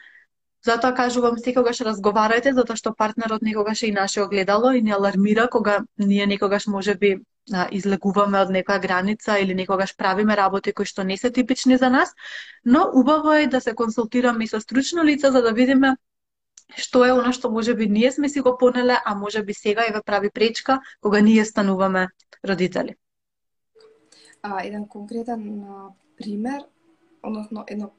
Затоа 0.67 0.95
кажувам 0.95 1.39
секогаш 1.39 1.81
разговарајте, 1.87 2.53
затоа 2.53 2.77
што 2.77 2.95
партнерот 2.95 3.43
некогаш 3.47 3.83
е 3.83 3.87
и 3.87 3.93
наше 3.93 4.23
огледало 4.23 4.73
и 4.75 4.83
не 4.83 4.93
алармира 4.93 5.49
кога 5.49 5.85
ние 5.99 6.27
некогаш 6.27 6.67
може 6.67 6.95
би 6.95 7.19
излегуваме 7.73 8.41
од 8.41 8.51
некоја 8.53 8.81
граница 8.83 9.39
или 9.39 9.55
некогаш 9.55 9.97
правиме 9.97 10.37
работи 10.37 10.73
кои 10.73 10.87
што 10.87 11.05
не 11.05 11.17
се 11.17 11.31
типични 11.31 11.77
за 11.77 11.91
нас, 11.91 12.15
но 12.65 12.91
убаво 12.95 13.33
е 13.33 13.47
да 13.47 13.61
се 13.61 13.75
консултираме 13.75 14.45
и 14.45 14.49
со 14.49 14.61
стручно 14.61 15.05
лице 15.05 15.31
за 15.31 15.43
да 15.43 15.53
видиме 15.53 15.97
што 16.77 17.05
е 17.05 17.13
оно 17.13 17.33
што 17.33 17.51
може 17.51 17.75
би 17.75 17.89
ние 17.89 18.13
сме 18.13 18.29
си 18.29 18.41
го 18.41 18.57
понеле, 18.59 18.99
а 19.05 19.15
може 19.15 19.43
би 19.43 19.55
сега 19.55 19.87
еве 19.89 20.03
прави 20.05 20.31
пречка 20.31 20.81
кога 21.01 21.21
ние 21.21 21.45
стануваме 21.45 22.09
родители. 22.49 22.95
А, 24.43 24.65
еден 24.65 24.87
конкретен 24.89 25.65
пример, 26.17 26.63
односно 27.23 27.65
едно 27.67 27.91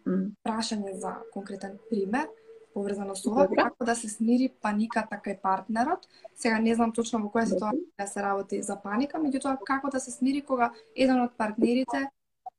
прашање 0.45 0.93
за 0.93 1.17
конкретен 1.33 1.79
пример, 1.89 2.27
поврзано 2.73 3.15
со 3.15 3.31
ова, 3.31 3.47
како 3.47 3.85
да 3.85 3.95
се 3.95 4.09
смири 4.09 4.49
паниката 4.61 5.19
кај 5.25 5.39
партнерот. 5.41 6.05
Сега 6.35 6.59
не 6.59 6.75
знам 6.75 6.93
точно 6.95 7.21
во 7.23 7.31
која 7.33 7.47
ситуација 7.49 7.87
да 7.97 8.07
се 8.07 8.21
работи 8.21 8.61
за 8.63 8.77
паника, 8.83 9.19
меѓутоа 9.21 9.57
како 9.65 9.89
да 9.89 9.99
се 9.99 10.11
смири 10.11 10.41
кога 10.41 10.71
еден 10.95 11.21
од 11.23 11.35
партнерите 11.37 12.05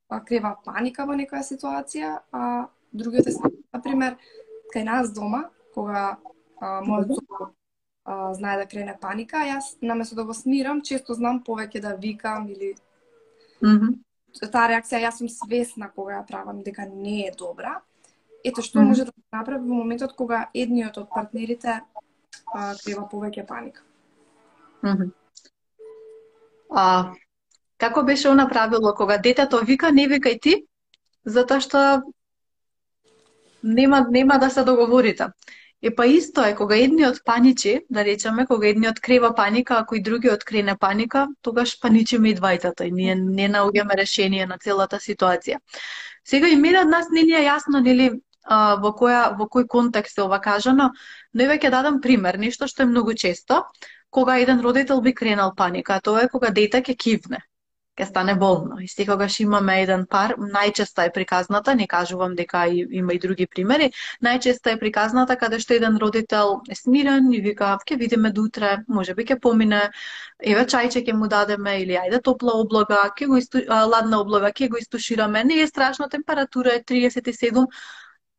а, 0.09 0.21
крива 0.21 0.57
паника 0.65 1.07
во 1.07 1.17
некоја 1.19 1.45
ситуација, 1.47 2.19
а 2.33 2.69
другиот 2.93 3.31
е 3.31 3.37
на 3.73 3.83
пример 3.83 4.19
кај 4.75 4.85
нас 4.85 5.13
дома, 5.15 5.49
кога 5.75 6.19
а, 6.61 6.81
мојот 6.83 7.17
сопруг 7.21 7.57
знае 8.35 8.57
да 8.59 8.67
крене 8.67 8.97
паника, 9.01 9.45
јас 9.47 9.77
наместо 9.83 10.17
да 10.17 10.25
го 10.25 10.35
смирам, 10.35 10.83
често 10.83 11.15
знам 11.15 11.43
повеќе 11.47 11.81
да 11.81 11.95
викам 11.95 12.49
или 12.49 12.75
mm 13.63 13.77
-hmm. 13.79 14.51
таа 14.51 14.69
реакција 14.69 15.07
јас 15.07 15.19
сум 15.19 15.29
свесна 15.29 15.91
кога 15.95 16.13
ја 16.13 16.27
правам 16.27 16.63
дека 16.63 16.87
не 16.87 17.27
е 17.27 17.33
добра 17.39 17.81
Ето 18.45 18.63
што 18.63 18.83
може 18.83 19.05
да 19.05 19.13
се 19.13 19.37
направи 19.37 19.69
во 19.69 19.75
моментот 19.83 20.13
кога 20.17 20.49
едниот 20.55 20.97
од 20.99 21.09
партнерите 21.15 21.81
а, 22.55 22.75
крива 22.85 23.09
повеќе 23.13 23.47
паника. 23.47 23.83
Mm 24.83 24.97
-hmm. 24.97 25.11
А, 26.71 27.13
како 27.79 28.03
беше 28.03 28.29
она 28.29 28.49
правило 28.49 28.95
кога 28.95 29.19
детето 29.19 29.61
вика, 29.65 29.93
не 29.93 30.09
викај 30.09 30.41
ти, 30.41 30.67
затоа 31.25 31.61
што 31.61 32.03
нема 33.63 34.07
нема 34.11 34.39
да 34.39 34.51
се 34.51 34.65
договорите. 34.65 35.27
Е 35.83 35.95
па 35.95 36.07
исто 36.07 36.45
е 36.45 36.55
кога 36.55 36.77
едниот 36.77 37.25
паничи, 37.25 37.81
да 37.91 38.05
речеме, 38.05 38.47
кога 38.47 38.69
едниот 38.69 39.01
крива 39.01 39.35
паника, 39.35 39.75
ако 39.79 39.95
и 39.95 40.03
другиот 40.03 40.45
крене 40.45 40.77
паника, 40.77 41.29
тогаш 41.43 41.81
паничиме 41.81 42.31
и 42.31 42.37
двајтата 42.37 42.85
и 42.85 42.93
ние 42.93 43.15
не 43.15 43.49
наоѓаме 43.49 43.97
решение 43.97 44.47
на 44.47 44.59
целата 44.59 44.97
ситуација. 44.97 45.57
Сега 46.25 46.49
и 46.49 46.57
мене 46.57 46.81
од 46.81 46.89
нас 46.89 47.09
не 47.11 47.23
ни 47.23 47.33
е 47.33 47.47
јасно 47.49 47.81
нели 47.81 48.11
а, 48.45 48.77
во 48.83 48.93
која 49.03 49.23
во 49.39 49.47
кој 49.57 49.67
контекст 49.77 50.19
е 50.19 50.23
ова 50.23 50.41
кажано, 50.41 50.91
но 51.35 51.43
еве 51.49 51.59
ќе 51.59 51.71
дадам 51.77 52.01
пример, 52.01 52.39
нешто 52.39 52.69
што 52.69 52.83
е 52.83 52.91
многу 52.93 53.15
често, 53.15 53.65
кога 54.11 54.39
еден 54.39 54.61
родител 54.61 55.01
би 55.01 55.15
кренал 55.15 55.55
паника, 55.57 56.01
тоа 56.01 56.27
е 56.27 56.29
кога 56.29 56.51
дете 56.51 56.83
ќе 56.83 56.97
кивне 56.97 57.45
ќе 58.01 58.07
стане 58.09 58.35
болно. 58.41 58.79
И 58.81 58.89
секогаш 58.89 59.39
имаме 59.45 59.77
еден 59.83 60.07
пар, 60.11 60.35
најчеста 60.55 61.07
е 61.07 61.13
приказната, 61.13 61.75
не 61.75 61.87
кажувам 61.87 62.35
дека 62.39 62.65
и, 62.69 62.85
има 63.01 63.15
и 63.15 63.19
други 63.19 63.47
примери, 63.47 63.91
најчеста 64.25 64.75
е 64.75 64.81
приказната 64.81 65.37
каде 65.41 65.61
што 65.61 65.77
еден 65.77 65.99
родител 66.03 66.61
е 66.71 66.79
смирен 66.79 67.31
и 67.33 67.41
вика, 67.45 67.77
ќе 67.87 67.99
видиме 68.01 68.33
дутре, 68.33 68.73
може 68.89 69.15
би 69.15 69.27
ќе 69.29 69.41
помине, 69.41 69.83
еве 70.55 70.67
чајче 70.75 71.05
ќе 71.07 71.17
му 71.21 71.29
дадеме 71.29 71.81
или 71.83 71.99
ајде 72.01 72.23
топла 72.31 72.57
облога, 72.65 73.03
ќе 73.19 73.31
го 73.33 73.41
исту, 73.43 73.65
ладна 73.69 74.23
облога, 74.25 74.53
ќе 74.53 74.71
го 74.71 74.81
истушираме, 74.81 75.45
не 75.45 75.61
е 75.61 75.67
страшно, 75.67 76.09
температура 76.09 76.79
е 76.79 76.85
37, 76.95 77.67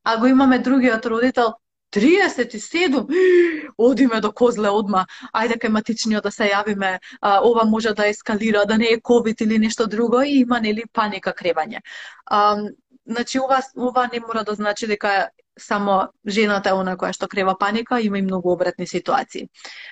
а 0.03 0.17
го 0.19 0.27
имаме 0.27 0.59
другиот 0.59 1.05
родител 1.05 1.53
37, 1.91 3.73
одиме 3.77 4.21
до 4.21 4.31
Козле 4.31 4.69
одма, 4.69 5.05
ајде 5.35 5.59
кај 5.59 5.73
матичниот 5.75 6.23
да 6.23 6.31
се 6.31 6.47
јавиме, 6.51 6.99
а, 7.21 7.41
ова 7.43 7.65
може 7.65 7.93
да 7.93 8.07
ескалира, 8.07 8.65
да 8.65 8.77
не 8.77 8.93
е 8.93 9.01
ковид 9.01 9.41
или 9.41 9.59
нешто 9.59 9.87
друго 9.87 10.21
и 10.21 10.41
има 10.41 10.59
нели 10.59 10.83
паника 10.93 11.33
кревање. 11.33 11.81
А, 12.25 12.57
значи 13.05 13.39
ова 13.39 13.61
ова 13.75 14.09
не 14.13 14.19
мора 14.19 14.43
да 14.43 14.55
значи 14.55 14.87
дека 14.87 15.29
само 15.59 16.07
жената 16.27 16.69
е 16.69 16.73
она 16.73 16.95
која 16.95 17.11
што 17.13 17.27
крева 17.27 17.57
паника, 17.59 17.99
има 18.01 18.17
и 18.17 18.21
многу 18.21 18.51
обратни 18.51 18.87
ситуации. 18.87 19.49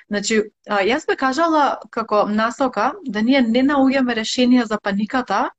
Значи, 0.09 0.43
а, 0.69 0.79
јас 0.79 1.07
би 1.07 1.15
кажала 1.15 1.79
како 1.91 2.25
насока 2.27 2.93
да 3.05 3.21
ние 3.21 3.41
не 3.41 3.63
наоѓаме 3.63 4.15
решенија 4.15 4.63
за 4.63 4.79
паниката 4.79 5.49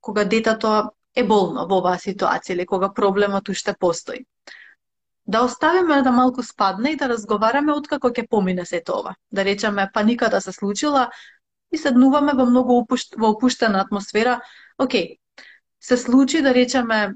кога 0.00 0.24
детето 0.24 0.90
е 1.16 1.24
болно 1.26 1.66
во 1.66 1.80
оваа 1.80 1.98
ситуација 1.98 2.54
или 2.54 2.66
кога 2.66 2.92
проблемот 2.94 3.48
уште 3.48 3.74
постои. 3.78 4.24
Да 5.26 5.42
оставиме 5.44 6.02
да 6.02 6.12
малку 6.12 6.42
спадне 6.42 6.92
и 6.92 6.96
да 6.96 7.08
разговараме 7.08 7.72
откако 7.72 8.10
ќе 8.10 8.26
помине 8.30 8.66
се 8.66 8.82
ова. 8.88 9.14
Да 9.30 9.44
речеме 9.44 9.90
паниката 9.94 10.40
се 10.40 10.52
случила 10.52 11.10
и 11.72 11.78
седнуваме 11.78 12.32
во 12.34 12.46
многу 12.46 12.78
опушт, 12.82 13.14
во 13.16 13.30
опуштена 13.30 13.80
атмосфера. 13.80 14.40
Океј, 14.78 15.18
се 15.80 15.96
случи 15.96 16.42
да 16.42 16.54
речеме 16.54 17.14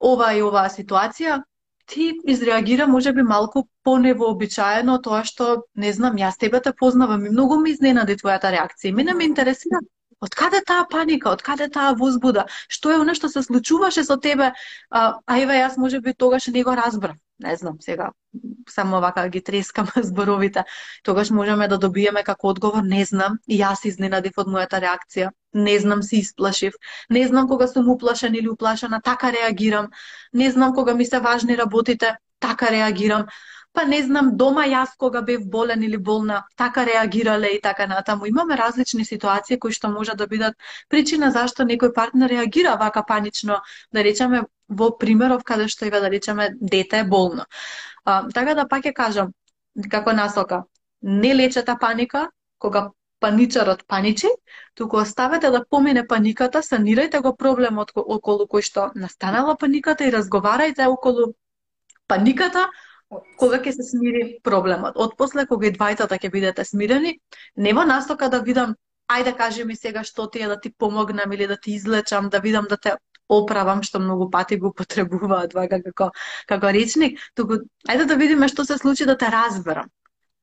ова 0.00 0.32
и 0.34 0.42
оваа 0.42 0.68
ситуација, 0.68 1.42
ти 1.86 2.12
изреагира 2.26 2.86
може 2.86 3.12
би 3.12 3.22
малку 3.22 3.68
поневообичаено 3.84 4.98
тоа 5.02 5.24
што, 5.24 5.64
не 5.76 5.92
знам, 5.92 6.16
јас 6.16 6.38
тебе 6.38 6.60
те 6.60 6.72
познавам 6.72 7.26
и 7.26 7.30
многу 7.30 7.58
ми 7.60 7.70
изненади 7.70 8.16
твојата 8.16 8.52
реакција. 8.54 8.94
Мене 8.94 9.14
ме 9.14 9.24
интересира 9.24 9.80
Од 10.22 10.36
каде 10.38 10.60
таа 10.66 10.86
паника, 10.90 11.32
од 11.34 11.42
каде 11.42 11.66
таа 11.72 11.92
возбуда? 11.98 12.46
Што 12.70 12.94
е 12.94 13.00
она 13.02 13.14
што 13.18 13.28
се 13.32 13.42
случуваше 13.42 14.04
со 14.06 14.16
тебе? 14.16 14.52
А, 14.90 15.18
а 15.26 15.38
еве 15.42 15.58
јас 15.58 15.78
може 15.82 16.00
би 16.00 16.14
тогаш 16.14 16.46
не 16.54 16.62
го 16.62 16.76
разбрав. 16.78 17.18
Не 17.42 17.56
знам, 17.56 17.78
сега 17.80 18.10
само 18.70 19.00
вака 19.00 19.28
ги 19.28 19.42
трескам 19.42 19.88
зборовите. 19.96 20.64
Тогаш 21.02 21.30
можеме 21.30 21.68
да 21.68 21.78
добиеме 21.78 22.22
како 22.22 22.48
одговор, 22.54 22.82
не 22.86 23.04
знам, 23.04 23.38
и 23.48 23.58
јас 23.58 23.82
изненадив 23.88 24.38
од 24.38 24.46
мојата 24.46 24.78
реакција. 24.84 25.32
Не 25.52 25.78
знам, 25.78 26.02
се 26.02 26.20
исплашив. 26.22 26.78
Не 27.10 27.26
знам 27.26 27.48
кога 27.48 27.66
сум 27.66 27.90
уплашен 27.90 28.34
или 28.34 28.48
уплашена, 28.48 29.00
така 29.02 29.32
реагирам. 29.32 29.90
Не 30.32 30.50
знам 30.50 30.74
кога 30.74 30.94
ми 30.94 31.04
се 31.04 31.20
важни 31.20 31.58
работите, 31.58 32.16
така 32.38 32.70
реагирам 32.70 33.26
па 33.72 33.84
не 33.88 34.02
знам, 34.02 34.36
дома 34.36 34.64
јас 34.68 34.96
кога 34.98 35.22
бев 35.22 35.44
болен 35.50 35.82
или 35.82 35.96
болна, 35.96 36.42
така 36.56 36.84
реагирале 36.86 37.54
и 37.56 37.60
така 37.60 37.86
натаму. 37.86 38.26
Имаме 38.26 38.56
различни 38.56 39.04
ситуации 39.04 39.58
кои 39.58 39.72
што 39.72 39.88
може 39.88 40.14
да 40.14 40.26
бидат 40.26 40.54
причина 40.88 41.30
зашто 41.30 41.64
некој 41.64 41.94
партнер 41.94 42.28
реагира 42.28 42.76
вака 42.76 43.02
панично, 43.08 43.60
да 43.92 44.04
речеме 44.04 44.42
во 44.68 44.90
примеров 44.98 45.44
каде 45.44 45.68
што 45.68 45.88
ја 45.88 46.00
да 46.00 46.10
речеме 46.10 46.50
дете 46.60 47.00
е 47.00 47.04
болно. 47.04 47.46
А, 48.04 48.28
така 48.34 48.54
да 48.54 48.68
пак 48.68 48.84
ќе 48.84 48.92
кажам, 48.92 49.32
како 49.90 50.12
насока, 50.12 50.64
не 51.02 51.34
лечете 51.34 51.76
паника, 51.80 52.28
кога 52.58 52.90
паничарот 53.20 53.86
паничи, 53.86 54.28
туку 54.74 54.96
оставете 54.96 55.50
да 55.50 55.64
помине 55.64 56.06
паниката, 56.06 56.62
санирајте 56.62 57.20
го 57.22 57.36
проблемот 57.36 57.92
околу 57.94 58.46
кој 58.50 58.62
што 58.68 58.90
настанала 58.94 59.56
паниката 59.56 60.04
и 60.04 60.12
разговарајте 60.12 60.88
околу 60.90 61.32
паниката, 62.08 62.68
кога 63.36 63.58
ќе 63.58 63.72
се 63.76 63.84
смири 63.88 64.22
проблемот. 64.44 64.96
Од 64.96 65.16
после 65.18 65.46
кога 65.46 65.68
и 65.68 65.74
двајцата 65.74 66.18
ќе 66.18 66.30
бидете 66.32 66.64
смирени, 66.64 67.18
не 67.56 67.72
настока 67.72 68.28
да 68.28 68.40
видам 68.40 68.74
ајде 69.12 69.36
кажи 69.36 69.64
ми 69.64 69.76
сега 69.76 70.04
што 70.04 70.28
ти 70.30 70.42
е 70.42 70.48
да 70.48 70.60
ти 70.60 70.72
помогнам 70.72 71.32
или 71.32 71.46
да 71.46 71.56
ти 71.56 71.72
излечам, 71.72 72.28
да 72.28 72.40
видам 72.40 72.66
да 72.68 72.76
те 72.76 72.94
оправам 73.28 73.82
што 73.82 73.98
многу 73.98 74.30
пати 74.30 74.56
го 74.56 74.72
потребуваат 74.80 75.54
вака 75.54 75.82
како 75.82 76.10
како 76.46 76.72
речник, 76.72 77.18
туку 77.34 77.60
ајде 77.88 78.06
да 78.06 78.16
видиме 78.16 78.48
што 78.48 78.64
се 78.64 78.78
случи 78.78 79.06
да 79.06 79.16
те 79.16 79.30
разберам. 79.30 79.90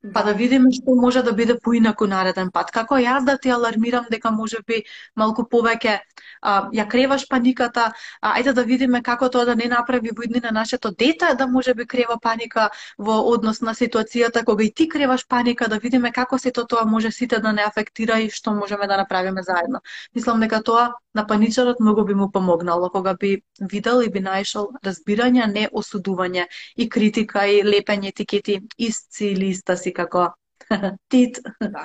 Да. 0.03 0.13
Па 0.13 0.21
да 0.23 0.31
видиме 0.31 0.69
што 0.71 0.93
може 0.95 1.21
да 1.27 1.33
биде 1.35 1.57
поинаку 1.59 2.05
нареден 2.07 2.51
пат. 2.55 2.69
Како 2.71 2.95
јас 2.95 3.25
да 3.27 3.33
ти 3.37 3.49
алармирам 3.51 4.05
дека 4.11 4.31
може 4.31 4.61
би 4.67 4.83
малку 5.15 5.43
повеќе 5.43 5.97
а, 6.41 6.69
ја 6.71 6.85
креваш 6.87 7.25
паниката, 7.27 7.91
а, 8.21 8.39
ајде 8.39 8.53
да 8.55 8.63
видиме 8.63 9.01
како 9.03 9.27
тоа 9.29 9.43
да 9.45 9.55
не 9.59 9.67
направи 9.67 10.15
во 10.15 10.23
на 10.43 10.51
нашето 10.51 10.91
дете 10.91 11.35
да 11.35 11.47
може 11.47 11.73
би 11.73 11.85
крева 11.85 12.17
паника 12.21 12.69
во 12.97 13.19
однос 13.33 13.59
на 13.61 13.73
ситуацијата 13.75 14.45
кога 14.45 14.63
и 14.63 14.71
ти 14.71 14.87
креваш 14.87 15.27
паника, 15.27 15.67
да 15.67 15.79
видиме 15.79 16.11
како 16.11 16.39
сето 16.39 16.65
тоа 16.65 16.85
може 16.85 17.11
сите 17.11 17.39
да 17.39 17.51
не 17.51 17.63
афектира 17.63 18.19
и 18.19 18.29
што 18.29 18.53
можеме 18.53 18.87
да 18.87 18.97
направиме 18.97 19.43
заедно. 19.43 19.81
Мислам 20.15 20.39
дека 20.39 20.63
тоа 20.63 20.93
на 21.13 21.27
паничарот 21.27 21.79
многу 21.79 22.05
би 22.05 22.13
му 22.13 22.31
помогнало 22.31 22.89
кога 22.89 23.13
би 23.13 23.41
видел 23.59 24.01
и 24.01 24.09
би 24.09 24.19
најшол 24.21 24.79
разбирање, 24.85 25.45
не 25.51 25.67
осудување 25.73 26.45
и 26.77 26.89
критика 26.89 27.47
и 27.47 27.63
лепење 27.63 28.13
етикети 28.13 28.61
исти 28.77 29.33
или 29.33 29.49
иста 29.49 29.75
си 29.89 29.93
како 29.93 30.29
Тит. 31.09 31.39
Да. 31.61 31.83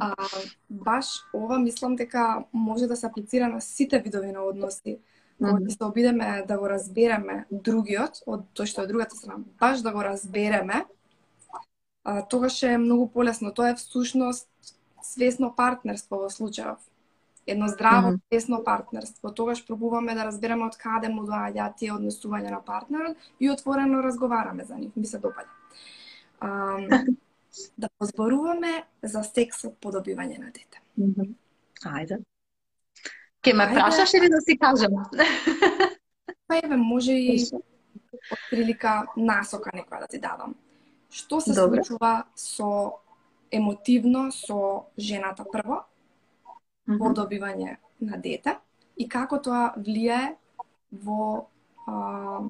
А, 0.00 0.14
баш 0.70 1.06
ова 1.34 1.58
мислам 1.58 1.96
дека 1.96 2.44
може 2.52 2.86
да 2.86 2.96
се 2.96 3.06
аплицира 3.06 3.48
на 3.48 3.60
сите 3.60 3.98
видови 3.98 4.32
на 4.32 4.42
односи. 4.42 4.98
Кога 5.38 5.52
mm 5.52 5.64
-hmm. 5.64 5.76
се 5.78 5.84
обидеме 5.84 6.44
да 6.48 6.58
го 6.58 6.68
разбереме 6.68 7.46
другиот, 7.50 8.22
од 8.26 8.40
тој 8.54 8.66
што 8.66 8.82
е 8.82 8.86
другата 8.86 9.16
страна, 9.16 9.44
баш 9.60 9.80
да 9.82 9.92
го 9.92 10.04
разбереме, 10.04 10.84
а, 12.04 12.22
тогаш 12.22 12.62
е 12.62 12.78
многу 12.78 13.08
полесно. 13.08 13.54
Тоа 13.54 13.70
е 13.70 13.74
всушност 13.74 14.48
свесно 15.02 15.54
партнерство 15.56 16.16
во 16.16 16.28
случајов. 16.30 16.78
Едно 17.46 17.68
здраво, 17.68 18.08
mm 18.08 18.14
-hmm. 18.14 18.20
свесно 18.26 18.64
партнерство. 18.64 19.34
Тогаш 19.34 19.66
пробуваме 19.66 20.14
да 20.14 20.24
разбереме 20.24 20.64
од 20.64 20.76
каде 20.76 21.08
му 21.08 21.22
доаѓаат 21.22 21.76
тие 21.76 21.92
однесувања 21.92 22.50
на 22.50 22.60
партнерот 22.64 23.16
и 23.40 23.50
отворено 23.50 24.02
разговараме 24.02 24.64
за 24.64 24.74
нив. 24.74 24.96
Ми 24.96 25.06
се 25.06 25.18
допаѓа. 25.18 25.61
да 27.78 27.88
позборуваме 27.98 28.84
за 29.02 29.22
сексот 29.24 29.78
по 29.80 29.92
добивање 29.92 30.38
на 30.38 30.50
дете. 30.50 30.80
Ајде. 31.84 32.22
Ке 33.42 33.54
ме 33.54 33.66
прашаш 33.74 34.14
или 34.14 34.28
да 34.30 34.40
си 34.40 34.58
кажам? 34.58 35.02
Па 36.46 36.56
еве, 36.56 36.76
може 36.76 37.12
и 37.12 37.36
од 38.30 38.38
прилика 38.50 39.06
насока 39.16 39.72
некоја 39.74 40.04
да 40.04 40.08
ти 40.10 40.20
дадам. 40.22 40.54
Што 41.10 41.40
се 41.40 41.54
Добре. 41.54 41.82
случува 41.82 42.26
со 42.36 42.98
емотивно 43.50 44.30
со 44.32 44.86
жената 44.98 45.44
прво 45.44 45.84
mm 46.86 46.94
-hmm. 46.94 46.98
по 46.98 47.12
добивање 47.12 47.76
на 48.00 48.16
дете 48.16 48.58
и 48.96 49.08
како 49.08 49.38
тоа 49.38 49.74
влијае 49.76 50.36
во 50.92 51.46
а, 51.86 52.40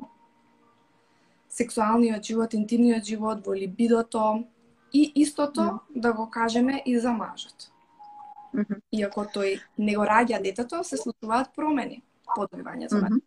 сексуалниот 1.59 2.25
живот, 2.25 2.55
интимниот 2.55 3.05
живот, 3.05 3.47
во 3.47 3.55
либидото, 3.55 4.45
И 4.93 5.13
истото 5.15 5.61
mm. 5.61 5.79
да 5.97 6.13
го 6.13 6.31
кажеме 6.31 6.83
и 6.87 6.99
за 6.99 7.13
мажот. 7.13 7.73
Mm 8.55 8.65
-hmm. 8.65 8.81
Иако 8.93 9.25
тој 9.25 9.61
не 9.79 9.97
го 9.97 10.03
раѓа 10.03 10.43
детето, 10.43 10.85
се 10.85 10.97
случуваат 10.97 11.49
промени 11.57 12.03
по 12.35 12.47
добивање 12.47 12.89
за. 12.89 12.97
Mm 12.97 13.09
-hmm. 13.09 13.21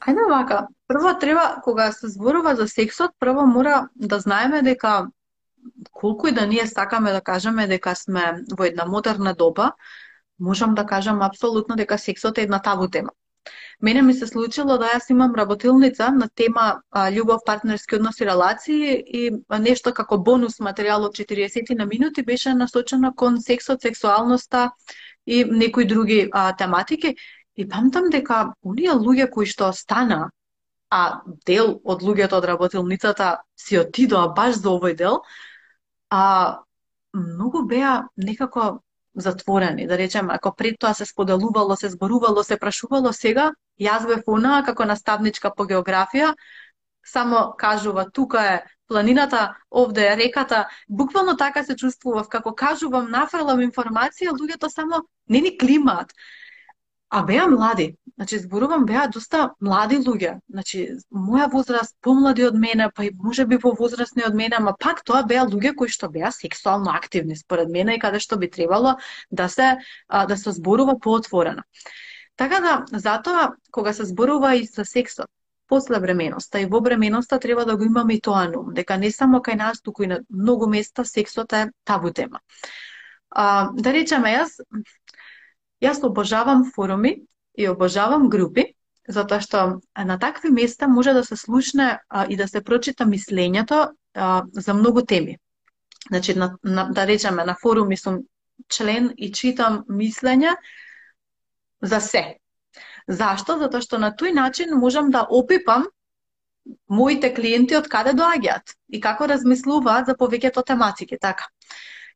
Ајде 0.00 0.28
вака, 0.28 0.68
прво 0.86 1.18
треба, 1.18 1.60
кога 1.64 1.92
се 1.92 2.08
зборува 2.08 2.56
за 2.56 2.68
сексот, 2.68 3.10
прво 3.18 3.46
мора 3.46 3.88
да 3.94 4.20
знаеме 4.20 4.62
дека 4.62 5.06
колку 5.92 6.28
и 6.28 6.32
да 6.32 6.46
ние 6.46 6.66
сакаме 6.66 7.12
да 7.12 7.20
кажеме 7.20 7.66
дека 7.66 7.94
сме 7.94 8.44
во 8.58 8.64
една 8.64 8.84
модерна 8.84 9.34
доба, 9.34 9.72
можам 10.40 10.74
да 10.74 10.86
кажам 10.86 11.22
апсолутно 11.22 11.76
дека 11.76 11.98
сексот 11.98 12.38
е 12.38 12.42
една 12.42 12.62
табу 12.62 12.88
тема. 12.88 13.10
Мене 13.80 14.02
ми 14.02 14.14
се 14.14 14.26
случило 14.26 14.78
да 14.78 14.90
јас 14.94 15.10
имам 15.10 15.34
работилница 15.34 16.10
на 16.10 16.28
тема 16.28 16.82
а, 16.90 17.10
љубов, 17.10 17.44
партнерски 17.46 17.96
односи, 17.96 18.24
релации 18.26 18.94
и 19.20 19.30
нешто 19.58 19.92
како 19.94 20.18
бонус 20.18 20.58
материјал 20.58 21.06
од 21.06 21.14
40 21.14 21.74
на 21.78 21.86
минути 21.86 22.22
беше 22.22 22.54
насочено 22.54 23.12
кон 23.14 23.40
сексот, 23.40 23.82
сексуалноста 23.82 24.70
и 25.26 25.44
некои 25.44 25.84
други 25.84 26.28
а, 26.32 26.52
тематики. 26.56 27.16
И 27.56 27.68
памтам 27.68 28.10
дека 28.10 28.54
оние 28.62 28.92
луѓе 28.94 29.30
кои 29.30 29.46
што 29.46 29.72
стана, 29.72 30.30
а 30.90 31.20
дел 31.46 31.80
од 31.84 32.02
луѓето 32.02 32.38
од 32.38 32.44
работилницата 32.44 33.30
си 33.56 33.78
отидоа 33.78 34.28
баш 34.34 34.60
за 34.62 34.70
овој 34.74 34.94
дел, 34.96 35.22
а 36.10 36.58
многу 37.12 37.64
беа 37.66 38.08
некако 38.16 38.80
затворени, 39.20 39.86
да 39.86 39.98
речем, 39.98 40.30
ако 40.30 40.54
пред 40.54 40.78
тоа 40.78 40.94
се 40.94 41.06
споделувало, 41.06 41.76
се 41.76 41.88
зборувало, 41.90 42.44
се 42.44 42.58
прашувало, 42.58 43.12
сега 43.12 43.52
јас 43.80 44.06
бев 44.06 44.22
онаа 44.26 44.62
како 44.64 44.84
наставничка 44.84 45.52
по 45.54 45.66
географија, 45.66 46.34
само 47.04 47.54
кажува 47.58 48.10
тука 48.10 48.42
е 48.54 48.62
планината, 48.88 49.54
овде 49.70 50.06
е 50.12 50.16
реката, 50.16 50.68
буквално 50.88 51.36
така 51.36 51.64
се 51.64 51.76
чувствував, 51.76 52.28
како 52.28 52.54
кажувам, 52.54 53.10
нафрлам 53.10 53.60
информација, 53.60 54.32
луѓето 54.32 54.68
само 54.68 55.02
не 55.28 55.40
ни 55.40 55.58
климат. 55.58 56.12
А 57.08 57.22
беа 57.24 57.46
млади. 57.48 57.96
Значи, 58.16 58.38
зборувам, 58.38 58.84
беа 58.84 59.06
доста 59.08 59.54
млади 59.60 59.96
луѓе. 59.96 60.40
Значи, 60.50 60.80
моја 61.14 61.46
возраст, 61.52 61.94
помлади 62.02 62.44
од 62.44 62.58
мене, 62.58 62.90
па 62.94 63.04
и 63.06 63.10
може 63.14 63.46
би 63.46 63.56
возрастни 63.62 64.24
од 64.26 64.34
мене, 64.34 64.56
ама 64.58 64.74
пак 64.80 65.04
тоа 65.04 65.22
беа 65.22 65.46
луѓе 65.46 65.74
кои 65.78 65.88
што 65.88 66.10
беа 66.10 66.32
сексуално 66.34 66.90
активни, 66.90 67.36
според 67.36 67.70
мене, 67.70 67.94
и 67.94 68.02
каде 68.02 68.20
што 68.20 68.36
би 68.36 68.50
требало 68.50 68.96
да 69.30 69.48
се, 69.48 69.78
да 70.10 70.36
се 70.36 70.52
зборува 70.52 70.98
поотворено. 71.00 71.62
Така 72.36 72.60
да, 72.60 72.74
затоа, 72.92 73.52
кога 73.70 73.92
се 73.92 74.04
зборува 74.04 74.54
и 74.56 74.66
за 74.66 74.84
сексот, 74.84 75.30
после 75.68 76.00
бременоста 76.00 76.60
и 76.60 76.66
во 76.66 76.80
бременоста 76.80 77.38
треба 77.38 77.64
да 77.64 77.76
го 77.76 77.84
имаме 77.84 78.14
и 78.14 78.20
тоа 78.20 78.48
на 78.48 78.60
ум, 78.60 78.74
дека 78.74 78.96
не 78.98 79.10
само 79.12 79.40
кај 79.40 79.56
нас, 79.56 79.80
туку 79.80 80.02
и 80.02 80.06
на 80.06 80.20
многу 80.30 80.66
места 80.66 81.04
сексот 81.04 81.52
е 81.52 81.70
табу 81.84 82.10
тема. 82.10 82.40
А, 83.30 83.70
да 83.72 83.92
речеме, 83.92 84.32
јас 84.38 84.60
Јас 85.82 86.02
обожавам 86.02 86.64
форуми 86.74 87.22
и 87.54 87.68
обожавам 87.68 88.28
групи, 88.28 88.64
затоа 89.08 89.40
што 89.40 89.80
на 89.96 90.18
такви 90.18 90.50
места 90.50 90.88
може 90.88 91.12
да 91.12 91.24
се 91.24 91.36
слушне 91.36 91.98
а, 92.08 92.26
и 92.28 92.36
да 92.36 92.48
се 92.48 92.62
прочита 92.62 93.06
мислењето 93.06 93.92
а, 94.14 94.44
за 94.52 94.74
многу 94.74 95.02
теми. 95.02 95.38
Значи, 96.08 96.34
на, 96.34 96.56
на, 96.62 96.88
да 96.92 97.06
речеме, 97.06 97.44
на 97.44 97.56
форуми 97.62 97.96
сум 97.96 98.18
член 98.68 99.12
и 99.16 99.32
читам 99.32 99.84
мислења 99.88 100.56
за 101.82 102.00
се. 102.00 102.24
Зашто? 103.08 103.58
Затоа 103.58 103.80
што 103.80 103.98
на 103.98 104.10
тој 104.12 104.34
начин 104.34 104.74
можам 104.78 105.10
да 105.10 105.26
опипам 105.30 105.86
моите 106.88 107.30
клиенти 107.34 107.76
од 107.78 107.88
каде 107.88 108.12
доаѓаат 108.18 108.74
и 108.92 109.00
како 109.00 109.28
размислуваат 109.30 110.10
за 110.10 110.16
повеќето 110.18 110.64
тематики, 110.66 111.16
така 111.18 111.48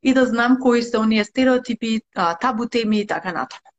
и 0.02 0.14
да 0.14 0.26
знам 0.26 0.58
кои 0.60 0.82
се 0.82 0.98
оние 0.98 1.24
стереотипи, 1.24 2.00
табу 2.40 2.66
теми 2.66 3.00
и 3.00 3.06
така 3.06 3.32
натаму. 3.32 3.72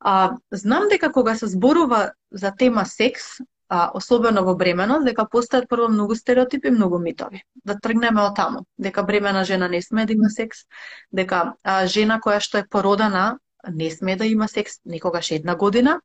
А, 0.00 0.36
знам 0.50 0.88
дека 0.88 1.12
кога 1.12 1.34
се 1.34 1.46
зборува 1.46 2.12
за 2.32 2.52
тема 2.56 2.86
секс, 2.86 3.22
а, 3.68 3.90
особено 3.94 4.44
во 4.44 4.56
бременост, 4.56 5.04
дека 5.04 5.26
постојат 5.28 5.68
прво 5.68 5.88
многу 5.88 6.16
стереотипи, 6.16 6.70
многу 6.70 6.98
митови. 6.98 7.42
Да 7.64 7.76
тргнеме 7.78 8.22
од 8.22 8.34
таму, 8.36 8.64
дека 8.78 9.04
бремена 9.04 9.44
жена 9.44 9.68
не 9.68 9.82
сме 9.82 10.06
да 10.06 10.12
има 10.12 10.30
секс, 10.30 10.64
дека 11.12 11.54
а, 11.62 11.86
жена 11.86 12.18
која 12.24 12.40
што 12.40 12.58
е 12.58 12.68
породена 12.70 13.38
не 13.72 13.90
сме 13.90 14.16
да 14.16 14.26
има 14.26 14.48
секс 14.48 14.72
некогаш 14.86 15.30
една 15.30 15.56
година, 15.56 16.00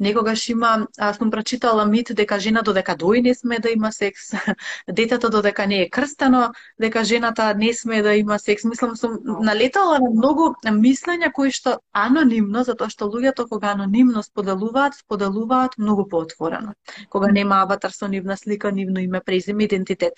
некогаш 0.00 0.48
има, 0.48 0.86
аз 0.98 1.16
сум 1.16 1.30
прочитала 1.30 1.86
мит 1.86 2.08
дека 2.14 2.38
жена 2.38 2.62
додека 2.62 2.96
дој 2.96 3.22
не 3.22 3.34
сме 3.34 3.58
да 3.58 3.70
има 3.70 3.92
секс, 3.92 4.30
детето 4.88 5.30
додека 5.30 5.66
не 5.66 5.82
е 5.82 5.90
крстено, 5.90 6.52
дека 6.80 7.04
жената 7.04 7.54
не 7.54 7.74
сме 7.74 8.02
да 8.02 8.14
има 8.14 8.38
секс. 8.38 8.64
Мислам, 8.64 8.96
сум 8.96 9.18
налетала 9.24 9.98
на 9.98 10.10
многу 10.10 10.54
мислења 10.64 11.32
кои 11.32 11.50
што 11.50 11.78
анонимно, 11.92 12.64
затоа 12.64 12.90
што 12.90 13.10
луѓето 13.10 13.48
кога 13.48 13.74
анонимно 13.74 14.22
споделуваат, 14.22 14.94
споделуваат 14.94 15.78
многу 15.78 16.08
поотворено. 16.08 16.74
Кога 17.08 17.30
нема 17.32 17.62
аватар 17.62 17.90
со 17.90 18.08
нивна 18.08 18.36
слика, 18.36 18.72
нивно 18.72 19.00
име, 19.00 19.20
презиме, 19.20 19.64
идентитет. 19.64 20.14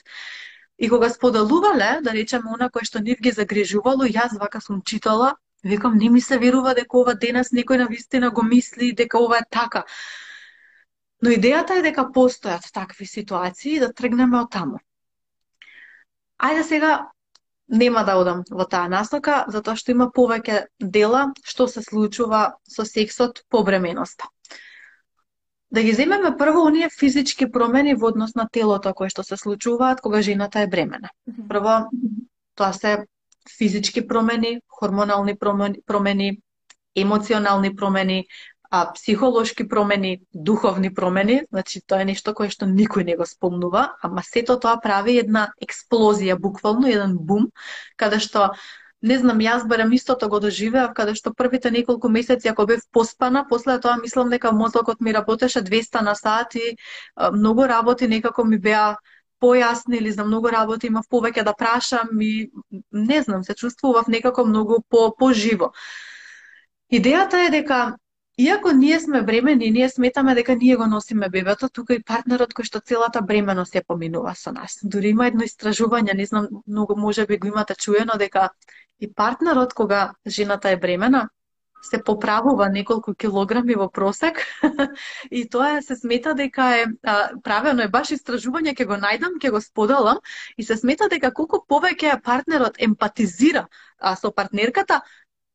И 0.79 0.89
кога 0.89 1.09
споделувале, 1.11 2.01
да 2.03 2.13
речеме, 2.13 2.51
она 2.55 2.69
кое 2.69 2.85
што 2.85 3.01
нив 3.01 3.21
ги 3.21 3.31
загрижувало, 3.31 4.05
јас 4.09 4.39
вака 4.39 4.61
сум 4.61 4.83
читала 4.83 5.37
Викам, 5.65 5.95
не 5.97 6.11
ми 6.11 6.21
се 6.21 6.39
верува 6.39 6.75
дека 6.75 6.99
ова 6.99 7.15
денес 7.15 7.53
некој 7.55 7.79
на 7.79 7.87
вистина 7.87 8.31
го 8.31 8.43
мисли 8.43 8.93
дека 8.93 9.19
ова 9.23 9.39
е 9.39 9.47
така. 9.51 9.85
Но 11.23 11.31
идејата 11.31 11.79
е 11.79 11.83
дека 11.87 12.09
постојат 12.11 12.67
такви 12.73 13.07
ситуации 13.07 13.77
и 13.77 13.81
да 13.81 13.93
тргнеме 13.93 14.41
од 14.41 14.51
таму. 14.51 14.81
Ајде 16.43 16.63
сега 16.67 16.93
нема 17.69 18.03
да 18.05 18.17
одам 18.19 18.43
во 18.51 18.67
таа 18.67 18.89
насока, 18.89 19.45
затоа 19.49 19.79
што 19.79 19.95
има 19.95 20.11
повеќе 20.11 20.67
дела 20.81 21.29
што 21.45 21.69
се 21.71 21.83
случува 21.83 22.43
со 22.69 22.85
сексот 22.85 23.45
по 23.49 23.63
бременоста. 23.63 24.27
Да 25.71 25.83
ги 25.83 25.93
земеме 25.93 26.35
прво 26.37 26.67
оние 26.67 26.91
физички 26.91 27.47
промени 27.51 27.95
во 27.95 28.11
однос 28.11 28.35
на 28.35 28.49
телото 28.53 28.93
кои 28.95 29.09
што 29.09 29.23
се 29.23 29.37
случуваат 29.37 30.03
кога 30.03 30.21
жената 30.23 30.61
е 30.61 30.67
бремена. 30.67 31.09
Прво, 31.49 31.87
тоа 32.59 32.73
се 32.73 33.07
физички 33.51 34.07
промени, 34.07 34.61
хормонални 34.69 35.37
промени, 35.39 35.83
промени 35.87 36.41
емоционални 36.97 37.77
промени, 37.77 38.27
а 38.75 38.93
психолошки 38.93 39.69
промени, 39.69 40.21
духовни 40.35 40.95
промени, 40.95 41.43
значи 41.53 41.81
тоа 41.87 42.01
е 42.01 42.09
нешто 42.09 42.33
кое 42.33 42.49
што 42.49 42.65
никој 42.65 43.05
не 43.05 43.17
го 43.21 43.27
спомнува, 43.29 43.83
ама 44.01 44.25
сето 44.25 44.57
тоа 44.57 44.79
прави 44.81 45.19
една 45.21 45.51
експлозија, 45.61 46.39
буквално 46.41 46.89
еден 46.89 47.19
бум, 47.21 47.51
каде 48.01 48.17
што 48.17 48.53
не 49.03 49.19
знам, 49.19 49.43
јас 49.45 49.67
барам 49.69 49.93
истото 49.93 50.29
го 50.33 50.41
доживеав, 50.41 50.95
каде 50.97 51.13
што 51.19 51.35
првите 51.37 51.71
неколку 51.75 52.09
месеци 52.09 52.49
ако 52.49 52.65
бев 52.67 52.81
поспана, 52.93 53.45
после 53.49 53.77
тоа 53.77 53.99
мислам 54.01 54.31
дека 54.31 54.53
мозокот 54.57 55.01
ми 55.01 55.13
работеше 55.13 55.61
200 55.61 56.01
на 56.01 56.15
сат 56.15 56.55
и 56.55 56.77
многу 57.33 57.69
работи 57.69 58.09
некако 58.09 58.45
ми 58.45 58.59
беа 58.59 58.97
појасни 59.43 59.99
или 59.99 60.13
за 60.13 60.25
многу 60.25 60.51
работи 60.55 60.87
имав 60.87 61.09
повеќе 61.11 61.45
да 61.45 61.55
прашам 61.59 62.21
и 62.21 62.51
не 62.93 63.23
знам, 63.23 63.45
се 63.45 63.55
чувствував 63.55 64.09
некако 64.09 64.47
многу 64.47 64.83
по 64.89 65.11
поживо. 65.19 65.73
Идејата 66.93 67.47
е 67.47 67.51
дека 67.51 67.83
Иако 68.39 68.73
ние 68.73 69.01
сме 69.01 69.23
бремени, 69.23 69.71
ние 69.71 69.89
сметаме 69.89 70.35
дека 70.35 70.57
ние 70.57 70.77
го 70.77 70.87
носиме 70.87 71.29
бебето, 71.29 71.69
тука 71.69 71.95
и 71.95 72.03
партнерот 72.03 72.55
кој 72.57 72.65
што 72.65 72.81
целата 72.81 73.21
бременост 73.21 73.77
ја 73.77 73.83
поминува 73.85 74.33
со 74.35 74.53
нас. 74.57 74.79
Дури 74.83 75.13
има 75.13 75.27
едно 75.29 75.45
истражување, 75.45 76.17
не 76.17 76.27
знам, 76.27 76.49
многу 76.67 76.97
може 76.97 77.27
би 77.27 77.37
го 77.37 77.53
имате 77.53 77.77
чуено, 77.77 78.17
дека 78.19 78.49
и 79.01 79.13
партнерот 79.13 79.75
кога 79.75 80.15
жената 80.27 80.71
е 80.71 80.81
бремена, 80.81 81.29
се 81.83 82.03
поправува 82.05 82.69
неколку 82.69 83.15
килограми 83.15 83.75
во 83.75 83.89
просек 83.91 84.41
и 85.31 85.49
тоа 85.51 85.83
се 85.83 85.97
смета 85.97 86.35
дека 86.35 86.69
е 86.79 86.85
а, 87.03 87.31
правено 87.43 87.83
е 87.83 87.91
баш 87.93 88.13
истражување 88.17 88.77
ќе 88.79 88.87
го 88.87 88.99
најдам, 89.03 89.39
ќе 89.43 89.51
го 89.51 89.61
споделам 89.61 90.23
и 90.57 90.65
се 90.65 90.77
смета 90.77 91.09
дека 91.13 91.33
колку 91.35 91.65
повеќе 91.69 92.21
партнерот 92.23 92.79
емпатизира 92.79 93.67
а, 93.99 94.15
со 94.17 94.31
партнерката, 94.31 95.03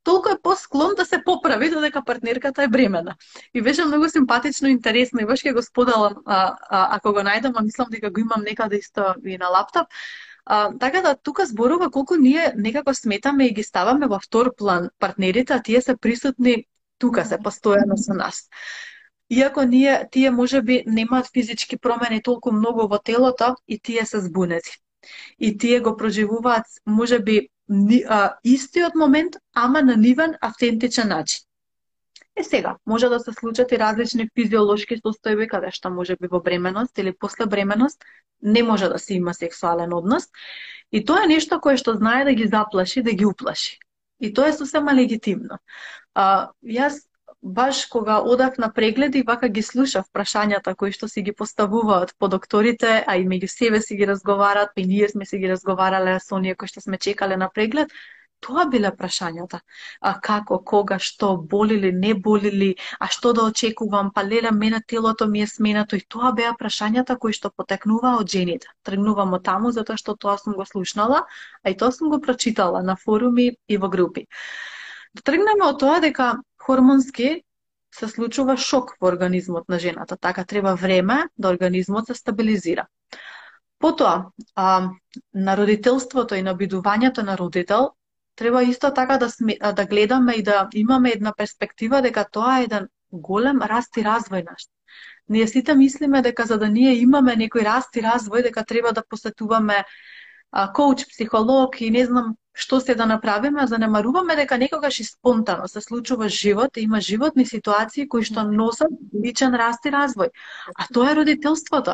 толку 0.08 0.30
е 0.30 0.42
посклон 0.42 0.96
да 0.96 1.06
се 1.06 1.24
поправи 1.24 1.70
додека 1.70 2.04
партнерката 2.04 2.64
е 2.64 2.68
бремена. 2.68 3.16
И 3.54 3.62
беше 3.62 3.86
многу 3.86 4.10
симпатично 4.10 4.68
и 4.68 4.72
интересно 4.72 5.20
и 5.22 5.28
баш 5.28 5.44
ќе 5.44 5.54
го 5.54 5.64
споделам 5.64 6.22
а, 6.26 6.56
а, 6.70 6.96
ако 6.96 7.14
го 7.14 7.24
најдам, 7.28 7.56
а 7.56 7.64
мислам 7.64 7.92
дека 7.92 8.12
го 8.12 8.24
имам 8.24 8.44
некаде 8.48 8.80
исто 8.80 9.16
и 9.26 9.38
на 9.38 9.52
лаптоп. 9.52 9.88
А, 10.50 10.72
така 10.80 11.02
да 11.02 11.16
тука 11.16 11.46
зборува 11.46 11.92
колку 11.92 12.16
ние 12.16 12.54
некако 12.56 12.94
сметаме 12.94 13.46
и 13.46 13.54
ги 13.54 13.64
ставаме 13.64 14.08
во 14.08 14.20
втор 14.20 14.56
план 14.56 14.90
партнерите, 15.00 15.54
а 15.54 15.62
тие 15.62 15.82
се 15.82 15.98
присутни 15.98 16.64
тука, 17.00 17.26
се 17.26 17.36
постојано 17.38 17.98
со 18.00 18.16
нас. 18.16 18.48
Иако 19.30 19.66
ние, 19.68 20.08
тие 20.12 20.32
може 20.32 20.62
би 20.62 20.84
немаат 20.88 21.28
физички 21.34 21.78
промени 21.78 22.22
толку 22.24 22.52
многу 22.52 22.88
во 22.88 23.00
телото 23.00 23.56
и 23.68 23.80
тие 23.80 24.06
се 24.06 24.22
збунети. 24.22 24.80
И 25.40 25.58
тие 25.58 25.80
го 25.80 25.98
проживуваат, 25.98 26.66
може 26.86 27.20
би, 27.20 27.50
истиот 28.44 28.96
момент, 28.96 29.36
ама 29.54 29.82
на 29.82 29.98
нивен 29.98 30.36
автентичен 30.42 31.08
начин. 31.08 31.47
Е 32.38 32.44
сега, 32.44 32.76
може 32.86 33.10
да 33.10 33.20
се 33.20 33.34
случат 33.34 33.72
и 33.72 33.80
различни 33.80 34.30
физиолошки 34.38 35.00
состојби 35.02 35.48
каде 35.50 35.72
што 35.74 35.90
може 35.90 36.16
би 36.22 36.30
во 36.30 36.40
бременост 36.40 36.98
или 36.98 37.14
после 37.14 37.46
бременост 37.46 38.04
не 38.42 38.64
може 38.64 38.90
да 38.90 39.00
се 39.00 39.16
има 39.16 39.34
сексуален 39.34 39.94
однос. 39.94 40.30
И 40.92 41.06
тоа 41.06 41.24
е 41.26 41.34
нешто 41.34 41.60
кое 41.60 41.78
што 41.82 41.98
знае 41.98 42.26
да 42.26 42.34
ги 42.34 42.48
заплаши, 42.48 43.02
да 43.02 43.12
ги 43.12 43.26
уплаши. 43.26 43.80
И 44.20 44.34
тоа 44.34 44.50
е 44.50 44.54
сосема 44.54 44.94
легитимно. 44.94 45.58
А, 46.14 46.54
јас 46.62 47.02
баш 47.42 47.86
кога 47.86 48.20
одав 48.20 48.58
на 48.58 48.70
прегледи, 48.74 49.24
вака 49.24 49.50
ги 49.50 49.62
слушав 49.62 50.06
прашањата 50.14 50.76
кои 50.76 50.92
што 50.92 51.08
си 51.08 51.22
ги 51.22 51.34
поставуваат 51.34 52.14
по 52.20 52.28
докторите, 52.28 53.04
а 53.08 53.18
и 53.18 53.26
меѓу 53.26 53.48
себе 53.48 53.82
си 53.82 53.98
ги 53.98 54.08
разговарат, 54.08 54.70
па 54.76 54.82
и 54.82 54.86
ние 54.86 55.10
сме 55.10 55.26
си 55.26 55.38
ги 55.38 55.50
разговарале 55.50 56.20
со 56.20 56.36
оние 56.36 56.56
кои 56.56 56.68
што 56.68 56.82
сме 56.82 56.98
чекале 56.98 57.38
на 57.38 57.50
преглед, 57.50 57.90
Тоа 58.46 58.66
биле 58.70 58.92
прашањата. 58.98 59.60
А 60.02 60.12
како, 60.28 60.60
кога, 60.72 60.98
што, 61.00 61.30
боли 61.54 61.78
ли, 61.84 61.92
не 61.92 62.14
боли 62.28 62.52
ли, 62.52 62.70
а 63.00 63.08
што 63.16 63.34
да 63.34 63.48
очекувам, 63.50 64.12
па 64.14 64.24
леле, 64.24 64.52
мене 64.52 64.82
телото 64.88 65.28
ми 65.28 65.42
е 65.42 65.48
сменато 65.48 65.98
и 65.98 66.06
тоа 66.16 66.32
беа 66.38 66.54
прашањата 66.60 67.18
кои 67.18 67.34
што 67.34 67.50
потекнуваа 67.50 68.20
од 68.22 68.30
жените. 68.30 68.70
Тргнувам 68.84 69.34
од 69.40 69.44
таму 69.50 69.72
затоа 69.72 69.98
што 69.98 70.16
тоа 70.16 70.38
сум 70.38 70.54
го 70.60 70.66
слушнала, 70.66 71.24
а 71.64 71.74
и 71.74 71.78
тоа 71.78 71.92
сум 71.92 72.14
го 72.14 72.22
прочитала 72.22 72.84
на 72.84 72.96
форуми 72.96 73.50
и 73.68 73.78
во 73.78 73.90
групи. 73.90 74.28
Да 75.14 75.26
тргнеме 75.32 75.66
од 75.66 75.82
тоа 75.82 76.00
дека 76.00 76.38
хормонски 76.62 77.42
се 77.98 78.08
случува 78.08 78.58
шок 78.58 78.94
во 79.02 79.10
организмот 79.10 79.70
на 79.70 79.80
жената, 79.80 80.18
така 80.18 80.46
треба 80.46 80.76
време 80.76 81.24
да 81.38 81.50
организмот 81.50 82.08
се 82.08 82.14
стабилизира. 82.14 82.86
Потоа, 83.80 84.32
а, 84.56 84.90
на 85.34 85.58
родителството 85.58 86.36
и 86.36 86.42
на 86.42 86.54
бидувањето 86.58 87.24
на 87.24 87.38
родител 87.38 87.92
треба 88.38 88.64
исто 88.64 88.94
така 88.94 89.18
да, 89.18 89.30
сме, 89.30 89.58
да 89.76 89.86
гледаме 89.86 90.34
и 90.34 90.44
да 90.44 90.68
имаме 90.74 91.10
една 91.10 91.34
перспектива 91.38 92.02
дека 92.02 92.26
тоа 92.32 92.60
е 92.60 92.64
еден 92.64 92.88
голем 93.12 93.62
раст 93.62 93.98
и 93.98 94.06
развој 94.06 94.46
наш. 94.46 94.70
Ние 95.30 95.48
сите 95.48 95.76
мислиме 95.76 96.22
дека 96.22 96.46
за 96.46 96.58
да 96.58 96.70
ние 96.70 96.96
имаме 97.02 97.36
некој 97.36 97.66
раст 97.66 97.96
и 97.96 98.04
развој, 98.06 98.44
дека 98.44 98.64
треба 98.66 98.94
да 98.94 99.04
посетуваме 99.10 99.84
а, 100.52 100.74
коуч, 100.74 101.06
психолог 101.10 101.82
и 101.82 101.90
не 101.92 102.06
знам 102.06 102.36
што 102.58 102.80
се 102.82 102.96
да 102.96 103.06
направиме, 103.06 103.62
а 103.62 103.68
занемаруваме 103.68 104.36
дека 104.36 104.58
некогаш 104.58 105.00
и 105.00 105.04
спонтано 105.06 105.68
се 105.68 105.82
случува 105.82 106.30
живот, 106.30 106.78
и 106.78 106.86
има 106.88 107.02
животни 107.02 107.46
ситуации 107.46 108.08
кои 108.08 108.24
што 108.26 108.44
носат 108.50 108.94
личен 109.14 109.54
раст 109.54 109.86
и 109.86 109.94
развој. 109.94 110.32
А 110.74 110.88
тоа 110.94 111.12
е 111.12 111.20
родителството. 111.20 111.94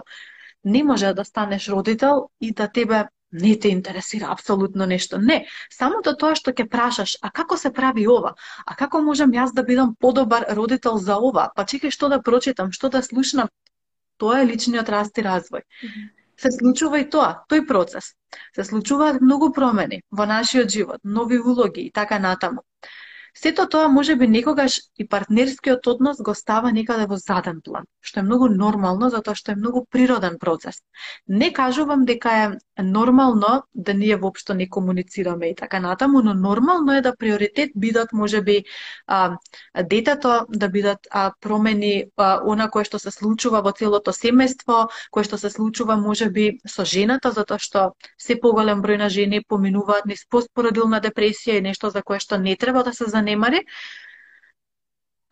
Не 0.63 0.83
може 0.83 1.13
да 1.13 1.25
станеш 1.25 1.67
родител 1.69 2.29
и 2.39 2.53
да 2.53 2.67
тебе 2.67 3.03
не 3.33 3.55
те 3.59 3.69
интересира 3.73 4.31
апсолутно 4.31 4.85
нешто. 4.85 5.17
Не, 5.17 5.45
самото 5.73 6.15
тоа 6.15 6.37
што 6.39 6.53
ќе 6.53 6.67
прашаш, 6.69 7.17
а 7.21 7.31
како 7.31 7.57
се 7.57 7.73
прави 7.73 8.07
ова? 8.07 8.33
А 8.65 8.75
како 8.79 9.01
можам 9.01 9.33
јас 9.33 9.53
да 9.53 9.63
бидам 9.67 9.95
подобар 9.99 10.45
родител 10.59 10.97
за 10.97 11.17
ова? 11.17 11.49
Па 11.55 11.65
чекај 11.65 11.91
што 11.91 12.09
да 12.13 12.21
прочитам, 12.21 12.71
што 12.71 12.89
да 12.89 13.01
слушнам. 13.01 13.49
Тоа 14.17 14.41
е 14.41 14.49
личниот 14.53 14.89
раст 14.89 15.17
и 15.17 15.25
развој. 15.25 15.65
Mm 15.65 15.89
-hmm. 15.89 16.09
Се 16.37 16.51
случува 16.51 16.99
и 16.99 17.09
тоа, 17.09 17.43
тој 17.49 17.67
процес. 17.67 18.13
Се 18.55 18.63
случуваат 18.63 19.21
многу 19.21 19.51
промени 19.53 20.01
во 20.11 20.25
нашиот 20.25 20.69
живот, 20.69 20.99
нови 21.03 21.39
улоги 21.39 21.81
и 21.81 21.91
така 21.91 22.19
натаму. 22.19 22.61
Сето 23.35 23.65
тоа 23.69 23.87
може 23.87 24.15
би 24.15 24.27
некогаш 24.27 24.79
и 24.97 25.07
партнерскиот 25.07 25.87
однос 25.87 26.17
го 26.21 26.35
става 26.35 26.71
некаде 26.71 27.07
во 27.09 27.17
заден 27.17 27.61
план, 27.65 27.85
што 28.01 28.19
е 28.19 28.23
многу 28.23 28.47
нормално 28.47 29.09
затоа 29.09 29.33
што 29.33 29.51
е 29.51 29.57
многу 29.57 29.85
природен 29.89 30.37
процес. 30.39 30.83
Не 31.27 31.49
кажувам 31.53 32.05
дека 32.05 32.33
е 32.43 32.83
нормално 32.83 33.63
да 33.73 33.93
ние 33.93 34.17
воопшто 34.17 34.53
не 34.53 34.69
комуницираме 34.69 35.47
и 35.47 35.55
така 35.55 35.79
натаму, 35.79 36.21
но 36.21 36.33
нормално 36.33 36.93
е 36.93 37.01
да 37.01 37.15
приоритет 37.15 37.71
бидат 37.75 38.13
можеби 38.13 38.63
а, 39.07 39.37
детето, 39.83 40.45
да 40.49 40.69
бидат 40.69 40.99
а, 41.11 41.31
промени 41.41 42.05
а, 42.17 42.41
она 42.45 42.69
кое 42.69 42.85
што 42.85 42.99
се 42.99 43.11
случува 43.11 43.61
во 43.65 43.73
целото 43.73 44.13
семејство, 44.13 44.87
кое 45.11 45.23
што 45.23 45.41
се 45.41 45.49
случува 45.49 45.97
можеби 45.97 46.59
со 46.67 46.85
жената 46.85 47.31
затоа 47.31 47.57
што 47.57 47.91
се 48.17 48.37
поголем 48.37 48.85
број 48.85 49.01
на 49.01 49.09
жени 49.09 49.41
поминуваат 49.41 50.05
низ 50.05 50.21
постпородилна 50.29 51.01
депресија 51.01 51.57
и 51.57 51.65
нешто 51.65 51.89
за 51.89 52.03
кое 52.05 52.19
што 52.19 52.37
не 52.37 52.55
треба 52.55 52.83
да 52.83 52.93
се 52.93 53.09
занемари, 53.23 53.63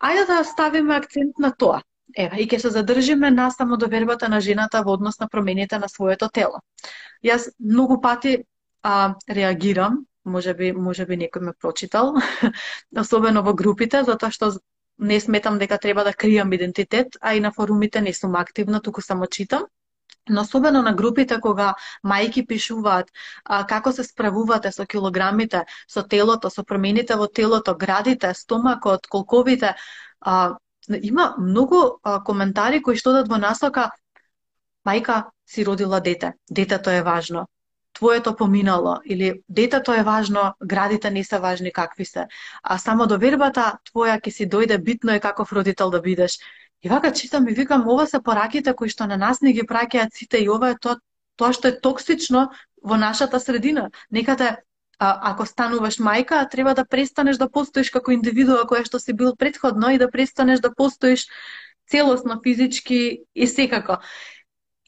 ајде 0.02 0.26
да 0.26 0.44
ставиме 0.44 0.96
акцент 0.96 1.38
на 1.38 1.52
тоа. 1.52 1.82
Ева, 2.18 2.36
и 2.36 2.44
ќе 2.44 2.58
се 2.60 2.70
задржиме 2.70 3.30
на 3.30 3.50
самодовербата 3.50 4.28
на 4.28 4.40
жената 4.40 4.82
во 4.84 4.92
однос 4.98 5.18
на 5.20 5.28
промените 5.28 5.78
на 5.78 5.88
своето 5.88 6.28
тело. 6.28 6.60
Јас 7.24 7.48
многу 7.58 8.00
пати 8.02 8.44
а, 8.82 9.14
реагирам, 9.28 10.04
може 10.24 10.54
би, 10.54 10.72
може 10.72 11.06
би 11.06 11.16
некој 11.16 11.40
ме 11.40 11.52
прочитал, 11.52 12.12
особено 13.04 13.42
во 13.42 13.54
групите, 13.54 14.02
затоа 14.04 14.30
што 14.30 14.52
не 14.98 15.20
сметам 15.20 15.58
дека 15.58 15.78
треба 15.78 16.04
да 16.04 16.12
кријам 16.12 16.52
идентитет, 16.54 17.16
а 17.20 17.34
и 17.34 17.40
на 17.40 17.52
форумите 17.52 18.00
не 18.00 18.12
сум 18.12 18.36
активна, 18.36 18.80
туку 18.80 19.00
само 19.00 19.26
читам. 19.26 19.64
Но 20.28 20.40
особено 20.40 20.82
на 20.82 20.92
групите 20.94 21.40
кога 21.40 21.74
мајки 22.06 22.46
пишуваат 22.46 23.10
а, 23.44 23.66
како 23.66 23.92
се 23.92 24.04
справувате 24.04 24.72
со 24.72 24.86
килограмите, 24.86 25.64
со 25.88 26.02
телото, 26.02 26.50
со 26.50 26.62
промените 26.64 27.16
во 27.16 27.26
телото, 27.26 27.74
градите, 27.74 28.34
стомакот, 28.34 29.06
колковите, 29.06 29.74
а, 30.20 30.54
има 31.02 31.34
многу 31.38 31.82
а, 32.02 32.20
коментари 32.22 32.82
кои 32.82 32.96
што 32.96 33.12
дадат 33.12 33.32
во 33.34 33.38
насока 33.38 33.90
мајка 34.86 35.24
си 35.46 35.66
родила 35.66 36.00
дете, 36.00 36.32
детето 36.50 36.90
е 36.90 37.02
важно, 37.02 37.46
твоето 37.92 38.36
поминало 38.36 38.96
или 39.04 39.42
детето 39.48 39.92
е 39.92 40.02
важно, 40.02 40.54
градите 40.64 41.10
не 41.10 41.24
се 41.24 41.38
важни 41.38 41.72
какви 41.72 42.04
се. 42.04 42.26
А 42.62 42.78
само 42.78 43.06
довербата 43.06 43.78
твоја 43.90 44.18
ќе 44.20 44.30
си 44.30 44.48
дојде 44.48 44.78
битно 44.78 45.12
е 45.12 45.20
каков 45.20 45.52
родител 45.52 45.90
да 45.90 46.00
бидеш. 46.00 46.38
И 46.82 46.88
вака 46.88 47.12
читам 47.12 47.48
и 47.48 47.54
викам, 47.54 47.88
ова 47.88 48.06
се 48.06 48.18
пораките 48.22 48.74
кои 48.74 48.88
што 48.90 49.06
на 49.06 49.16
нас 49.16 49.40
не 49.40 49.52
ги 49.52 49.62
праќаат 49.62 50.14
сите 50.18 50.42
и 50.42 50.48
ова 50.50 50.72
е 50.74 50.78
тоа, 50.78 50.98
тоа 51.36 51.54
што 51.54 51.70
е 51.70 51.78
токсично 51.78 52.50
во 52.82 52.98
нашата 52.98 53.40
средина. 53.40 53.90
Некаде 54.10 54.56
а, 54.98 55.30
ако 55.30 55.46
стануваш 55.46 55.98
мајка, 56.02 56.42
треба 56.50 56.74
да 56.74 56.84
престанеш 56.84 57.38
да 57.38 57.50
постоиш 57.50 57.90
како 57.90 58.12
индивидуа 58.12 58.66
која 58.66 58.84
што 58.86 58.98
си 58.98 59.14
бил 59.14 59.36
предходно 59.36 59.92
и 59.94 59.98
да 59.98 60.10
престанеш 60.10 60.60
да 60.60 60.74
постоиш 60.74 61.28
целосно 61.86 62.40
физички 62.42 63.22
и 63.34 63.46
секако. 63.46 63.98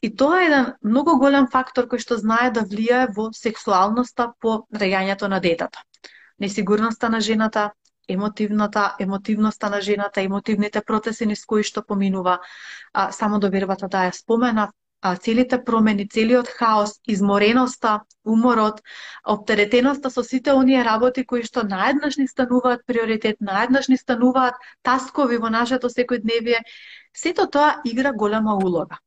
И 0.01 0.11
тоа 0.15 0.41
е 0.41 0.45
еден 0.45 0.73
многу 0.83 1.15
голем 1.17 1.47
фактор 1.47 1.87
кој 1.87 2.03
што 2.03 2.19
знае 2.19 2.51
да 2.51 2.67
влијае 2.67 3.07
во 3.15 3.31
сексуалноста 3.31 4.33
по 4.41 4.65
раѓањето 4.83 5.31
на 5.31 5.39
детето. 5.39 5.79
Несигурноста 6.39 7.09
на 7.09 7.21
жената, 7.21 7.71
емотивната, 8.07 8.95
емотивноста 8.99 9.69
на 9.69 9.81
жената, 9.81 10.21
емотивните 10.21 10.81
процеси 10.81 11.25
низ 11.25 11.45
кои 11.45 11.63
што 11.63 11.83
поминува, 11.83 12.39
а, 12.93 13.11
само 13.11 13.39
довербата 13.39 13.87
да 13.87 14.05
ја 14.07 14.15
спомена, 14.15 14.71
а, 15.01 15.15
целите 15.15 15.63
промени, 15.63 16.07
целиот 16.09 16.47
хаос, 16.47 16.99
измореноста, 17.07 18.01
уморот, 18.25 18.81
оптеретеноста 19.23 20.09
со 20.09 20.23
сите 20.23 20.53
оние 20.53 20.83
работи 20.85 21.25
кои 21.25 21.43
што 21.43 21.63
наеднаш 21.63 22.17
ни 22.17 22.27
стануваат 22.27 22.85
приоритет, 22.87 23.37
наеднаш 23.39 23.87
ни 23.87 23.97
стануваат 23.97 24.55
таскови 24.81 25.37
во 25.37 25.49
нашето 25.49 25.89
секојдневие, 25.93 26.63
сето 27.13 27.47
тоа 27.47 27.81
игра 27.85 28.13
голема 28.13 28.55
улога. 28.55 28.97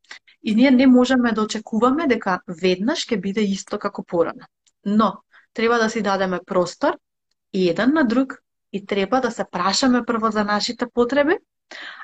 И 0.42 0.55
ние 0.55 0.70
не 0.70 0.86
можеме 0.86 1.32
да 1.32 1.42
очекуваме 1.42 2.07
дека 2.07 2.40
веднаш 2.46 3.07
ќе 3.07 3.20
биде 3.20 3.42
исто 3.42 3.78
како 3.78 4.05
порано. 4.05 4.46
Но, 4.84 5.22
треба 5.53 5.78
да 5.78 5.90
си 5.90 6.03
дадеме 6.03 6.38
простор 6.46 6.99
и 7.53 7.68
еден 7.68 7.92
на 7.94 8.05
друг 8.05 8.38
и 8.72 8.86
треба 8.86 9.20
да 9.20 9.30
се 9.30 9.44
прашаме 9.52 10.04
прво 10.04 10.30
за 10.30 10.44
нашите 10.44 10.86
потреби, 10.94 11.36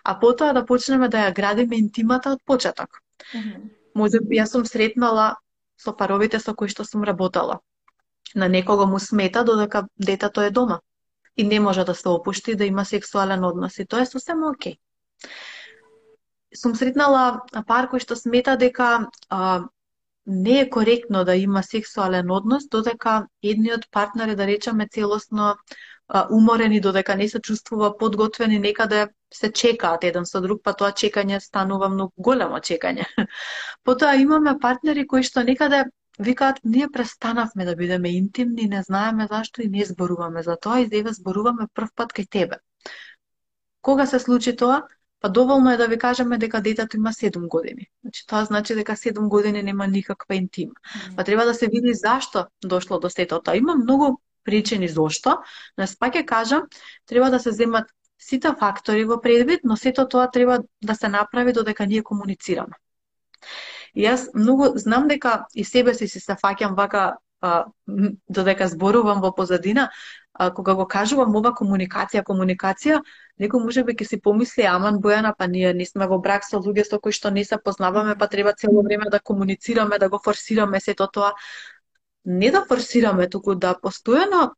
а 0.04 0.20
потоа 0.20 0.52
да 0.52 0.64
почнеме 0.66 1.08
да 1.08 1.18
ја 1.28 1.34
градиме 1.34 1.76
интимата 1.76 2.32
од 2.32 2.40
почеток. 2.44 3.00
Mm 3.34 3.42
-hmm. 3.42 3.70
Може 3.94 4.20
би 4.20 4.36
јас 4.36 4.52
сум 4.52 4.66
сретнала 4.66 5.36
со 5.76 5.92
паровите 5.96 6.40
со 6.40 6.54
кои 6.54 6.68
што 6.68 6.84
сум 6.84 7.04
работала. 7.04 7.60
На 8.34 8.48
некого 8.48 8.86
му 8.86 8.98
смета 8.98 9.44
додека 9.44 9.86
детето 9.96 10.40
е 10.40 10.50
дома 10.50 10.80
и 11.36 11.44
не 11.44 11.60
може 11.60 11.84
да 11.84 11.94
се 11.94 12.08
опушти 12.08 12.56
да 12.56 12.64
има 12.64 12.84
сексуален 12.84 13.44
однос 13.44 13.78
и 13.78 13.86
тоа 13.86 14.00
е 14.00 14.06
сосем 14.06 14.44
окей. 14.44 14.76
Сум 16.54 16.74
сретнала 16.74 17.42
пар 17.66 17.88
кој 17.90 17.98
што 17.98 18.16
смета 18.16 18.56
дека 18.56 19.08
а, 19.28 19.64
не 20.26 20.60
е 20.60 20.70
коректно 20.70 21.24
да 21.24 21.36
има 21.36 21.62
сексуален 21.62 22.30
однос 22.30 22.68
додека 22.68 23.26
едниот 23.42 23.90
партнер 23.90 24.28
е 24.28 24.36
да 24.36 24.46
речеме 24.46 24.88
целосно 24.88 25.56
уморени, 26.30 26.80
додека 26.80 27.16
не 27.16 27.28
се 27.28 27.40
чувствува 27.40 27.96
подготвени 27.98 28.58
некаде 28.58 29.08
се 29.32 29.52
чекаат 29.52 30.04
еден 30.04 30.26
со 30.26 30.40
друг, 30.40 30.62
па 30.62 30.74
тоа 30.74 30.92
чекање 30.92 31.40
станува 31.40 31.88
многу 31.88 32.12
големо 32.16 32.60
чекање. 32.60 33.06
Потоа 33.84 34.14
имаме 34.16 34.58
партнери 34.60 35.06
кои 35.06 35.22
што 35.22 35.42
некаде 35.42 35.84
викаат, 36.18 36.60
ние 36.64 36.88
престанавме 36.88 37.64
да 37.64 37.76
бидеме 37.76 38.16
интимни, 38.16 38.68
не 38.68 38.82
знаеме 38.82 39.26
зашто 39.30 39.62
и 39.62 39.68
не 39.68 39.84
зборуваме 39.84 40.42
за 40.42 40.56
тоа 40.56 40.80
и 40.80 40.88
еве 40.92 41.12
зборуваме 41.12 41.66
прв 41.74 41.90
пат 41.94 42.12
кај 42.12 42.28
тебе. 42.28 42.60
Кога 43.82 44.06
се 44.06 44.18
случи 44.18 44.56
тоа? 44.56 44.82
Па 45.20 45.28
доволно 45.30 45.70
е 45.70 45.76
да 45.76 45.88
ви 45.88 45.98
кажеме 45.98 46.38
дека 46.38 46.60
детето 46.60 46.96
има 46.96 47.12
7 47.12 47.48
години. 47.48 47.88
Значи 48.02 48.26
тоа 48.26 48.44
значи 48.44 48.74
дека 48.74 48.92
7 48.92 49.28
години 49.28 49.62
нема 49.62 49.86
никаква 49.86 50.34
интима. 50.34 50.74
Па 51.16 51.24
треба 51.24 51.44
да 51.44 51.54
се 51.54 51.66
види 51.66 51.94
зашто 51.94 52.46
дошло 52.64 53.00
до 53.00 53.10
сето 53.10 53.40
тоа. 53.42 53.56
Има 53.56 53.74
многу 53.74 54.20
причини 54.44 54.88
зошто, 54.88 55.38
но 55.78 55.86
пак 55.98 56.14
ќе 56.14 56.24
кажам, 56.26 56.62
треба 57.06 57.30
да 57.30 57.40
се 57.40 57.52
земат 57.52 57.90
сите 58.18 58.54
фактори 58.58 59.04
во 59.04 59.20
предвид, 59.20 59.60
но 59.64 59.76
сето 59.76 60.08
тоа 60.08 60.30
треба 60.30 60.62
да 60.82 60.94
се 60.94 61.08
направи 61.08 61.52
додека 61.52 61.86
ние 61.86 62.02
комуницираме. 62.02 62.76
И 63.94 64.06
јас 64.06 64.30
многу 64.34 64.72
знам 64.78 65.08
дека 65.08 65.44
и 65.54 65.64
себе 65.64 65.94
си 65.94 66.08
се 66.08 66.20
сафаќам 66.20 66.74
вака 66.76 67.16
а, 67.40 67.64
додека 68.28 68.68
зборувам 68.68 69.20
во 69.20 69.30
позадина, 69.34 69.90
а, 70.32 70.50
кога 70.50 70.74
го 70.74 70.86
кажувам 70.88 71.36
ова 71.36 71.52
комуникација, 71.54 72.24
комуникација, 72.24 73.02
некој 73.38 73.62
може 73.64 73.84
би 73.84 73.94
ќе 73.94 74.08
си 74.08 74.20
помисли, 74.24 74.64
аман 74.70 74.98
Бојана, 75.04 75.34
па 75.38 75.46
ние 75.46 75.74
не 75.74 75.86
сме 75.86 76.08
во 76.10 76.18
брак 76.18 76.48
со 76.48 76.58
луѓе 76.58 76.88
со 76.88 76.98
кои 76.98 77.12
што 77.12 77.30
не 77.30 77.44
се 77.44 77.58
познаваме, 77.58 78.16
па 78.18 78.26
треба 78.26 78.54
цело 78.58 78.82
време 78.82 79.10
да 79.10 79.20
комуницираме, 79.20 79.98
да 79.98 80.08
го 80.08 80.18
форсираме 80.24 80.80
сето 80.80 81.06
тоа. 81.06 81.32
Не 82.24 82.50
да 82.50 82.64
форсираме, 82.68 83.28
туку 83.30 83.54
да 83.54 83.74
постојано 83.82 84.50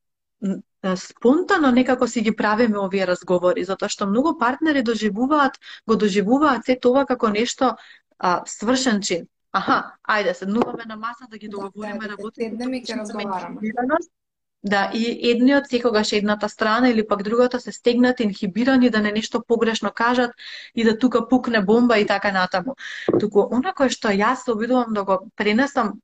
спонтано 0.97 1.71
некако 1.71 2.07
си 2.09 2.21
ги 2.21 2.37
правиме 2.37 2.79
овие 2.79 3.07
разговори, 3.07 3.65
затоа 3.65 3.89
што 3.89 4.07
многу 4.07 4.37
партнери 4.39 4.83
доживуваат, 4.83 5.59
го 5.87 5.97
доживуваат 5.97 6.67
се 6.67 6.77
тоа 6.77 7.07
како 7.07 7.29
нешто 7.29 7.75
а, 8.19 8.43
свршен 8.47 9.03
чин. 9.03 9.27
Аха, 9.53 9.97
ајде, 10.05 10.35
седнуваме 10.35 10.85
на 10.87 10.97
маса 10.97 11.27
да 11.31 11.39
ги 11.39 11.49
да, 11.49 11.57
договориме 11.57 12.07
да, 12.07 12.13
работите. 12.15 12.51
Седнеме 12.51 12.79
и 12.79 12.85
ќе 12.85 13.01
разговараме. 13.01 13.75
Да, 14.67 14.91
и 14.95 15.31
едниот 15.31 15.69
секогаш 15.71 16.13
едната 16.13 16.49
страна 16.49 16.89
или 16.91 17.07
пак 17.07 17.23
другата 17.23 17.61
се 17.61 17.73
стегнати, 17.73 18.23
инхибирани 18.23 18.91
да 18.91 19.01
не 19.01 19.13
нешто 19.13 19.43
погрешно 19.49 19.91
кажат 19.95 20.31
и 20.75 20.85
да 20.85 20.99
тука 20.99 21.29
пукне 21.29 21.63
бомба 21.65 21.99
и 21.99 22.07
така 22.07 22.33
натаму. 22.33 22.75
Туку 23.21 23.47
она 23.53 23.73
кое 23.73 23.89
што 23.89 24.11
јас 24.11 24.45
се 24.45 24.53
обидувам 24.53 24.93
да 24.93 25.05
го 25.05 25.31
пренесам 25.37 26.01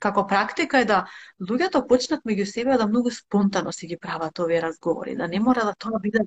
како 0.00 0.26
практика 0.26 0.80
е 0.80 0.88
да 0.88 1.04
луѓето 1.48 1.84
почнат 1.88 2.24
меѓу 2.28 2.46
себе 2.48 2.76
да 2.80 2.86
многу 2.86 3.10
спонтано 3.10 3.72
си 3.72 3.86
ги 3.86 3.96
прават 3.96 4.38
овие 4.38 4.62
разговори, 4.62 5.16
да 5.16 5.28
не 5.28 5.40
мора 5.40 5.64
да 5.64 5.74
тоа 5.78 6.00
биде 6.00 6.24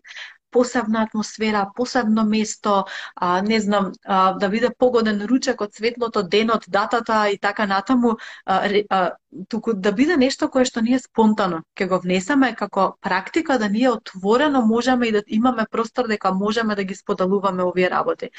посебна 0.52 1.02
атмосфера, 1.04 1.68
посебно 1.76 2.24
место, 2.26 2.86
а, 3.16 3.42
не 3.42 3.60
знам, 3.60 3.92
а, 4.06 4.34
да 4.34 4.50
биде 4.50 4.70
погоден 4.78 5.22
ручек 5.30 5.62
од 5.62 5.76
светлото, 5.76 6.24
денот, 6.24 6.66
датата 6.68 7.30
и 7.30 7.38
така 7.38 7.66
натаму, 7.66 8.16
а, 8.46 8.70
а, 8.90 9.12
туку 9.50 9.74
да 9.74 9.92
биде 9.92 10.18
нешто 10.18 10.50
кое 10.50 10.66
што 10.66 10.82
ние 10.82 11.00
спонтано 11.00 11.64
ќе 11.76 11.88
го 11.88 12.00
внесеме 12.04 12.54
како 12.56 12.96
практика 13.02 13.60
да 13.60 13.70
ние 13.70 13.90
отворено 13.90 14.62
можеме 14.66 15.08
и 15.08 15.12
да 15.12 15.24
имаме 15.28 15.66
простор 15.72 16.08
дека 16.08 16.32
можеме 16.34 16.76
да 16.76 16.84
ги 16.84 16.96
споделуваме 16.96 17.64
овие 17.64 17.90
работи. 17.90 18.30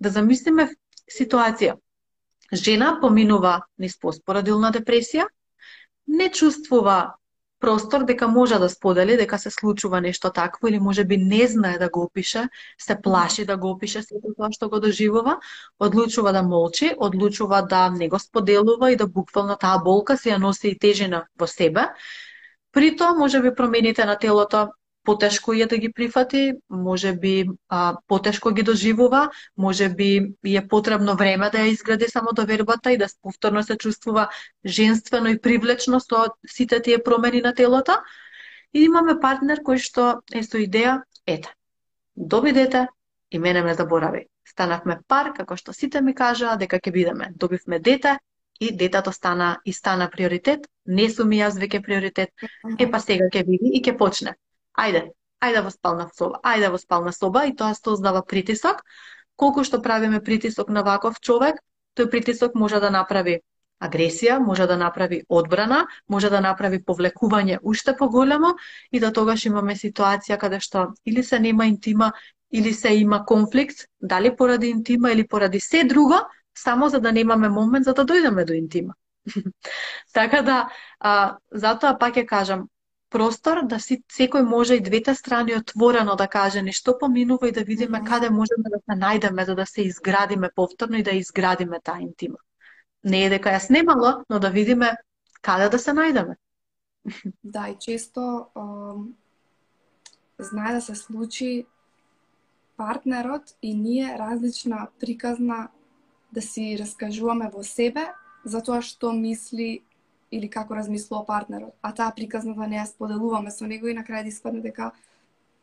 Да 0.00 0.10
замислиме 0.10 0.68
ситуација 1.10 1.76
Жена 2.52 2.98
поминува 3.00 3.60
низ 3.78 3.96
поспорадилна 3.98 4.72
депресија, 4.74 5.26
не 6.06 6.28
чувствува 6.30 7.14
простор 7.60 8.04
дека 8.08 8.28
може 8.28 8.58
да 8.58 8.68
сподели 8.68 9.16
дека 9.16 9.38
се 9.38 9.50
случува 9.50 10.00
нешто 10.00 10.30
такво 10.30 10.68
или 10.68 10.78
може 10.80 11.04
би 11.04 11.16
не 11.16 11.46
знае 11.46 11.78
да 11.78 11.88
го 11.90 12.02
опише, 12.02 12.48
се 12.78 12.96
плаши 13.02 13.44
да 13.44 13.56
го 13.56 13.70
опише 13.70 14.02
сето 14.02 14.34
тоа 14.36 14.50
што 14.52 14.68
го 14.68 14.80
доживува, 14.80 15.36
одлучува 15.78 16.32
да 16.32 16.42
молчи, 16.42 16.94
одлучува 16.98 17.62
да 17.62 17.90
не 17.90 18.08
го 18.08 18.18
споделува 18.18 18.92
и 18.92 18.96
да 18.96 19.06
буквално 19.06 19.56
таа 19.56 19.78
болка 19.84 20.16
се 20.16 20.32
ја 20.32 20.40
носи 20.40 20.72
и 20.72 20.78
тежина 20.78 21.26
во 21.38 21.46
себе. 21.46 21.86
При 22.72 22.96
тоа 22.96 23.14
може 23.14 23.40
би 23.40 23.54
промените 23.54 24.04
на 24.04 24.18
телото 24.18 24.68
потешко 25.04 25.52
е 25.52 25.66
да 25.66 25.78
ги 25.78 25.92
прифати, 25.92 26.52
може 26.70 27.12
би 27.12 27.46
а, 27.68 27.96
потешко 28.06 28.50
ги 28.50 28.62
доживува, 28.62 29.30
може 29.56 29.88
би 29.88 30.34
е 30.44 30.68
потребно 30.68 31.16
време 31.16 31.50
да 31.50 31.58
ја 31.58 31.72
изгради 31.72 32.08
само 32.08 32.32
довербата 32.32 32.92
и 32.92 32.98
да 32.98 33.06
повторно 33.22 33.62
се 33.62 33.76
чувствува 33.76 34.28
женствено 34.64 35.28
и 35.28 35.40
привлечно 35.40 36.00
со 36.00 36.26
сите 36.46 36.82
тие 36.82 37.02
промени 37.02 37.40
на 37.40 37.54
телото. 37.54 37.92
И 38.74 38.84
имаме 38.84 39.20
партнер 39.20 39.64
кој 39.66 39.78
што 39.78 40.22
е 40.32 40.42
со 40.42 40.58
идеја, 40.58 41.02
ете, 41.26 41.50
доби 42.16 42.52
дете 42.52 42.86
и 43.30 43.38
мене 43.38 43.62
ме 43.62 43.74
заборави. 43.74 44.26
Станавме 44.46 45.00
пар, 45.08 45.32
како 45.34 45.56
што 45.56 45.72
сите 45.72 46.00
ми 46.00 46.14
кажаа, 46.14 46.56
дека 46.56 46.78
ќе 46.78 46.92
бидеме. 46.92 47.32
Добивме 47.34 47.78
дете, 47.78 48.18
и 48.60 48.76
детето 48.76 49.12
стана 49.12 49.60
и 49.64 49.72
стана 49.72 50.10
приоритет, 50.10 50.68
не 50.86 51.08
сум 51.08 51.32
и 51.32 51.40
јас 51.40 51.56
веќе 51.56 51.82
приоритет, 51.82 52.30
е 52.78 52.86
па 52.90 53.00
сега 53.00 53.26
ќе 53.32 53.46
биде 53.48 53.72
и 53.72 53.80
ќе 53.80 53.96
почне 53.96 54.36
ајде, 54.78 55.10
ајде 55.42 55.62
во 55.64 55.70
спална 55.70 56.08
соба, 56.16 56.40
ајде 56.44 56.70
во 56.70 56.78
спална 56.78 57.12
соба 57.12 57.46
и 57.46 57.54
тоа 57.56 57.74
создава 57.74 58.22
притисок 58.22 58.84
колку 59.40 59.64
што 59.64 59.80
правиме 59.82 60.20
притисок 60.20 60.68
на 60.76 60.82
ваков 60.86 61.20
човек, 61.20 61.62
тој 61.96 62.10
притисок 62.12 62.54
може 62.54 62.80
да 62.80 62.90
направи 62.90 63.40
агресија, 63.80 64.36
може 64.44 64.66
да 64.68 64.76
направи 64.76 65.22
одбрана, 65.28 65.86
може 66.08 66.30
да 66.30 66.40
направи 66.44 66.82
повлекување 66.90 67.58
уште 67.62 67.94
поголемо 67.96 68.52
и 68.92 69.00
да 69.00 69.12
тогаш 69.12 69.46
имаме 69.48 69.76
ситуација 69.82 70.36
каде 70.42 70.60
што 70.60 70.90
или 71.06 71.24
се 71.24 71.40
нема 71.40 71.66
интима, 71.70 72.12
или 72.52 72.74
се 72.74 72.92
има 72.94 73.24
конфликт, 73.26 73.86
дали 74.00 74.34
поради 74.36 74.68
интима 74.74 75.12
или 75.12 75.26
поради 75.26 75.60
се 75.60 75.84
друго, 75.84 76.20
само 76.54 76.88
за 76.88 77.00
да 77.00 77.12
немаме 77.12 77.48
момент 77.48 77.84
за 77.84 77.94
да 77.94 78.04
дојдеме 78.04 78.44
до 78.44 78.52
интима. 78.52 78.94
така 80.12 80.42
да, 80.42 80.68
а, 81.00 81.38
затоа 81.52 81.96
пак 81.98 82.16
ќе 82.16 82.26
кажам, 82.26 82.68
простор 83.10 83.64
да 83.66 83.80
си 83.80 84.02
секој 84.12 84.42
може 84.46 84.76
и 84.76 84.82
двете 84.82 85.14
страни 85.14 85.56
отворено 85.56 86.16
да 86.16 86.28
каже 86.28 86.62
нешто 86.62 86.98
поминува 86.98 87.48
и 87.48 87.52
да 87.52 87.64
видиме 87.64 87.98
mm 87.98 88.02
-hmm. 88.02 88.08
каде 88.08 88.30
можеме 88.30 88.70
да 88.70 88.78
се 88.78 88.94
најдеме 89.00 89.46
за 89.46 89.54
да 89.54 89.66
се 89.66 89.82
изградиме 89.82 90.50
повторно 90.56 90.96
и 90.96 91.02
да 91.02 91.10
изградиме 91.10 91.80
таа 91.80 92.00
интима. 92.00 92.38
Не 93.04 93.24
е 93.24 93.30
дека 93.30 93.48
ја 93.48 93.58
снимала, 93.58 94.24
но 94.30 94.38
да 94.38 94.50
видиме 94.50 94.96
каде 95.42 95.68
да 95.68 95.78
се 95.78 95.90
најдеме. 95.90 96.36
Да, 97.44 97.68
и 97.68 97.76
често 97.80 98.46
знае 100.38 100.74
да 100.74 100.80
се 100.80 100.94
случи 100.94 101.66
партнерот 102.76 103.42
и 103.62 103.74
ние 103.74 104.18
различна 104.18 104.88
приказна 105.00 105.68
да 106.32 106.42
си 106.42 106.76
раскажуваме 106.80 107.50
во 107.52 107.62
себе 107.62 108.12
за 108.44 108.62
тоа 108.62 108.80
што 108.82 109.12
мисли 109.12 109.82
или 110.30 110.48
како 110.50 110.74
размислува 110.74 111.24
партнерот. 111.26 111.74
А 111.82 111.92
таа 111.92 112.12
приказната 112.16 112.66
не 112.68 112.78
ја 112.78 112.86
споделуваме 112.86 113.50
со 113.50 113.66
него 113.66 113.88
и 113.88 113.94
на 113.94 114.04
крај 114.06 114.22
да 114.22 114.28
испадне 114.28 114.60
дека 114.60 114.92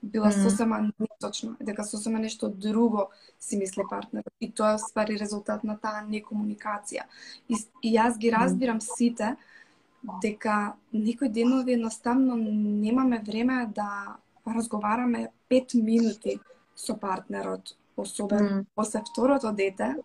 била 0.01 0.30
mm. 0.30 0.43
сосема 0.43 0.80
неточна, 0.99 1.55
дека 1.59 1.84
сосема 1.84 2.20
нешто 2.20 2.49
друго 2.49 3.09
си 3.39 3.57
мисли 3.57 3.84
партнерот. 3.89 4.34
И 4.39 4.51
тоа 4.51 4.76
е 4.76 4.80
ствари 4.80 5.18
резултат 5.18 5.63
на 5.63 5.78
таа 5.78 6.03
некомуникација. 6.07 7.07
И, 7.49 7.55
и 7.82 7.95
јас 7.95 8.18
ги 8.18 8.32
разбирам 8.32 8.82
сите 8.82 9.36
дека 10.22 10.76
некој 10.93 11.32
денови 11.34 11.74
едноставно 11.74 12.36
немаме 12.38 13.20
време 13.26 13.65
да 13.76 14.18
разговараме 14.45 15.30
5 15.49 15.82
минути 15.82 16.39
со 16.76 16.95
партнерот, 16.95 17.76
особено 17.97 18.49
mm. 18.49 18.65
после 18.76 19.01
второто 19.01 19.51
дете, 19.51 19.95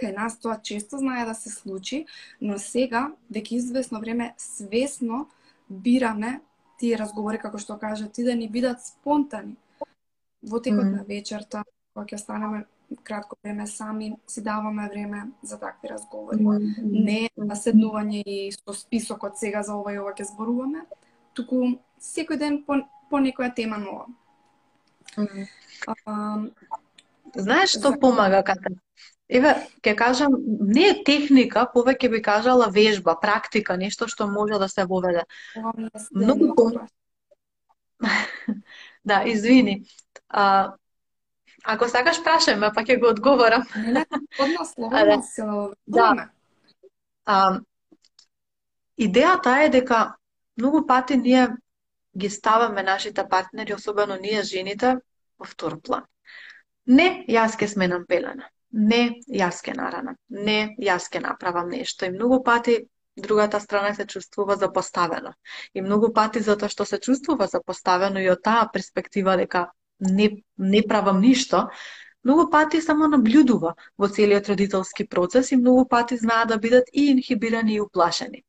кај 0.00 0.14
нас 0.16 0.38
тоа 0.40 0.58
често 0.62 0.98
знае 0.98 1.24
да 1.26 1.34
се 1.34 1.50
случи, 1.50 2.06
но 2.40 2.58
сега, 2.58 3.12
веќе 3.32 3.58
известно 3.60 4.00
време, 4.00 4.34
свесно 4.38 5.26
бираме 5.68 6.40
тие 6.78 6.98
разговори, 6.98 7.38
како 7.38 7.58
што 7.58 7.78
кажа 7.78 8.08
ти, 8.08 8.24
да 8.24 8.34
ни 8.34 8.48
бидат 8.48 8.84
спонтани. 8.84 9.56
Во 10.42 10.60
текот 10.60 10.84
mm. 10.84 10.92
на 10.96 11.04
вечерта, 11.08 11.64
кога 11.94 12.06
ќе 12.06 12.20
останеме 12.20 12.64
кратко 13.02 13.36
време 13.42 13.66
сами, 13.66 14.12
си 14.26 14.42
даваме 14.42 14.88
време 14.88 15.22
за 15.42 15.58
такви 15.58 15.88
разговори. 15.88 16.44
Mm. 16.44 17.04
Не 17.04 17.30
на 17.36 17.56
седнување 17.56 18.22
и 18.22 18.52
со 18.52 18.74
списокот 18.74 19.38
сега 19.38 19.62
за 19.62 19.74
ова 19.74 19.94
и 19.94 19.98
ова 19.98 20.12
ќе 20.14 20.28
зборуваме, 20.30 20.84
туку 21.34 21.78
секој 22.00 22.38
ден 22.38 22.62
по, 22.66 22.78
по 23.10 23.18
некоја 23.18 23.54
тема 23.54 23.78
нова. 23.78 24.06
Mm. 25.16 25.48
А, 25.86 26.12
Знаеш 27.36 27.76
што 27.78 27.94
помага 28.00 28.42
ката? 28.46 28.72
Еве, 29.28 29.54
ќе 29.82 29.94
кажам, 29.98 30.36
не 30.70 30.84
е 30.92 30.98
техника, 31.04 31.66
повеќе 31.74 32.10
би 32.10 32.20
кажала 32.22 32.68
вежба, 32.70 33.16
практика, 33.20 33.76
нешто 33.76 34.06
што 34.06 34.28
може 34.30 34.60
да 34.62 34.68
се 34.68 34.84
воведе. 34.86 35.24
Многу 36.14 36.70
Да, 39.04 39.22
извини. 39.26 39.84
А, 40.28 40.74
ако 41.64 41.88
сакаш 41.88 42.22
прашај 42.22 42.58
ме, 42.58 42.70
па 42.74 42.82
ќе 42.86 43.00
го 43.00 43.10
одговорам. 43.10 43.66
Не, 43.76 44.06
одно 44.38 44.64
слово 44.72 45.22
се 45.22 45.42
Да. 45.86 46.30
А, 47.26 47.60
идејата 48.98 49.58
е 49.64 49.68
дека 49.68 50.16
многу 50.56 50.86
пати 50.86 51.16
ние 51.16 51.48
ги 52.16 52.30
ставаме 52.30 52.82
нашите 52.82 53.28
партнери, 53.28 53.74
особено 53.74 54.16
ние 54.16 54.42
жените, 54.42 54.96
во 55.38 55.44
втор 55.44 55.80
план. 55.80 56.06
Не, 56.86 57.24
јас 57.28 57.56
ке 57.58 57.68
сменам 57.68 58.06
пелена 58.06 58.50
не, 58.76 59.22
јас 59.32 59.62
ке 59.64 59.74
наранам, 59.76 60.16
не, 60.28 60.76
јас 60.82 61.08
ке 61.10 61.20
направам 61.20 61.70
нешто. 61.70 62.06
И 62.06 62.10
многу 62.10 62.42
пати 62.44 62.86
другата 63.16 63.60
страна 63.60 63.94
се 63.94 64.06
чувствува 64.06 64.56
запоставено. 64.56 65.32
И 65.74 65.80
многу 65.80 66.12
пати 66.12 66.40
затоа 66.40 66.68
што 66.68 66.84
се 66.84 66.98
чувствува 66.98 67.46
запоставено 67.46 68.20
и 68.20 68.28
од 68.30 68.42
таа 68.42 68.68
перспектива 68.72 69.36
дека 69.36 69.70
не, 70.00 70.42
не 70.58 70.82
правам 70.82 71.20
ништо, 71.20 71.68
многу 72.26 72.50
пати 72.50 72.80
само 72.82 73.06
наблюдува 73.12 73.74
во 73.98 74.08
целиот 74.08 74.48
родителски 74.50 75.06
процес 75.14 75.52
и 75.52 75.56
многу 75.56 75.86
пати 75.88 76.16
знаат 76.22 76.48
да 76.48 76.56
бидат 76.58 76.88
и 76.92 77.10
инхибирани 77.10 77.74
и 77.76 77.80
уплашени. 77.80 78.42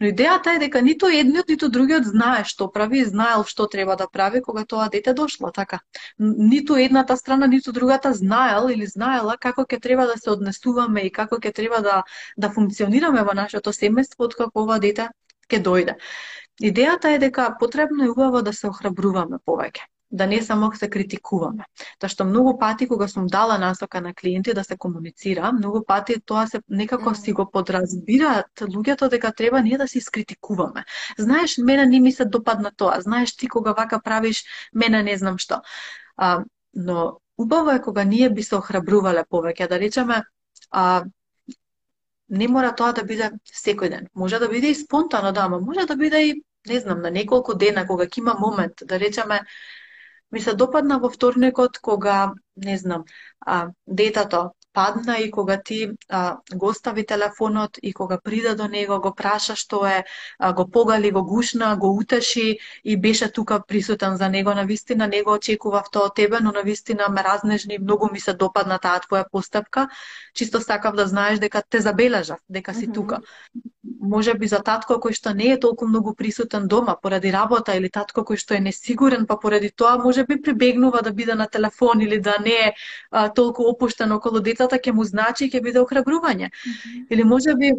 Но 0.00 0.08
идејата 0.10 0.54
е 0.56 0.60
дека 0.62 0.80
ниту 0.82 1.10
едниот, 1.20 1.52
ниту 1.52 1.68
другиот 1.76 2.08
знае 2.08 2.44
што 2.52 2.68
прави 2.76 3.02
и 3.02 3.08
знаел 3.10 3.44
што 3.50 3.66
треба 3.74 3.96
да 4.00 4.08
прави 4.16 4.40
кога 4.46 4.64
тоа 4.72 4.88
дете 4.94 5.14
дошло, 5.20 5.50
така. 5.58 5.78
Ниту 6.18 6.80
едната 6.86 7.16
страна, 7.16 7.46
ниту 7.54 7.72
другата 7.78 8.12
знаел 8.22 8.68
или 8.74 8.90
знаела 8.94 9.36
како 9.46 9.66
ќе 9.68 9.80
треба 9.86 10.08
да 10.10 10.18
се 10.24 10.30
однесуваме 10.34 11.06
и 11.06 11.14
како 11.20 11.38
ќе 11.38 11.54
треба 11.60 11.80
да, 11.86 12.02
да 12.36 12.50
функционираме 12.58 13.22
во 13.30 13.36
нашето 13.42 13.76
семејство 13.78 14.26
од 14.30 14.36
како 14.42 14.66
ова 14.66 14.82
дете 14.88 15.08
ќе 15.52 15.62
дојде. 15.70 15.96
Идејата 16.72 17.14
е 17.14 17.22
дека 17.28 17.48
потребно 17.62 18.04
е 18.04 18.12
убаво 18.16 18.42
да 18.42 18.52
се 18.52 18.68
охрабруваме 18.74 19.38
повеќе 19.46 19.86
да 20.10 20.26
не 20.26 20.42
само 20.42 20.72
се 20.74 20.90
критикуваме. 20.90 21.64
Та 21.98 22.08
што 22.08 22.24
многу 22.24 22.56
пати 22.58 22.88
кога 22.88 23.08
сум 23.08 23.26
дала 23.26 23.58
насока 23.58 24.00
на 24.00 24.14
клиенти 24.14 24.54
да 24.54 24.64
се 24.64 24.76
комуницира, 24.76 25.52
многу 25.52 25.84
пати 25.84 26.20
тоа 26.20 26.46
се 26.46 26.60
некако 26.68 27.14
си 27.14 27.32
го 27.32 27.46
подразбираат 27.50 28.50
луѓето 28.60 29.08
дека 29.10 29.32
треба 29.32 29.62
ние 29.62 29.78
да 29.78 29.88
се 29.88 29.98
искритикуваме. 29.98 30.84
Знаеш, 31.18 31.58
мене 31.58 31.86
не 31.86 32.00
ми 32.00 32.12
се 32.12 32.24
допадна 32.24 32.72
тоа. 32.76 33.00
Знаеш 33.00 33.36
ти 33.36 33.48
кога 33.48 33.72
вака 33.72 34.00
правиш, 34.04 34.44
мене 34.74 35.02
не 35.02 35.16
знам 35.16 35.38
што. 35.38 35.62
А, 36.16 36.44
но 36.74 37.20
убаво 37.38 37.70
е 37.70 37.82
кога 37.82 38.04
ние 38.04 38.30
би 38.30 38.42
се 38.42 38.56
охрабрувале 38.56 39.24
повеќе, 39.30 39.68
да 39.68 39.78
речеме, 39.78 40.22
а, 40.70 41.04
не 42.28 42.48
мора 42.48 42.74
тоа 42.74 42.92
да 42.92 43.02
биде 43.04 43.30
секој 43.46 43.90
ден. 43.90 44.06
Може 44.14 44.38
да 44.38 44.48
биде 44.48 44.70
и 44.70 44.74
спонтано, 44.74 45.32
да, 45.32 45.48
може 45.48 45.86
да 45.86 45.96
биде 45.96 46.26
и 46.28 46.42
не 46.68 46.80
знам, 46.80 47.00
на 47.00 47.10
неколку 47.10 47.54
дена 47.54 47.86
кога 47.86 48.06
ќе 48.06 48.18
има 48.18 48.34
момент, 48.38 48.82
да 48.84 48.98
речеме, 49.00 49.40
ми 50.32 50.40
се 50.40 50.54
допадна 50.54 50.98
во 50.98 51.10
вторникот 51.10 51.78
кога, 51.78 52.32
не 52.56 52.78
знам, 52.78 53.04
а, 53.40 53.68
детето 53.86 54.50
падна 54.72 55.18
и 55.18 55.30
кога 55.30 55.62
ти 55.64 55.90
а, 56.08 56.36
го 56.54 56.66
остави 56.66 57.06
телефонот 57.06 57.78
и 57.82 57.92
кога 57.92 58.18
прида 58.20 58.56
до 58.56 58.68
него, 58.68 59.00
го 59.00 59.14
праша 59.14 59.56
што 59.56 59.86
е, 59.86 60.04
а, 60.38 60.52
го 60.52 60.70
погали, 60.70 61.10
го 61.10 61.24
гушна, 61.24 61.76
го 61.76 61.96
утеши 61.96 62.58
и 62.84 62.96
беше 63.00 63.32
тука 63.32 63.60
присутен 63.68 64.16
за 64.16 64.28
него. 64.28 64.54
На 64.54 64.64
вистина 64.64 65.06
него 65.06 65.32
очекував 65.32 65.90
тоа 65.90 66.06
од 66.10 66.14
тебе, 66.14 66.40
но 66.40 66.52
на 66.52 66.62
вистина 66.62 67.08
ме 67.08 67.24
разнежни, 67.24 67.78
многу 67.78 68.08
ми 68.12 68.20
се 68.20 68.32
допадна 68.32 68.78
таа 68.78 69.00
твоја 69.00 69.24
постапка. 69.30 69.88
Чисто 70.34 70.60
сакав 70.60 70.94
да 70.94 71.06
знаеш 71.06 71.38
дека 71.38 71.62
те 71.70 71.80
забележав, 71.80 72.38
дека 72.48 72.74
си 72.74 72.86
mm 72.86 72.90
-hmm. 72.90 72.94
тука. 72.94 73.18
Може 74.00 74.34
би 74.34 74.46
за 74.46 74.58
татко 74.58 74.94
кој 74.94 75.12
што 75.12 75.34
не 75.34 75.52
е 75.52 75.60
толку 75.60 75.86
многу 75.86 76.14
присутен 76.14 76.68
дома 76.68 76.96
поради 77.02 77.32
работа 77.32 77.76
или 77.76 77.90
татко 77.90 78.20
кој 78.20 78.36
што 78.36 78.54
е 78.54 78.60
несигурен, 78.60 79.26
па 79.26 79.36
поради 79.36 79.70
тоа 79.70 79.98
може 79.98 80.24
би 80.24 80.42
прибегнува 80.42 81.02
да 81.02 81.12
биде 81.12 81.34
на 81.34 81.46
телефон 81.46 82.00
или 82.00 82.20
да 82.20 82.38
не 82.40 82.49
е 82.50 82.72
а, 83.10 83.28
толку 83.28 83.68
опуштен 83.70 84.12
околу 84.12 84.40
децата 84.40 84.76
ќе 84.76 84.92
му 84.92 85.04
значи 85.04 85.44
и 85.46 85.50
ќе 85.50 85.62
биде 85.62 85.80
охрабрување. 85.80 86.50
Mm 86.50 86.72
-hmm. 86.72 87.06
Или 87.10 87.24
може 87.24 87.54
би 87.54 87.72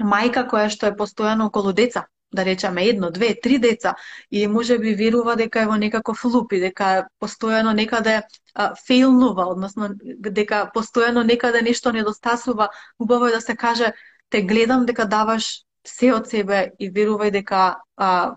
мајка 0.00 0.48
која 0.50 0.68
што 0.68 0.86
е 0.86 0.96
постојано 0.96 1.46
околу 1.46 1.72
деца, 1.72 2.06
да 2.34 2.44
речеме 2.44 2.86
едно, 2.88 3.10
две, 3.10 3.40
три 3.40 3.58
деца 3.58 3.94
и 4.30 4.46
може 4.46 4.78
би 4.78 4.94
верува 4.94 5.36
дека 5.36 5.62
е 5.62 5.66
во 5.66 5.76
некаков 5.76 6.24
луп 6.24 6.52
и 6.52 6.60
дека 6.60 7.06
постојано 7.22 7.74
некаде 7.74 8.22
а, 8.54 8.74
фейлнува, 8.86 9.46
односно 9.46 9.90
дека 10.18 10.70
постојано 10.74 11.24
некаде 11.24 11.62
нешто 11.62 11.92
недостасува, 11.92 12.68
убаво 12.98 13.26
е 13.26 13.32
да 13.32 13.40
се 13.40 13.56
каже 13.56 13.92
те 14.28 14.42
гледам 14.42 14.86
дека 14.86 15.06
даваш 15.06 15.64
се 15.86 16.12
од 16.12 16.28
себе 16.28 16.72
и 16.78 16.90
верувај 16.90 17.30
дека 17.30 17.76
а, 17.96 18.34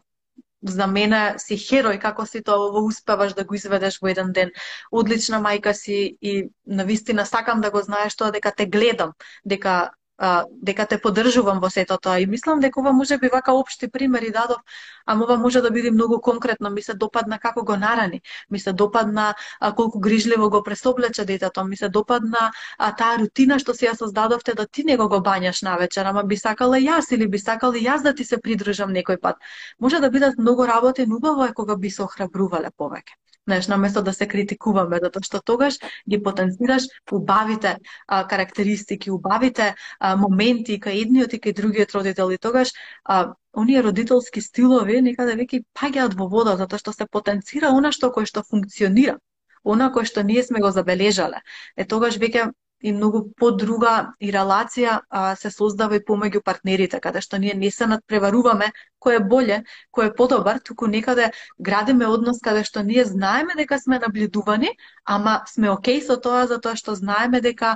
за 0.69 0.87
мене 0.87 1.21
си 1.39 1.57
херој 1.57 1.99
како 2.01 2.25
си 2.25 2.41
тоа 2.43 2.71
во 2.73 2.83
успеваш 2.87 3.33
да 3.33 3.45
го 3.45 3.55
изведеш 3.55 3.99
во 4.01 4.11
еден 4.13 4.31
ден. 4.33 4.51
Одлична 4.91 5.39
мајка 5.43 5.73
си 5.73 6.17
и 6.21 6.49
на 6.65 6.85
вистина 6.85 7.25
сакам 7.25 7.61
да 7.61 7.71
го 7.71 7.81
знаеш 7.81 8.15
тоа 8.15 8.31
дека 8.31 8.51
те 8.51 8.65
гледам, 8.65 9.13
дека 9.45 9.91
а, 10.17 10.45
дека 10.49 10.85
те 10.85 10.97
поддржувам 11.01 11.59
во 11.59 11.69
сето 11.69 11.97
тоа 11.97 12.19
и 12.19 12.25
мислам 12.25 12.59
дека 12.59 12.79
ова 12.79 12.91
може 12.93 13.17
би 13.17 13.29
вака 13.33 13.53
општи 13.53 13.87
примери 13.87 14.31
дадов, 14.31 14.57
а 15.05 15.15
ова 15.15 15.37
може 15.37 15.61
да 15.61 15.71
биде 15.71 15.91
многу 15.91 16.21
конкретно. 16.21 16.69
Ми 16.69 16.81
се 16.81 16.93
допадна 16.93 17.39
како 17.39 17.63
го 17.63 17.77
нарани, 17.77 18.21
ми 18.51 18.59
се 18.59 18.73
допадна 18.73 19.35
а, 19.59 19.75
колку 19.75 19.99
грижливо 19.99 20.49
го 20.49 20.63
пресоблече 20.63 21.25
детето, 21.25 21.63
ми 21.63 21.77
се 21.77 21.89
допадна 21.89 22.51
а, 22.77 22.91
таа 22.95 23.17
рутина 23.19 23.59
што 23.59 23.73
си 23.73 23.85
ја 23.85 23.95
создадовте 23.97 24.53
да 24.53 24.67
ти 24.67 24.83
него 24.83 25.09
го 25.09 25.21
бањаш 25.21 25.63
на 25.63 25.77
вечер, 25.77 26.05
ама 26.05 26.23
би 26.23 26.37
сакала 26.37 26.77
јас 26.77 27.13
или 27.13 27.27
би 27.27 27.39
сакал 27.39 27.73
јас 27.73 28.03
да 28.03 28.13
ти 28.13 28.23
се 28.23 28.41
придружам 28.41 28.93
некој 28.93 29.21
пат. 29.21 29.35
Може 29.79 29.99
да 29.99 30.09
бидат 30.09 30.37
многу 30.37 30.67
работи, 30.67 31.05
но 31.07 31.15
убаво 31.17 31.45
е 31.45 31.53
кога 31.53 31.75
би 31.77 31.89
се 31.89 32.03
охрабрувале 32.03 32.71
повеќе 32.77 33.17
Знаеш, 33.47 33.67
наместо 33.67 34.01
да 34.03 34.11
се 34.13 34.27
критикуваме, 34.27 34.99
затоа 34.99 35.23
што 35.23 35.39
тогаш 35.39 35.77
ги 36.09 36.17
потенцираш 36.23 36.87
убавите 37.17 37.77
а, 38.07 38.27
карактеристики, 38.27 39.11
убавите 39.11 39.67
а, 39.99 40.15
моменти 40.19 40.75
кај 40.83 40.99
едниот 41.03 41.35
и 41.37 41.39
кај 41.39 41.55
другиот 41.55 41.95
родител 41.95 42.33
и 42.35 42.37
тогаш 42.37 42.73
а, 43.05 43.31
оние 43.55 43.83
родителски 43.87 44.43
стилови 44.43 44.99
некаде 45.01 45.37
веќе 45.39 45.63
паѓаат 45.79 46.19
во 46.19 46.27
вода 46.27 46.57
затоа 46.59 46.83
што 46.83 46.91
се 46.91 47.07
потенцира 47.07 47.71
она 47.71 47.93
што 47.95 48.11
кое 48.11 48.27
што 48.27 48.43
функционира, 48.43 49.15
она 49.63 49.87
кое 49.95 50.03
што 50.11 50.27
ние 50.27 50.43
сме 50.43 50.59
го 50.59 50.71
забележале. 50.75 51.39
Е 51.79 51.87
тогаш 51.87 52.19
веќе 52.19 52.51
и 52.87 52.91
многу 52.95 53.21
подруга 53.41 53.93
и 54.23 54.29
релација 54.31 54.99
а, 55.09 55.35
се 55.35 55.51
создава 55.51 55.97
и 55.99 56.03
помеѓу 56.09 56.41
партнерите, 56.45 56.99
каде 57.03 57.21
што 57.25 57.39
ние 57.43 57.55
не 57.63 57.71
се 57.71 57.87
надпреваруваме 57.91 58.71
кој 59.03 59.19
е 59.19 59.23
боле, 59.33 59.57
кој 59.91 60.09
е 60.09 60.15
подобар, 60.15 60.61
туку 60.63 60.87
некаде 60.87 61.31
градиме 61.59 62.07
однос 62.07 62.39
каде 62.43 62.63
што 62.63 62.83
ние 62.87 63.05
знаеме 63.05 63.57
дека 63.59 63.79
сме 63.83 63.99
наблюдувани, 63.99 64.71
ама 65.05 65.41
сме 65.51 65.71
окей 65.71 66.01
со 66.01 66.15
тоа 66.15 66.47
затоа 66.47 66.79
што 66.79 66.95
знаеме 66.95 67.43
дека 67.43 67.75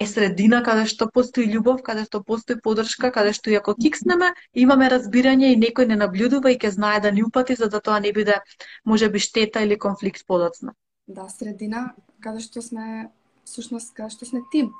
е 0.00 0.06
средина 0.10 0.60
каде 0.66 0.84
што 0.92 1.08
постои 1.08 1.48
љубов, 1.48 1.82
каде 1.88 2.04
што 2.04 2.20
постои 2.22 2.60
подршка, 2.60 3.10
каде 3.16 3.32
што 3.32 3.50
и 3.50 3.58
ако 3.60 3.76
кикснеме, 3.80 4.32
имаме 4.52 4.92
разбирање 4.92 5.52
и 5.54 5.60
некој 5.66 5.88
не 5.88 6.00
наблюдува 6.04 6.52
и 6.52 6.58
ќе 6.58 6.76
знае 6.76 7.00
да 7.00 7.12
ни 7.14 7.24
упати 7.24 7.56
за 7.60 7.72
да 7.72 7.80
тоа 7.80 8.00
не 8.00 8.12
биде 8.12 8.40
можеби 8.84 9.18
штета 9.18 9.64
или 9.64 9.78
конфликт 9.78 10.26
подоцна. 10.26 10.74
Да, 11.06 11.28
средина 11.28 11.94
каде 12.20 12.40
што 12.44 12.60
сме 12.62 13.08
всушност 13.44 13.94
каде 13.94 14.16
што 14.16 14.26
сме 14.26 14.42
тим. 14.52 14.72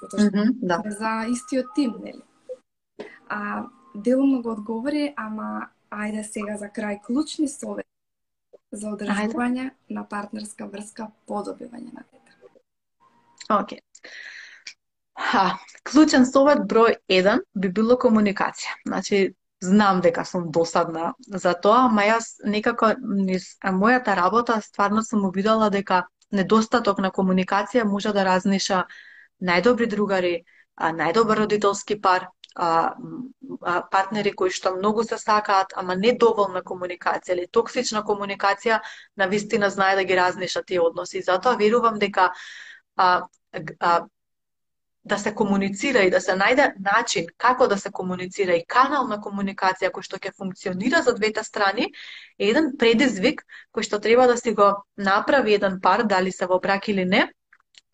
Затоа 0.00 0.20
што 0.20 0.30
mm 0.30 0.44
-hmm, 0.44 0.52
да. 0.62 0.82
за 0.86 1.26
истиот 1.30 1.74
тим, 1.74 1.94
нели? 2.02 2.22
А 3.28 3.66
делумно 3.94 4.42
го 4.42 4.50
одговори, 4.50 5.14
ама 5.16 5.70
ајде 5.90 6.22
сега 6.22 6.56
за 6.56 6.68
крај 6.68 7.00
клучни 7.06 7.48
совет 7.48 7.86
за 8.72 8.88
одржување 8.88 9.64
ајде. 9.64 9.70
на 9.88 10.04
партнерска 10.04 10.66
врска 10.66 11.10
по 11.26 11.42
добивање 11.42 11.92
на 11.92 12.02
дете. 12.12 12.32
Океј. 13.48 13.62
Okay. 13.62 13.80
Ха, 15.18 15.58
клучен 15.82 16.26
совет 16.26 16.58
број 16.58 16.96
1 17.08 17.40
би 17.54 17.68
било 17.68 17.96
комуникација. 17.96 18.76
Значи, 18.86 19.34
знам 19.60 20.00
дека 20.00 20.24
сум 20.24 20.50
досадна 20.54 21.14
за 21.26 21.54
тоа, 21.54 21.86
ама 21.88 22.04
јас 22.06 22.38
некако 22.44 22.92
низ 23.00 23.56
мојата 23.64 24.14
работа 24.14 24.60
стварно 24.62 25.02
сум 25.02 25.24
увидела 25.26 25.70
дека 25.70 26.04
недостаток 26.30 26.98
на 26.98 27.10
комуникација 27.10 27.84
може 27.84 28.12
да 28.12 28.24
разниша 28.24 28.84
најдобри 29.40 29.88
другари, 29.88 30.34
најдобар 30.78 31.44
родителски 31.44 32.00
пар, 32.00 32.28
партнери 33.90 34.32
кои 34.34 34.50
што 34.50 34.74
многу 34.76 35.04
се 35.04 35.18
сакаат, 35.18 35.72
ама 35.76 35.94
не 35.96 36.12
доволна 36.12 36.62
комуникација 36.62 37.36
или 37.36 37.46
токсична 37.46 38.02
комуникација, 38.02 38.80
на 39.16 39.26
вистина 39.26 39.70
знае 39.70 39.96
да 39.96 40.04
ги 40.04 40.16
разниша 40.16 40.62
тие 40.62 40.80
односи. 40.80 41.22
Затоа 41.22 41.56
верувам 41.56 41.98
дека 41.98 42.32
а, 42.96 43.26
а, 43.80 44.06
да 45.08 45.18
се 45.18 45.34
комуницира 45.34 46.04
и 46.04 46.10
да 46.10 46.20
се 46.20 46.36
најде 46.38 46.72
начин 46.78 47.26
како 47.36 47.68
да 47.68 47.78
се 47.78 47.90
комуницира 47.90 48.56
и 48.56 48.64
канал 48.66 49.08
на 49.08 49.18
комуникација 49.24 49.90
кој 49.94 50.06
што 50.06 50.20
ќе 50.20 50.34
функционира 50.36 51.02
за 51.02 51.14
двете 51.16 51.44
страни, 51.44 51.88
е 52.38 52.50
еден 52.52 52.72
предизвик 52.78 53.42
кој 53.74 53.88
што 53.88 54.00
треба 54.04 54.28
да 54.28 54.36
си 54.36 54.54
го 54.54 54.70
направи 54.96 55.54
еден 55.54 55.80
пар, 55.82 56.04
дали 56.04 56.32
се 56.32 56.46
во 56.46 56.60
брак 56.60 56.88
или 56.88 57.04
не, 57.04 57.26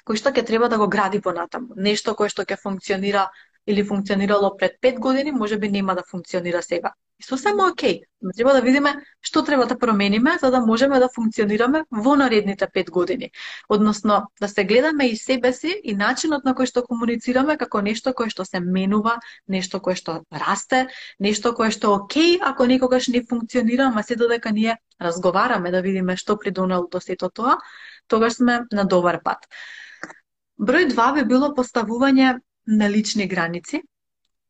кој 0.05 0.21
што 0.21 0.35
ќе 0.35 0.47
треба 0.47 0.69
да 0.69 0.79
го 0.79 0.89
гради 0.89 1.21
понатаму. 1.21 1.75
Нешто 1.77 2.15
кое 2.15 2.29
што 2.29 2.45
ќе 2.45 2.61
функционира 2.61 3.29
или 3.67 3.85
функционирало 3.85 4.57
пред 4.57 4.73
5 4.83 4.99
години, 4.99 5.33
може 5.33 5.59
би 5.59 5.69
нема 5.69 5.95
да 5.95 6.03
функционира 6.11 6.63
сега. 6.63 6.93
И 7.21 7.23
сосема 7.23 7.69
окей. 7.73 8.01
Треба 8.37 8.53
да 8.53 8.61
видиме 8.61 8.95
што 9.21 9.45
треба 9.45 9.67
да 9.67 9.79
промениме 9.79 10.39
за 10.41 10.51
да 10.51 10.61
можеме 10.61 10.99
да 10.99 11.09
функционираме 11.15 11.85
во 11.91 12.17
наредните 12.17 12.67
5 12.67 12.91
години. 12.91 13.31
Односно, 13.69 14.27
да 14.41 14.49
се 14.49 14.65
гледаме 14.65 15.07
и 15.07 15.17
себе 15.17 15.53
си 15.53 15.81
и 15.85 15.95
начинот 15.95 16.45
на 16.45 16.55
кој 16.55 16.67
што 16.67 16.83
комуницираме 16.83 17.57
како 17.57 17.83
нешто 17.83 18.13
кое 18.13 18.31
што 18.31 18.45
се 18.45 18.61
менува, 18.61 19.21
нешто 19.49 19.81
кое 19.81 19.95
што 19.95 20.25
расте, 20.33 20.89
нешто 21.21 21.55
кое 21.55 21.71
што 21.71 21.95
окей 21.95 22.39
ако 22.43 22.67
некогаш 22.67 23.09
не 23.09 23.23
функционира, 23.23 23.87
ама 23.87 24.03
се 24.03 24.17
додека 24.17 24.51
ние 24.51 24.77
разговараме 25.01 25.71
да 25.71 25.83
видиме 25.83 26.17
што 26.17 26.37
придонело 26.37 26.89
до 26.91 27.01
сето 27.01 27.31
тоа, 27.31 27.59
тогаш 28.09 28.43
сме 28.43 28.67
на 28.73 28.85
добар 28.85 29.23
пат. 29.23 29.47
Број 30.59 30.91
2 30.91 31.15
би 31.15 31.25
било 31.31 31.55
поставување 31.55 32.41
на 32.67 32.91
лични 32.91 33.27
граници, 33.27 33.83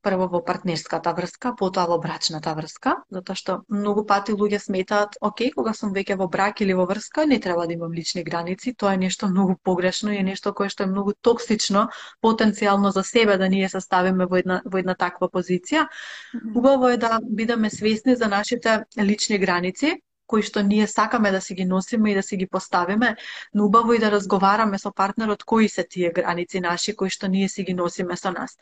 прво 0.05 0.29
во 0.29 0.41
партнерската 0.45 1.13
врска, 1.17 1.55
потоа 1.59 1.87
во 1.89 1.97
брачната 2.03 2.53
врска, 2.59 2.93
затоа 3.17 3.39
што 3.41 3.57
многу 3.73 4.05
пати 4.11 4.37
луѓе 4.37 4.61
сметаат, 4.61 5.17
окей, 5.29 5.51
кога 5.57 5.73
сум 5.79 5.95
веќе 5.97 6.19
во 6.21 6.29
брак 6.35 6.61
или 6.61 6.77
во 6.77 6.85
врска, 6.91 7.25
не 7.31 7.41
треба 7.47 7.67
да 7.67 7.77
имам 7.77 7.97
лични 7.97 8.25
граници, 8.29 8.75
тоа 8.77 8.95
е 8.95 9.03
нешто 9.05 9.31
многу 9.33 9.57
погрешно 9.71 10.13
и 10.13 10.21
е 10.21 10.27
нешто 10.29 10.53
кое 10.53 10.69
што 10.69 10.85
е 10.85 10.93
многу 10.93 11.17
токсично 11.29 11.89
потенцијално 12.23 12.93
за 12.93 13.03
себе 13.03 13.39
да 13.41 13.49
ние 13.49 13.69
се 13.69 13.81
ставиме 13.81 14.27
во 14.27 14.43
една 14.45 14.61
во 14.65 14.83
една 14.85 14.95
таква 14.95 15.31
позиција. 15.33 15.89
Убаво 16.55 16.93
е 16.93 17.01
да 17.01 17.19
бидеме 17.25 17.71
свесни 17.71 18.17
за 18.17 18.29
нашите 18.29 18.85
лични 19.01 19.39
граници, 19.39 19.97
кои 20.27 20.43
што 20.43 20.63
ние 20.63 20.87
сакаме 20.87 21.31
да 21.31 21.41
си 21.41 21.55
ги 21.55 21.65
носиме 21.65 22.13
и 22.13 22.15
да 22.15 22.23
си 22.23 22.37
ги 22.37 22.47
поставиме, 22.47 23.17
но 23.55 23.65
убаво 23.67 23.93
и 23.93 23.99
да 23.99 24.11
разговараме 24.11 24.79
со 24.79 24.93
партнерот 24.93 25.45
кои 25.45 25.69
се 25.69 25.85
тие 25.85 26.13
граници 26.13 26.61
наши 26.61 26.97
кои 26.97 27.11
што 27.11 27.29
ние 27.29 27.49
си 27.49 27.65
ги 27.65 27.75
носиме 27.75 28.17
со 28.17 28.33
нас. 28.33 28.57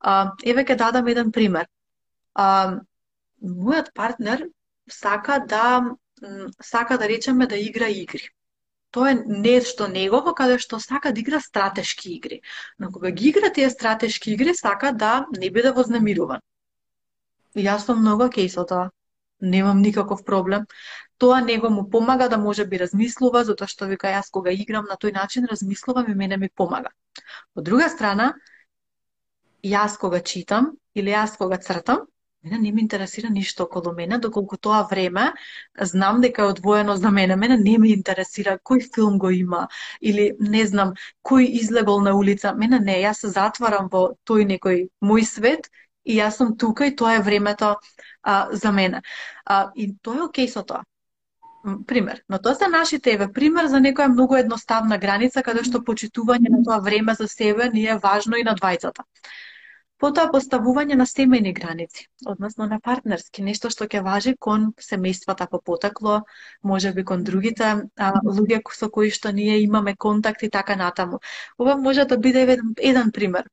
А, 0.00 0.32
еве 0.44 0.64
ќе 0.64 0.76
дадам 0.76 1.08
еден 1.08 1.32
пример. 1.32 1.66
А, 2.34 2.80
мојот 3.42 3.92
партнер 3.94 4.48
сака 4.90 5.40
да 5.48 5.96
сака 6.62 6.98
да 6.98 7.08
речеме 7.08 7.46
да 7.46 7.58
игра 7.58 7.88
игри. 7.88 8.30
Тоа 8.90 9.10
е 9.10 9.14
нешто 9.26 9.88
негово 9.88 10.34
каде 10.34 10.58
што 10.58 10.78
сака 10.80 11.12
да 11.12 11.20
игра 11.20 11.40
стратешки 11.40 12.12
игри. 12.14 12.40
Но 12.78 12.90
кога 12.92 13.10
ги 13.10 13.28
игра 13.28 13.50
тие 13.52 13.70
стратешки 13.70 14.32
игри, 14.32 14.54
сака 14.54 14.92
да 14.92 15.26
не 15.36 15.50
биде 15.50 15.72
вознемируван. 15.72 16.40
И 17.54 17.66
јас 17.66 17.86
сум 17.86 18.00
многу 18.00 18.30
окей 18.30 18.48
со 18.48 18.64
тоа 18.64 18.90
немам 19.44 19.82
никаков 19.82 20.24
проблем. 20.24 20.66
Тоа 21.18 21.40
него 21.40 21.70
му 21.70 21.90
помага 21.90 22.28
да 22.28 22.38
може 22.38 22.64
би 22.66 22.78
размислува, 22.78 23.44
затоа 23.44 23.68
што 23.70 23.86
вика 23.90 24.10
јас 24.10 24.30
кога 24.32 24.50
играм 24.50 24.88
на 24.90 24.96
тој 24.96 25.14
начин 25.14 25.46
размислувам 25.50 26.10
и 26.10 26.14
мене 26.14 26.36
ми 26.36 26.48
помага. 26.48 26.90
Од 27.54 27.64
друга 27.64 27.88
страна, 27.88 28.32
јас 29.62 29.98
кога 30.00 30.20
читам 30.20 30.74
или 30.94 31.14
јас 31.14 31.38
кога 31.38 31.58
цртам, 31.58 32.06
мене 32.44 32.58
не 32.58 32.72
ме 32.72 32.80
интересира 32.82 33.30
ништо 33.30 33.64
околу 33.64 33.92
мене, 33.94 34.18
доколку 34.18 34.56
тоа 34.56 34.82
време 34.90 35.32
знам 35.80 36.20
дека 36.20 36.42
е 36.42 36.44
одвоено 36.52 36.96
за 36.96 37.10
мене. 37.10 37.36
Мене 37.36 37.56
не 37.56 37.78
ме 37.78 37.88
интересира 37.88 38.58
кој 38.58 38.84
филм 38.94 39.18
го 39.18 39.30
има 39.30 39.68
или 40.00 40.32
не 40.40 40.66
знам 40.66 40.92
кој 41.24 41.48
излегол 41.60 42.00
на 42.00 42.14
улица. 42.14 42.52
Мене 42.54 42.80
не, 42.80 42.98
јас 43.02 43.24
се 43.24 43.28
затварам 43.28 43.88
во 43.92 44.12
тој 44.26 44.44
некој 44.52 44.88
мој 45.00 45.24
свет 45.24 45.70
и 46.04 46.18
јас 46.18 46.40
сум 46.40 46.56
тука 46.58 46.86
и 46.86 46.96
тоа 46.96 47.14
е 47.16 47.22
времето 47.22 47.76
а, 48.22 48.48
за 48.52 48.72
мене. 48.72 49.02
А, 49.44 49.70
и 49.74 49.94
тоа 50.02 50.18
е 50.18 50.26
окей 50.28 50.48
со 50.48 50.62
тоа. 50.62 50.84
Пример. 51.86 52.20
Но 52.28 52.38
тоа 52.38 52.54
се 52.54 52.68
нашите 52.68 53.14
еве 53.16 53.30
пример 53.32 53.66
за 53.72 53.80
некоја 53.80 54.12
многу 54.12 54.36
едноставна 54.36 54.98
граница 54.98 55.42
каде 55.42 55.64
што 55.64 55.80
почитување 55.80 56.52
на 56.52 56.60
тоа 56.64 56.78
време 56.84 57.14
за 57.14 57.28
себе 57.28 57.70
ни 57.72 57.86
е 57.86 57.96
важно 58.02 58.36
и 58.36 58.44
на 58.44 58.54
двајцата. 58.54 59.06
Потоа 60.02 60.28
поставување 60.28 60.96
на 61.00 61.06
семејни 61.08 61.54
граници, 61.56 62.04
односно 62.26 62.66
на 62.66 62.78
партнерски, 62.86 63.44
нешто 63.46 63.70
што 63.70 63.86
ќе 63.86 64.02
важи 64.04 64.34
кон 64.46 64.66
семејствата 64.86 65.46
по 65.48 65.60
потекло, 65.70 66.18
може 66.62 66.92
би 66.92 67.04
кон 67.10 67.24
другите 67.24 67.70
а, 67.96 68.12
луѓе 68.26 68.60
со 68.80 68.90
кои 68.90 69.10
што 69.10 69.32
ние 69.32 69.62
имаме 69.62 69.96
контакт 69.96 70.42
и 70.42 70.50
така 70.50 70.76
натаму. 70.76 71.20
Ова 71.58 71.76
може 71.76 72.04
да 72.04 72.18
биде 72.18 72.42
еден, 72.42 72.74
еден 72.92 73.12
пример 73.12 73.48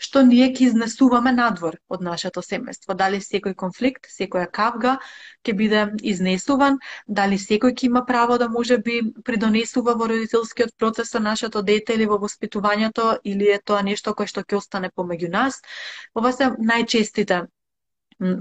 што 0.00 0.22
ние 0.24 0.48
ќе 0.48 0.66
изнесуваме 0.70 1.32
надвор 1.36 1.76
од 1.96 2.04
нашето 2.06 2.42
семејство. 2.46 2.96
Дали 3.02 3.20
секој 3.24 3.54
конфликт, 3.62 4.08
секоја 4.14 4.48
кавга 4.58 4.96
ќе 5.44 5.54
биде 5.60 5.82
изнесуван, 6.12 6.80
дали 7.20 7.38
секој 7.44 7.76
ќе 7.76 7.88
има 7.90 8.04
право 8.08 8.38
да 8.38 8.48
може 8.48 8.78
би 8.78 9.00
придонесува 9.28 9.94
во 10.00 10.08
родителскиот 10.14 10.76
процес 10.78 11.12
со 11.12 11.20
нашето 11.20 11.62
дете 11.62 11.98
или 11.98 12.08
во 12.08 12.18
воспитувањето, 12.24 13.18
или 13.24 13.52
е 13.52 13.60
тоа 13.64 13.82
нешто 13.82 14.14
кое 14.14 14.26
што 14.26 14.44
ќе 14.44 14.60
остане 14.62 14.90
помеѓу 14.96 15.32
нас. 15.36 15.60
Ова 16.14 16.32
се 16.32 16.52
најчестите 16.72 17.44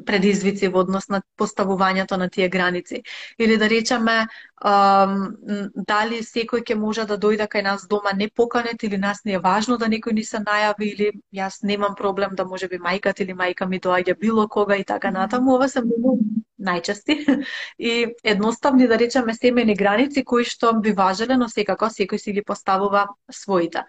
предизвици 0.05 0.67
во 0.67 0.83
однос 0.83 1.07
на 1.09 1.21
поставувањето 1.39 2.17
на 2.17 2.29
тие 2.29 2.49
граници. 2.49 3.03
Или 3.39 3.57
да 3.57 3.69
речеме, 3.69 4.27
дали 4.61 6.19
секој 6.23 6.63
ќе 6.67 6.75
може 6.75 7.05
да 7.07 7.17
дојде 7.17 7.47
кај 7.47 7.63
нас 7.63 7.87
дома 7.87 8.11
не 8.13 8.29
поканет 8.29 8.83
или 8.83 8.97
нас 8.97 9.23
не 9.25 9.33
е 9.33 9.39
важно 9.39 9.77
да 9.77 9.87
некој 9.87 10.13
ни 10.13 10.23
се 10.23 10.43
најави 10.43 10.89
или 10.93 11.11
јас 11.33 11.63
немам 11.63 11.95
проблем 11.95 12.35
да 12.35 12.45
може 12.45 12.67
би 12.67 12.77
мајкат 12.77 13.21
или 13.21 13.33
мајка 13.33 13.67
ми 13.67 13.79
доаѓа 13.79 14.19
било 14.19 14.47
кога 14.47 14.75
и 14.75 14.83
така 14.83 15.11
натаму. 15.11 15.55
Ова 15.55 15.69
се 15.69 15.81
многу 15.81 16.19
најчести 16.59 17.15
и 17.79 18.15
едноставни 18.23 18.87
да 18.87 18.99
речеме 18.99 19.33
семени 19.33 19.75
граници 19.75 20.25
кои 20.25 20.43
што 20.43 20.73
би 20.81 20.91
важеле, 20.91 21.37
но 21.37 21.47
секако 21.47 21.87
секој 21.87 22.17
си 22.17 22.33
ги 22.33 22.43
поставува 22.43 23.07
своите. 23.31 23.85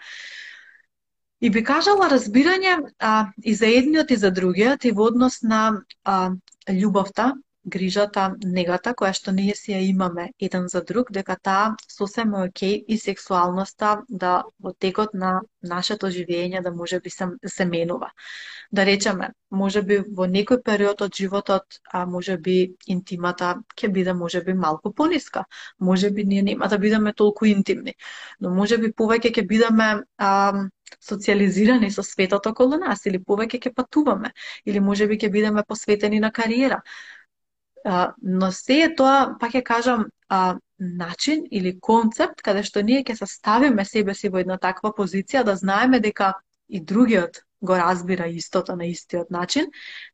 И 1.40 1.50
би 1.50 1.62
кажала 1.64 2.08
разбирање 2.12 2.74
а, 2.98 3.12
и 3.42 3.54
за 3.54 3.66
едниот 3.80 4.10
и 4.10 4.16
за 4.16 4.30
другиот 4.30 4.84
и 4.84 4.92
во 4.92 5.06
однос 5.12 5.42
на 5.42 5.62
а, 6.04 6.32
љубовта 6.68 7.32
грижата, 7.64 8.24
негата 8.44 8.92
која 8.96 9.12
што 9.16 9.32
ние 9.36 9.54
си 9.54 9.72
ја 9.72 9.80
имаме 9.84 10.30
еден 10.40 10.68
за 10.72 10.80
друг, 10.82 11.10
дека 11.12 11.36
таа 11.36 11.76
сосема 11.88 12.40
е 12.40 12.48
окей 12.48 12.84
и 12.88 12.98
сексуалноста 12.98 14.02
да 14.08 14.42
во 14.58 14.72
текот 14.72 15.14
на 15.14 15.40
нашето 15.62 16.10
живење 16.10 16.62
да 16.62 16.72
може 16.72 17.00
би 17.00 17.10
се, 17.10 17.28
се 17.46 17.64
менува. 17.64 18.10
Да 18.72 18.86
речеме, 18.86 19.30
може 19.50 19.82
би 19.82 19.98
во 20.00 20.26
некој 20.26 20.62
период 20.64 21.02
од 21.02 21.14
животот, 21.14 21.80
а 21.92 22.06
може 22.06 22.38
би 22.38 22.74
интимата 22.86 23.54
ќе 23.76 23.92
биде 23.92 24.14
може 24.14 24.42
би 24.42 24.54
малку 24.54 24.92
пониска. 24.92 25.44
Може 25.78 26.10
би 26.10 26.24
ние 26.24 26.42
нема 26.42 26.68
да 26.68 26.78
бидеме 26.78 27.12
толку 27.12 27.44
интимни, 27.44 27.94
но 28.40 28.50
може 28.50 28.78
би 28.78 28.92
повеќе 28.92 29.34
ќе 29.36 29.46
бидеме 29.46 30.02
а, 30.18 30.64
социализирани 31.00 31.90
со 31.90 32.02
светот 32.02 32.46
околу 32.46 32.78
нас 32.78 33.06
или 33.06 33.18
повеќе 33.18 33.60
ќе 33.60 33.74
патуваме 33.74 34.32
или 34.64 34.80
може 34.80 35.06
би 35.06 35.18
ќе 35.18 35.30
бидеме 35.30 35.64
посветени 35.68 36.20
на 36.20 36.32
кариера. 36.32 36.82
А, 37.84 38.12
но 38.22 38.52
се 38.52 38.82
е 38.84 38.94
тоа, 38.94 39.36
па 39.40 39.48
ќе 39.48 39.62
кажам, 39.64 40.06
а, 40.28 40.58
начин 40.78 41.44
или 41.50 41.78
концепт 41.80 42.42
каде 42.42 42.62
што 42.64 42.82
ние 42.82 43.04
ќе 43.04 43.26
ставиме 43.26 43.84
себе 43.84 44.14
си 44.14 44.28
во 44.28 44.40
една 44.40 44.58
таква 44.58 44.92
позиција 44.96 45.44
да 45.44 45.56
знаеме 45.56 46.00
дека 46.00 46.34
и 46.68 46.80
другиот 46.80 47.42
го 47.62 47.76
разбира 47.76 48.26
истото 48.26 48.76
на 48.76 48.86
истиот 48.86 49.30
начин, 49.30 49.66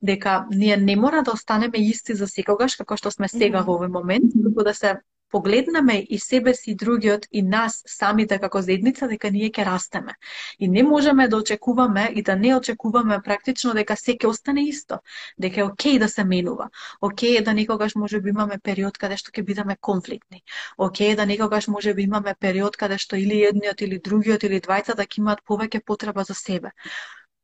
дека 0.02 0.46
ние 0.50 0.76
не 0.76 0.96
мора 0.96 1.22
да 1.22 1.32
останеме 1.32 1.78
исти 1.78 2.14
за 2.14 2.26
секогаш 2.26 2.76
како 2.76 2.96
што 2.96 3.10
сме 3.10 3.28
сега 3.28 3.62
во 3.62 3.78
овој 3.78 3.92
момент, 3.92 4.32
туку 4.34 4.64
да 4.66 4.74
се 4.74 4.96
погледнеме 5.30 6.04
и 6.08 6.18
себе 6.18 6.54
си 6.54 6.74
другиот 6.74 7.26
и 7.32 7.42
нас 7.42 7.82
самите 7.86 8.38
како 8.38 8.62
заедница 8.62 9.08
дека 9.08 9.30
ние 9.30 9.50
ќе 9.50 9.64
растеме. 9.66 10.14
И 10.58 10.68
не 10.68 10.82
можеме 10.82 11.28
да 11.28 11.36
очекуваме 11.36 12.10
и 12.14 12.22
да 12.22 12.36
не 12.36 12.54
очекуваме 12.56 13.20
практично 13.24 13.74
дека 13.74 13.96
се 13.96 14.16
ќе 14.16 14.26
остане 14.26 14.68
исто, 14.68 15.00
дека 15.38 15.60
е 15.60 15.64
окей 15.64 15.98
да 15.98 16.08
се 16.08 16.24
менува. 16.24 16.70
Окей 17.00 17.36
е 17.38 17.42
да 17.42 17.54
некогаш 17.54 17.94
може 17.94 18.20
би 18.20 18.30
имаме 18.30 18.58
период 18.58 18.98
каде 18.98 19.16
што 19.16 19.30
ќе 19.30 19.44
бидеме 19.44 19.76
конфликтни. 19.80 20.42
Окей 20.78 21.12
е 21.12 21.16
да 21.16 21.26
некогаш 21.26 21.68
може 21.68 21.94
би 21.94 22.02
имаме 22.02 22.34
период 22.40 22.76
каде 22.76 22.98
што 22.98 23.16
или 23.16 23.42
едниот 23.44 23.80
или 23.80 23.98
другиот 23.98 24.42
или 24.42 24.60
двајцата 24.60 24.96
да 24.96 25.06
имаат 25.18 25.42
повеќе 25.48 25.84
потреба 25.84 26.24
за 26.24 26.34
себе. 26.34 26.70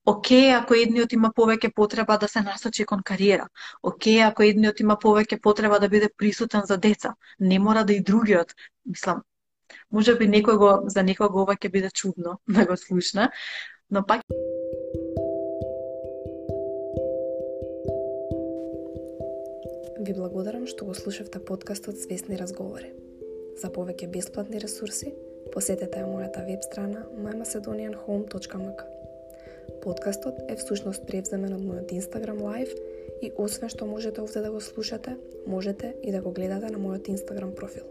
Океј 0.03 0.49
ако 0.57 0.75
едниот 0.75 1.13
има 1.15 1.29
повеќе 1.31 1.71
потреба 1.75 2.17
да 2.19 2.29
се 2.29 2.41
насочи 2.43 2.85
кон 2.85 3.03
кариера. 3.07 3.47
Океј 3.87 4.25
ако 4.27 4.43
едниот 4.43 4.81
има 4.83 4.97
повеќе 4.99 5.39
потреба 5.41 5.79
да 5.79 5.89
биде 5.89 6.09
присутен 6.19 6.63
за 6.67 6.77
деца. 6.77 7.15
Не 7.39 7.59
мора 7.59 7.85
да 7.85 7.93
и 7.93 8.01
другиот. 8.03 8.55
Мислам, 8.85 9.23
може 9.91 10.17
би 10.19 10.27
некој 10.27 10.59
го, 10.59 10.71
за 10.91 11.07
некој 11.07 11.31
го 11.31 11.43
ова 11.43 11.55
ќе 11.55 11.71
биде 11.71 11.91
чудно 11.95 12.41
да 12.49 12.67
го 12.67 12.77
слушна, 12.77 13.31
но 13.91 14.03
пак 14.07 14.27
Ви 20.03 20.15
благодарам 20.19 20.67
што 20.67 20.85
го 20.85 20.95
слушавте 20.99 21.39
подкастот 21.39 21.95
Свесни 21.95 22.35
разговори. 22.35 22.91
За 23.63 23.71
повеќе 23.71 24.11
бесплатни 24.11 24.59
ресурси, 24.59 25.15
посетете 25.55 26.03
ја 26.03 26.11
мојата 26.11 26.43
веб 26.43 26.67
страна 26.67 27.07
mymacedonianhome.mk. 27.15 28.92
Подкастот 29.83 30.35
е 30.49 30.57
всушност 30.57 31.03
превземен 31.09 31.57
од 31.57 31.63
мојот 31.67 31.91
Instagram 31.97 32.39
Live 32.39 32.77
и 33.23 33.33
освен 33.35 33.73
што 33.73 33.89
можете 33.91 34.23
овде 34.23 34.45
да 34.45 34.53
го 34.55 34.61
слушате, 34.61 35.17
можете 35.47 35.95
и 36.03 36.13
да 36.15 36.23
го 36.23 36.31
гледате 36.31 36.71
на 36.71 36.79
мојот 36.79 37.11
Instagram 37.11 37.55
профил. 37.59 37.85